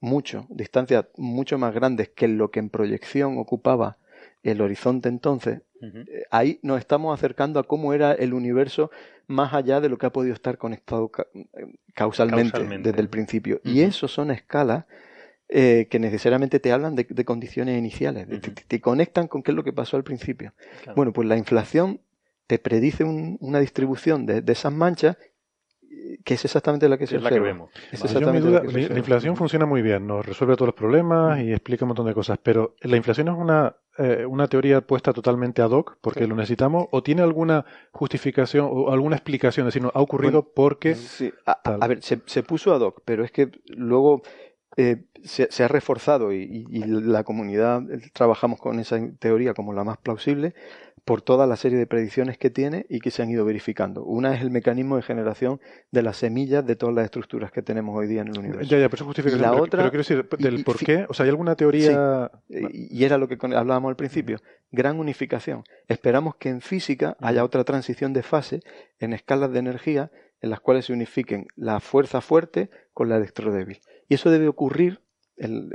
[0.00, 3.98] mucho, distancias mucho más grandes que lo que en proyección ocupaba
[4.42, 8.90] el horizonte entonces, eh, ahí nos estamos acercando a cómo era el universo
[9.26, 11.10] más allá de lo que ha podido estar conectado
[11.94, 13.60] causalmente, desde el principio.
[13.62, 14.86] Y eso son escalas
[15.48, 18.26] eh, que necesariamente te hablan de, condiciones iniciales,
[18.66, 20.52] te, conectan con qué es lo que pasó al principio.
[20.96, 22.00] Bueno, pues la inflación
[22.46, 25.16] te predice una distribución de, esas manchas
[26.24, 27.70] que es exactamente la que se es la que vemos.
[27.92, 32.14] la, inflación funciona muy bien, nos resuelve todos los problemas y explica un montón de
[32.14, 36.36] cosas, pero la inflación es una, eh, una teoría puesta totalmente ad hoc porque lo
[36.36, 40.94] necesitamos o tiene alguna justificación o alguna explicación, es decir, ha ocurrido porque...
[40.94, 44.22] Sí, a, ver, se, se, puso ad hoc, pero es que luego
[44.76, 49.84] eh, se, se, ha reforzado y, y la comunidad trabajamos con esa teoría como la
[49.84, 50.54] más plausible
[51.08, 54.04] por toda la serie de predicciones que tiene y que se han ido verificando.
[54.04, 55.58] Una es el mecanismo de generación
[55.90, 58.70] de las semillas de todas las estructuras que tenemos hoy día en el universo.
[58.70, 61.14] Ya, ya, pero eso justifica la pero, otra, pero quiero decir, del por qué, o
[61.14, 62.30] sea, ¿hay alguna teoría...?
[62.50, 64.38] y era lo que hablábamos al principio,
[64.70, 65.64] gran unificación.
[65.86, 68.60] Esperamos que en física haya otra transición de fase
[68.98, 70.10] en escalas de energía
[70.42, 73.80] en las cuales se unifiquen la fuerza fuerte con la electrodébil.
[74.08, 75.00] Y eso debe ocurrir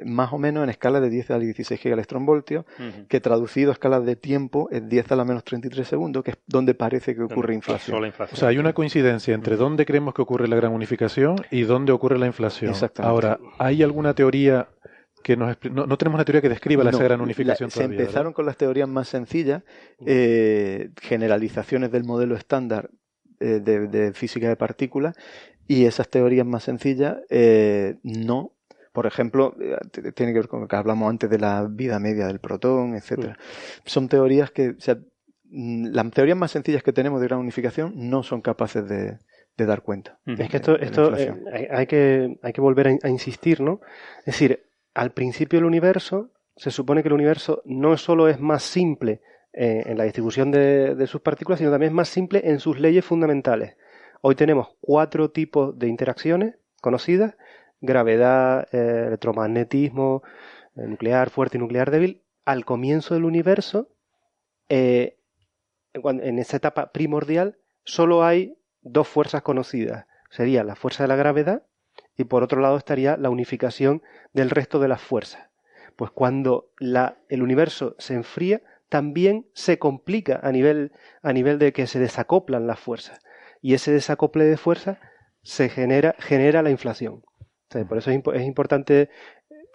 [0.06, 2.66] más o menos en escala de 10 a la 16 gigaelectronvoltios,
[3.08, 6.38] que traducido a escalas de tiempo es 10 a la menos 33 segundos, que es
[6.48, 8.04] donde parece que ocurre inflación.
[8.32, 11.92] O sea, hay una coincidencia entre dónde creemos que ocurre la gran unificación y dónde
[11.92, 12.74] ocurre la inflación.
[12.98, 14.68] Ahora, ¿hay alguna teoría
[15.24, 18.46] que nos no, no, tenemos una teoría que describa esa gran unificación Se empezaron con
[18.46, 19.64] las teorías más sencillas,
[20.06, 22.90] eh, generalizaciones del modelo estándar
[23.40, 25.16] eh, de, física de partículas,
[25.68, 28.53] y esas teorías más sencillas eh, no
[28.94, 29.76] por ejemplo, eh,
[30.14, 33.38] tiene que ver con lo que hablamos antes de la vida media del protón, etcétera.
[33.86, 35.00] Son teorías que, o sea,
[35.50, 39.18] mm, las teorías más sencillas que tenemos de gran unificación no son capaces de,
[39.58, 40.20] dar cuenta.
[40.26, 43.82] Es que esto, esto eh, hay, que, hay que volver a, insistir, ¿no?
[44.20, 44.64] Es decir,
[44.94, 49.22] al principio del universo, se supone que el universo no solo es más simple
[49.54, 52.80] eh, en la distribución de, de, sus partículas, sino también es más simple en sus
[52.80, 53.76] leyes fundamentales.
[54.22, 57.36] Hoy tenemos cuatro tipos de interacciones conocidas
[57.84, 60.24] gravedad, eh, electromagnetismo,
[60.76, 63.90] eh, nuclear fuerte y nuclear débil, al comienzo del universo,
[64.70, 65.20] eh,
[65.94, 70.08] en esa etapa primordial, solo hay dos fuerzas conocidas.
[70.32, 71.64] Sería la fuerza de la gravedad
[72.18, 74.02] y por otro lado estaría la unificación
[74.34, 75.50] del resto de las fuerzas.
[75.96, 81.74] Pues cuando la, el universo se enfría, también se complica a nivel, a nivel de
[81.74, 83.20] que se desacoplan las fuerzas.
[83.62, 84.98] Y ese desacople de fuerzas
[85.44, 87.24] se genera, genera la inflación
[87.88, 89.10] por eso es, importante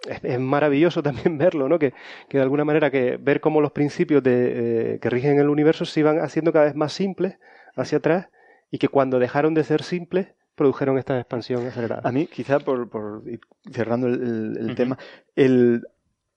[0.07, 1.79] es, maravilloso también verlo, ¿no?
[1.79, 1.93] Que,
[2.29, 5.99] de alguna manera que ver cómo los principios de, eh, que rigen el universo se
[5.99, 7.37] iban haciendo cada vez más simples
[7.75, 8.29] hacia atrás
[8.71, 12.01] y que cuando dejaron de ser simples produjeron esta expansión acelerada.
[12.03, 13.39] A mí, quizá por, por ir
[13.71, 14.97] cerrando el, tema,
[15.35, 15.87] el,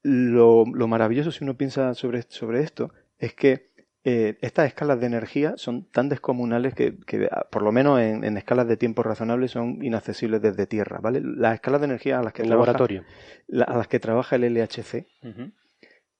[0.02, 3.71] lo, lo, maravilloso si uno piensa sobre, sobre esto es que
[4.04, 6.96] eh, estas escalas de energía son tan descomunales que,
[7.30, 11.20] ah, por lo menos en, escalas de tiempo razonables, son inaccesibles desde Tierra, ¿vale?
[11.22, 15.06] Las escalas de energía a las que, trabaja, a las que trabaja el LHC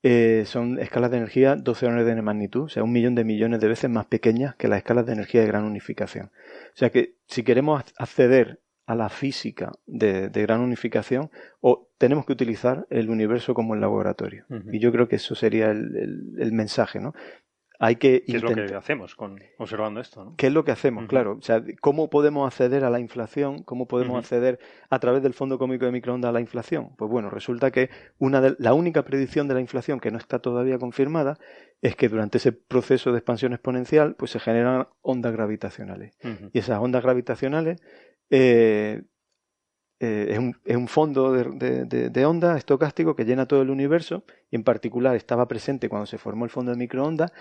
[0.05, 3.61] eh, son escalas de energía 12 órdenes de magnitud, o sea, un millón de millones
[3.61, 6.27] de veces más pequeñas que las escalas de energía de gran unificación.
[6.27, 11.31] O sea que si queremos acceder a la física de, gran unificación,
[11.61, 14.45] o tenemos que utilizar el universo como el laboratorio.
[14.73, 17.15] Y yo creo que eso sería el, el mensaje, ¿no?
[17.83, 20.35] Hay que ¿Qué es lo que hacemos con observando esto?
[20.37, 21.07] ¿Qué es lo que hacemos?
[21.09, 21.33] Claro.
[21.33, 23.65] O sea, ¿cómo podemos acceder a la inflación?
[23.65, 26.91] ¿Cómo podemos acceder a través del Fondo Cómico de Microondas a la inflación?
[26.97, 27.91] Pues bueno, resulta que
[28.21, 31.39] una de, la única predicción de la inflación que no está todavía confirmada
[31.81, 36.17] es que durante ese proceso de expansión exponencial pues se generan ondas gravitacionales.
[36.53, 37.83] Y esas ondas gravitacionales
[38.31, 39.03] eh,
[39.99, 43.71] eh, es, un, es, un, fondo de, de, de, onda estocástico que llena todo el
[43.71, 47.33] universo y en particular estaba presente cuando se formó el fondo de microondas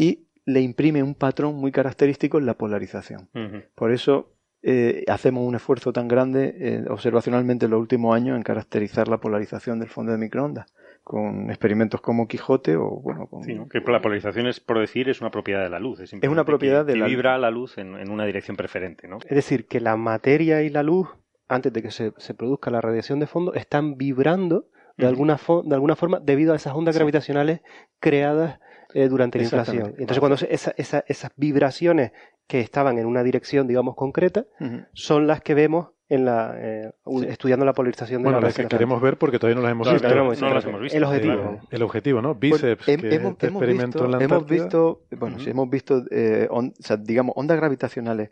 [0.00, 3.28] y le imprime un patrón muy característico en la polarización.
[3.74, 4.32] Por eso
[4.62, 9.18] eh, hacemos un esfuerzo tan grande eh, observacionalmente en los últimos años en caracterizar la
[9.18, 10.72] polarización del fondo de microondas
[11.04, 13.28] con experimentos como Quijote o bueno
[13.70, 16.84] que la polarización es por decir es una propiedad de la luz es, una propiedad
[16.84, 19.16] de la vibra la luz en, en, una dirección preferente ¿no?
[19.24, 21.08] es decir que la materia y la luz
[21.48, 24.66] antes de que se, se produzca la radiación de fondo están vibrando
[24.98, 27.62] de alguna, de alguna forma debido a esas ondas gravitacionales
[27.98, 28.60] creadas
[28.94, 29.94] eh, durante la inflación.
[29.98, 32.12] Entonces, cuando esas vibraciones
[32.46, 34.46] que estaban en una dirección, digamos, concreta,
[34.92, 36.92] son las que vemos en la eh,
[37.28, 40.08] estudiando la polarización de bueno, las que queremos ver porque todavía no las hemos visto.
[40.48, 40.96] no las hemos visto.
[40.96, 41.34] El objetivo.
[41.34, 42.34] Eh, el objetivo, ¿no?
[42.34, 46.02] Bíceps, que hemos, este experimento visto, hemos visto, bueno, sí, hemos visto,
[46.50, 48.30] o sea, digamos, ondas gravitacionales,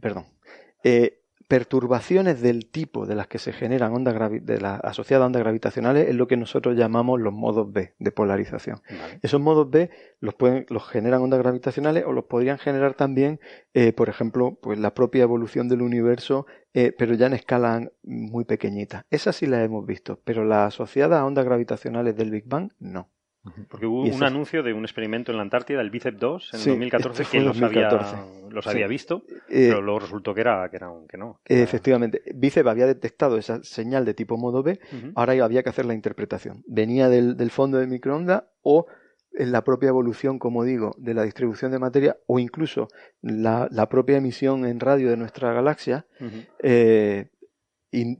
[0.00, 0.24] perdón,
[0.82, 5.42] eh, perturbaciones del tipo de las que se generan ondas de las asociadas a ondas
[5.42, 8.80] gravitacionales es lo que nosotros llamamos los modos B de polarización.
[9.22, 9.90] Esos modos B
[10.20, 13.40] los, pueden, los generan ondas gravitacionales o los podrían generar también,
[13.74, 18.44] eh, por ejemplo, pues la propia evolución del universo, eh, pero ya en escala muy
[18.44, 19.06] pequeñita.
[19.10, 23.08] Esas sí las hemos visto, pero las asociadas a ondas gravitacionales del Big Bang, no.
[23.68, 27.22] Porque hubo un anuncio de un experimento en la Antártida, el BICEP 2, en 2014,
[27.22, 27.90] este que los, Había,
[28.50, 31.40] los había visto, eh, pero luego resultó que, era, que, era, que no.
[31.44, 34.80] efectivamente, BICEP había detectado esa señal de tipo modo B,
[35.14, 36.62] ahora había que hacer la interpretación.
[36.66, 38.86] Venía del, del fondo de microondas o
[39.34, 42.88] en la propia evolución, como digo, de la distribución de materia o incluso
[43.20, 46.06] la, la propia emisión en radio de nuestra galaxia,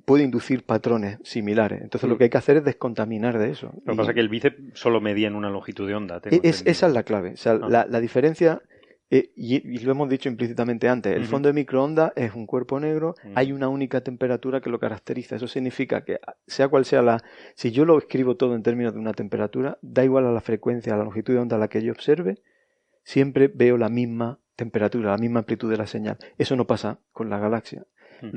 [0.05, 1.83] puede inducir patrones similares.
[1.83, 2.19] Entonces lo mm.
[2.19, 3.73] que hay que hacer es descontaminar de eso.
[3.85, 6.21] Lo que pasa es que el bíceps solo medía en una longitud de onda.
[6.43, 7.33] Es, esa es la clave.
[7.33, 7.87] O sea, ah.
[7.89, 8.63] la, diferencia,
[9.11, 13.15] eh, y, lo hemos dicho implícitamente antes, el fondo de microondas es un cuerpo negro,
[13.35, 15.37] hay una única temperatura que lo caracteriza.
[15.37, 17.23] Eso significa que sea cual sea la...
[17.55, 20.95] Si yo lo escribo todo en términos de una temperatura, da igual a la frecuencia,
[20.95, 22.39] a la longitud de onda a la que yo observe,
[23.03, 26.19] siempre veo la misma temperatura, la misma amplitud de la señal.
[26.39, 27.85] Eso no pasa con la galaxia.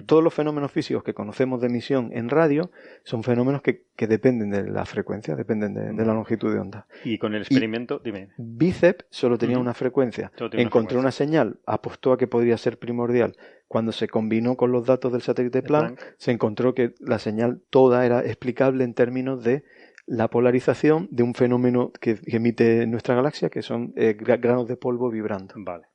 [0.06, 2.72] Todos los fenómenos físicos que conocemos de emisión en radio
[3.04, 6.88] son fenómenos que, dependen de la frecuencia, dependen de, la longitud de onda.
[7.04, 8.30] Y con el experimento, dime.
[8.38, 10.32] BICEP solo tenía una frecuencia.
[10.54, 13.36] Encontró una, señal, apostó a que podría ser primordial.
[13.68, 18.06] Cuando se combinó con los datos del satélite Planck, se encontró que la señal toda
[18.06, 19.64] era explicable en términos de
[20.08, 25.10] la polarización de un fenómeno que, emite nuestra galaxia, que son eh, granos de polvo
[25.12, 25.54] vibrando.
[25.58, 25.88] Vale.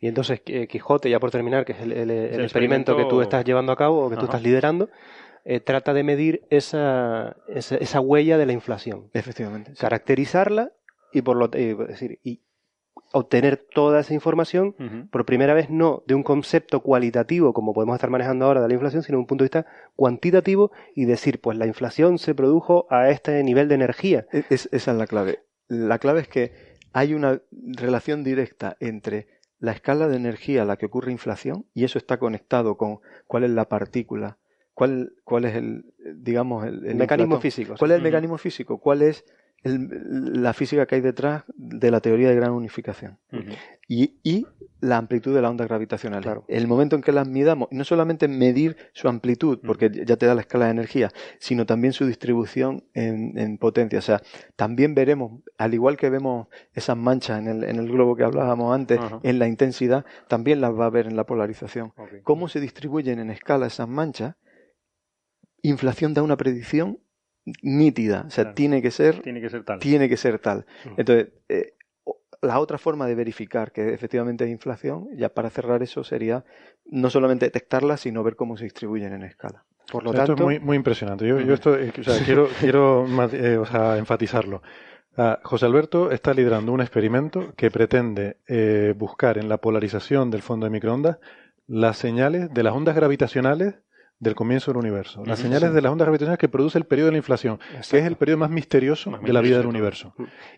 [0.00, 2.10] Y entonces eh, Quijote, ya por terminar, que es el,
[2.40, 4.90] experimento, que tú estás llevando a cabo o que tú estás liderando,
[5.44, 9.10] eh, trata de medir esa, esa, huella de la inflación.
[9.12, 9.72] Efectivamente.
[9.78, 10.72] Caracterizarla
[11.12, 12.40] y por lo eh, decir, y
[13.12, 14.74] obtener toda esa información
[15.10, 18.74] por primera vez no de un concepto cualitativo como podemos estar manejando ahora de la
[18.74, 22.88] inflación, sino de un punto de vista cuantitativo y decir, pues la inflación se produjo
[22.90, 24.26] a este nivel de energía.
[24.32, 25.40] E, esa es la clave.
[25.68, 26.52] La clave es que
[26.92, 29.28] hay una relación directa entre
[29.58, 33.44] la escala de energía a la que ocurre inflación y eso está conectado con cuál
[33.44, 34.38] es la partícula,
[34.74, 37.74] cuál, cuál es el, digamos, el, mecanismo físico.
[37.78, 38.78] ¿Cuál es el mecanismo físico?
[38.78, 39.24] ¿Cuál es
[39.64, 43.18] la física que hay detrás de la teoría de gran unificación?
[43.88, 44.46] y, y,
[44.80, 46.22] la amplitud de la onda gravitacional.
[46.22, 46.44] Claro.
[46.46, 50.34] El momento en que las midamos, no solamente medir su amplitud, porque ya te da
[50.34, 53.98] la escala de energía, sino también su distribución en, potencia.
[53.98, 54.20] O sea,
[54.56, 58.74] también veremos, al igual que vemos esas manchas en el, en el globo que hablábamos
[58.74, 61.94] antes, en la intensidad, también las va a ver en la polarización.
[62.22, 64.36] ¿Cómo se distribuyen en escala esas manchas?
[65.62, 66.98] Inflación da una predicción
[67.62, 69.78] nítida, o sea, tiene que ser tiene que ser tal.
[69.78, 70.66] Tiene que ser tal.
[70.96, 71.74] Entonces, eh,
[72.40, 76.44] la otra forma de verificar que efectivamente hay inflación, ya para cerrar eso, sería
[76.86, 79.64] no solamente detectarla, sino ver cómo se distribuyen en escala.
[79.90, 81.26] Por lo tanto, esto es muy, muy impresionante.
[81.26, 81.92] Yo, esto, eh,
[82.24, 83.60] quiero, quiero eh,
[83.98, 84.62] enfatizarlo.
[85.16, 90.42] Ah, José Alberto está liderando un experimento que pretende eh, buscar en la polarización del
[90.42, 91.18] fondo de microondas
[91.66, 93.76] las señales de las ondas gravitacionales
[94.24, 95.22] del comienzo del universo.
[95.24, 98.04] Las señales de las ondas gravitacionales que produce el periodo de la inflación, que es
[98.04, 100.14] el periodo más misterioso de la vida del universo.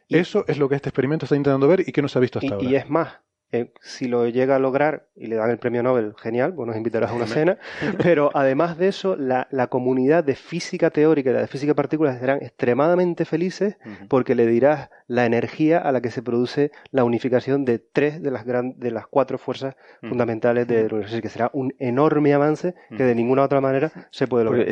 [0.09, 2.39] Eso es lo que este experimento está intentando ver y que no se ha visto
[2.39, 2.67] hasta ahora.
[2.67, 3.19] Y es más,
[3.53, 6.77] eh, si lo llega a lograr y le dan el premio Nobel, genial, pues nos
[6.77, 7.59] invitarás a una cena.
[8.03, 12.19] Pero además de eso, la, comunidad de física teórica y la de física de partículas
[12.19, 13.77] serán extremadamente felices
[14.09, 18.31] porque le dirás la energía a la que se produce la unificación de tres de
[18.31, 21.21] las, gran, de las cuatro fuerzas fundamentales del universo.
[21.21, 24.69] que será un enorme avance que de ninguna otra manera se puede lograr.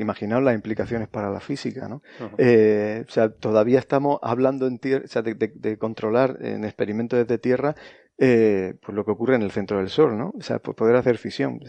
[0.00, 2.02] imaginaos las implicaciones para la física, ¿no?
[2.38, 7.18] Eh, o sea, todavía estamos hablando en tierra, o sea, de, de controlar en experimentos
[7.18, 7.71] desde tierra
[8.24, 10.32] eh, pues lo que ocurre en el centro del Sol, ¿no?
[10.38, 11.60] O sea, poder hacer fisión.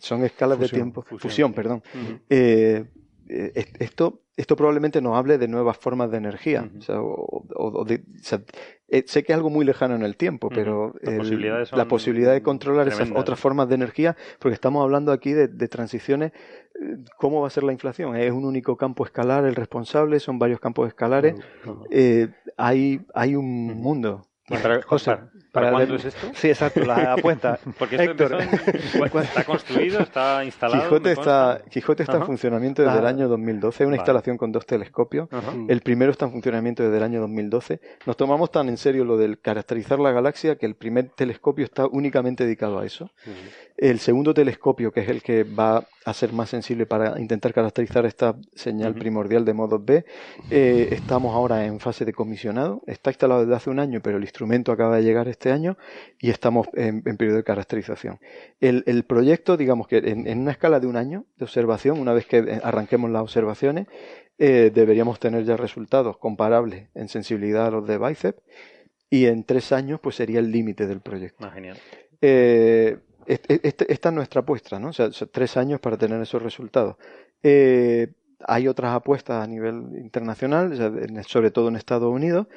[0.00, 1.02] Son escalas de tiempo.
[1.02, 1.82] Fusión, perdón.
[2.28, 2.84] Eh,
[3.28, 6.68] eh, esto, esto probablemente nos hable de nuevas formas de energía.
[6.88, 7.86] o
[9.06, 10.94] sé que es algo muy lejano en el tiempo, pero
[11.72, 16.32] la posibilidad de controlar esas otras formas de energía, porque estamos hablando aquí de, transiciones,
[17.16, 18.14] ¿cómo va a ser la inflación?
[18.16, 20.20] ¿Es un único campo escalar el responsable?
[20.20, 21.36] ¿Son varios campos escalares?
[22.58, 24.26] hay, hay un mundo
[24.60, 25.16] para, José,
[25.50, 26.30] ¿para, cuándo es esto?
[26.34, 27.58] Sí, exacto, la apuesta.
[27.78, 28.38] Porque esto
[29.20, 30.82] está construido, está instalado.
[30.82, 35.28] Quijote está, Quijote está en funcionamiento desde el año 2012, una instalación con dos telescopios.
[35.68, 37.80] El primero está en funcionamiento desde el año 2012.
[38.06, 41.86] Nos tomamos tan en serio lo del caracterizar la galaxia que el primer telescopio está
[41.86, 43.10] únicamente dedicado a eso.
[43.76, 48.06] El segundo telescopio, que es el que va a ser más sensible para intentar caracterizar
[48.06, 50.04] esta señal primordial de modo B,
[50.50, 52.82] eh, estamos ahora en fase de comisionado.
[52.86, 54.41] Está instalado desde hace un año, pero el instrumento
[54.72, 55.76] acaba de llegar este año
[56.18, 58.18] y estamos en, periodo de caracterización.
[58.60, 62.38] El, proyecto, digamos que en, una escala de un año de observación, una vez que
[62.38, 63.86] eh, arranquemos las observaciones,
[64.38, 68.38] eh, deberíamos tener ya resultados comparables en sensibilidad a los de BICEP
[69.10, 71.44] y en tres años pues sería el límite del proyecto.
[71.44, 71.76] Ah, genial.
[73.26, 73.60] Este,
[73.92, 74.88] esta es nuestra apuesta, ¿no?
[74.88, 76.96] O sea, tres años para tener esos resultados.
[77.42, 78.12] Eh,
[78.44, 80.76] hay otras apuestas a nivel internacional,
[81.26, 82.48] sobre todo en Estados Unidos,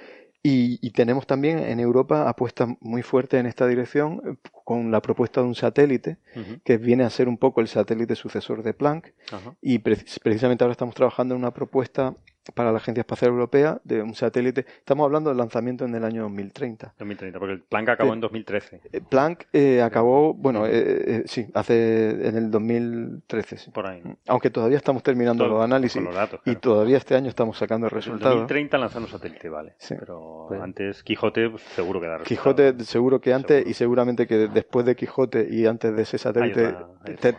[0.48, 5.42] y, tenemos también en Europa apuestas muy fuertes en esta dirección eh, con la propuesta
[5.42, 6.18] de un satélite
[6.64, 9.12] que viene a ser un poco el satélite sucesor de Planck.
[9.60, 12.14] Y precisamente ahora estamos trabajando en una propuesta
[12.54, 14.66] para la Agencia Espacial Europea de un satélite.
[14.78, 16.94] Estamos hablando del lanzamiento en el año 2030.
[16.98, 18.82] 2030, porque el Planck acabó en 2013.
[18.92, 23.72] Eh, Planck eh, acabó, bueno, eh, sí, hace en el 2013.
[23.72, 24.02] Por ahí.
[24.28, 26.02] Aunque todavía estamos terminando los análisis
[26.46, 28.34] y todavía este año estamos sacando resultados.
[28.34, 29.76] En 2030 lanzan un satélite, vale.
[29.88, 34.48] Pero pues antes Quijote pues, seguro que da Quijote seguro que antes y seguramente que
[34.48, 36.76] después de Quijote y antes de ese satélite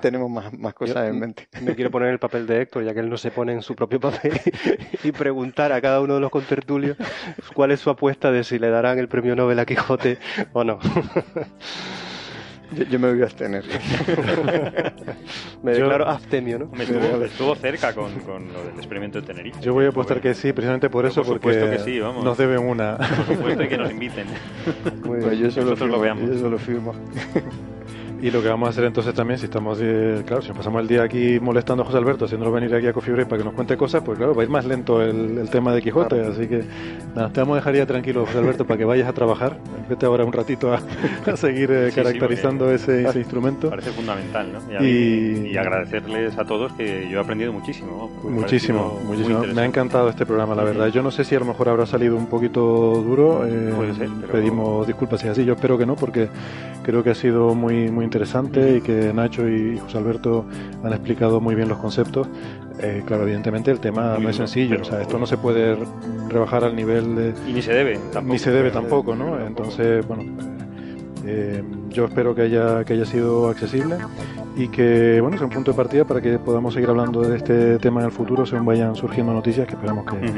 [0.01, 1.49] tenemos más, más cosas en mente.
[1.63, 3.75] Me quiero poner el papel de Héctor, ya que él no se pone en su
[3.75, 4.33] propio papel.
[5.03, 6.97] y preguntar a cada uno de los contertulios
[7.55, 10.19] cuál es su apuesta de si le darán el premio Nobel a Quijote
[10.53, 10.79] o no.
[12.91, 13.65] Yo, me voy a abstener.
[15.63, 16.67] me declaro abstemio, ¿no?
[16.67, 16.85] Me
[17.25, 19.61] estuvo, cerca con, con, lo del experimento de Tenerife.
[19.61, 22.25] Yo voy a apostar que sí, precisamente por eso, porque que sí, vamos.
[22.25, 22.97] nos deben una.
[22.97, 24.27] Por supuesto, y que nos inviten.
[25.05, 26.29] Pues yo solo Nosotros lo veamos.
[26.29, 26.93] Yo solo firmo.
[28.23, 30.89] Y lo que vamos a hacer entonces también, si estamos, eh, claro, si pasamos el
[30.89, 33.55] día aquí molestando a José Alberto, haciéndolo venir aquí a Coffee Break para que nos
[33.55, 36.23] cuente cosas, pues claro, va a ir más lento el, tema de Quijote.
[36.23, 36.65] Así que
[37.15, 39.59] nada, te vamos a dejar ya tranquilo, José Alberto, para que vayas a trabajar.
[39.89, 40.81] Vete ahora un ratito a,
[41.37, 43.69] seguir eh, caracterizando ese, instrumento.
[43.69, 44.85] Parece fundamental, ¿no?
[44.85, 48.11] Y, agradecerles a todos que yo he aprendido muchísimo.
[48.23, 49.45] Muchísimo, muchísimo.
[49.55, 50.89] Me ha encantado este programa, la verdad.
[50.89, 52.61] Yo no sé si a lo mejor habrá salido un poquito
[53.03, 53.47] duro.
[53.47, 55.45] Eh, Puede ser, Pedimos disculpas si es así.
[55.45, 56.29] Yo espero que no, porque
[56.83, 60.47] creo que ha sido muy, muy interesante y que Nacho y José Alberto
[60.83, 62.27] han explicado muy bien los conceptos.
[62.79, 65.77] Eh, claro, evidentemente el tema no es sencillo, o sea, esto no se puede
[66.29, 67.35] rebajar al nivel de...
[67.49, 68.33] Y ni se debe tampoco.
[68.33, 69.41] Ni se debe tampoco, ¿no?
[69.41, 70.25] Entonces, bueno,
[71.27, 73.97] eh, yo espero que haya, que haya sido accesible
[74.57, 77.79] y que, bueno, sea un punto de partida para que podamos seguir hablando de este
[77.79, 80.33] tema en el futuro según vayan surgiendo noticias, que esperamos que,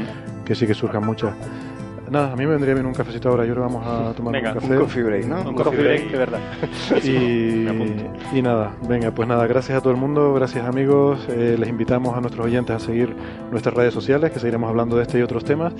[0.45, 1.33] que sí que surjan muchas.
[2.09, 3.45] Nada, a mí me vendría bien un cafecito ahora.
[3.45, 4.73] Yo creo que vamos a tomar un café.
[4.73, 5.41] Un coffee break, ¿no?
[5.49, 6.39] Un, coffee, break, de verdad.
[7.03, 11.19] y, y, nada, venga, pues nada, gracias a todo el mundo, gracias amigos.
[11.29, 13.15] Eh, les invitamos a nuestros oyentes a seguir
[13.51, 15.73] nuestras redes sociales, que seguiremos hablando de este y otros temas.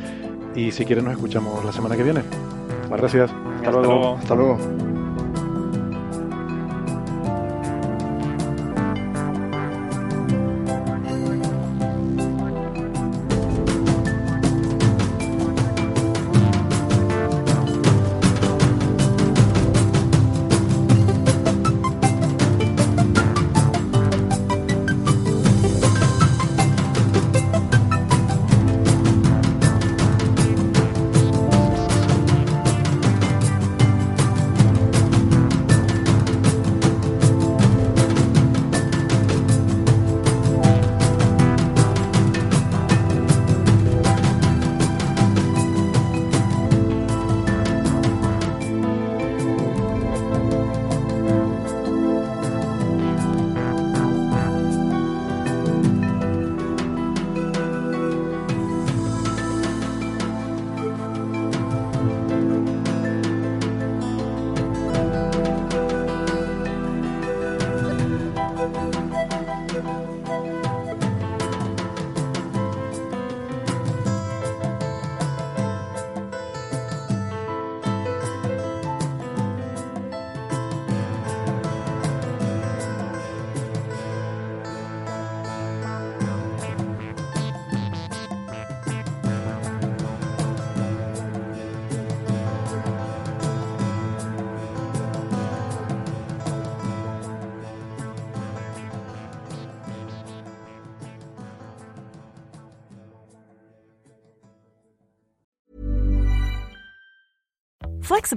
[0.55, 2.21] Y si quieren, nos escuchamos la semana que viene.
[2.89, 3.31] Gracias.
[3.57, 4.15] Hasta, luego.
[4.15, 4.57] Hasta luego.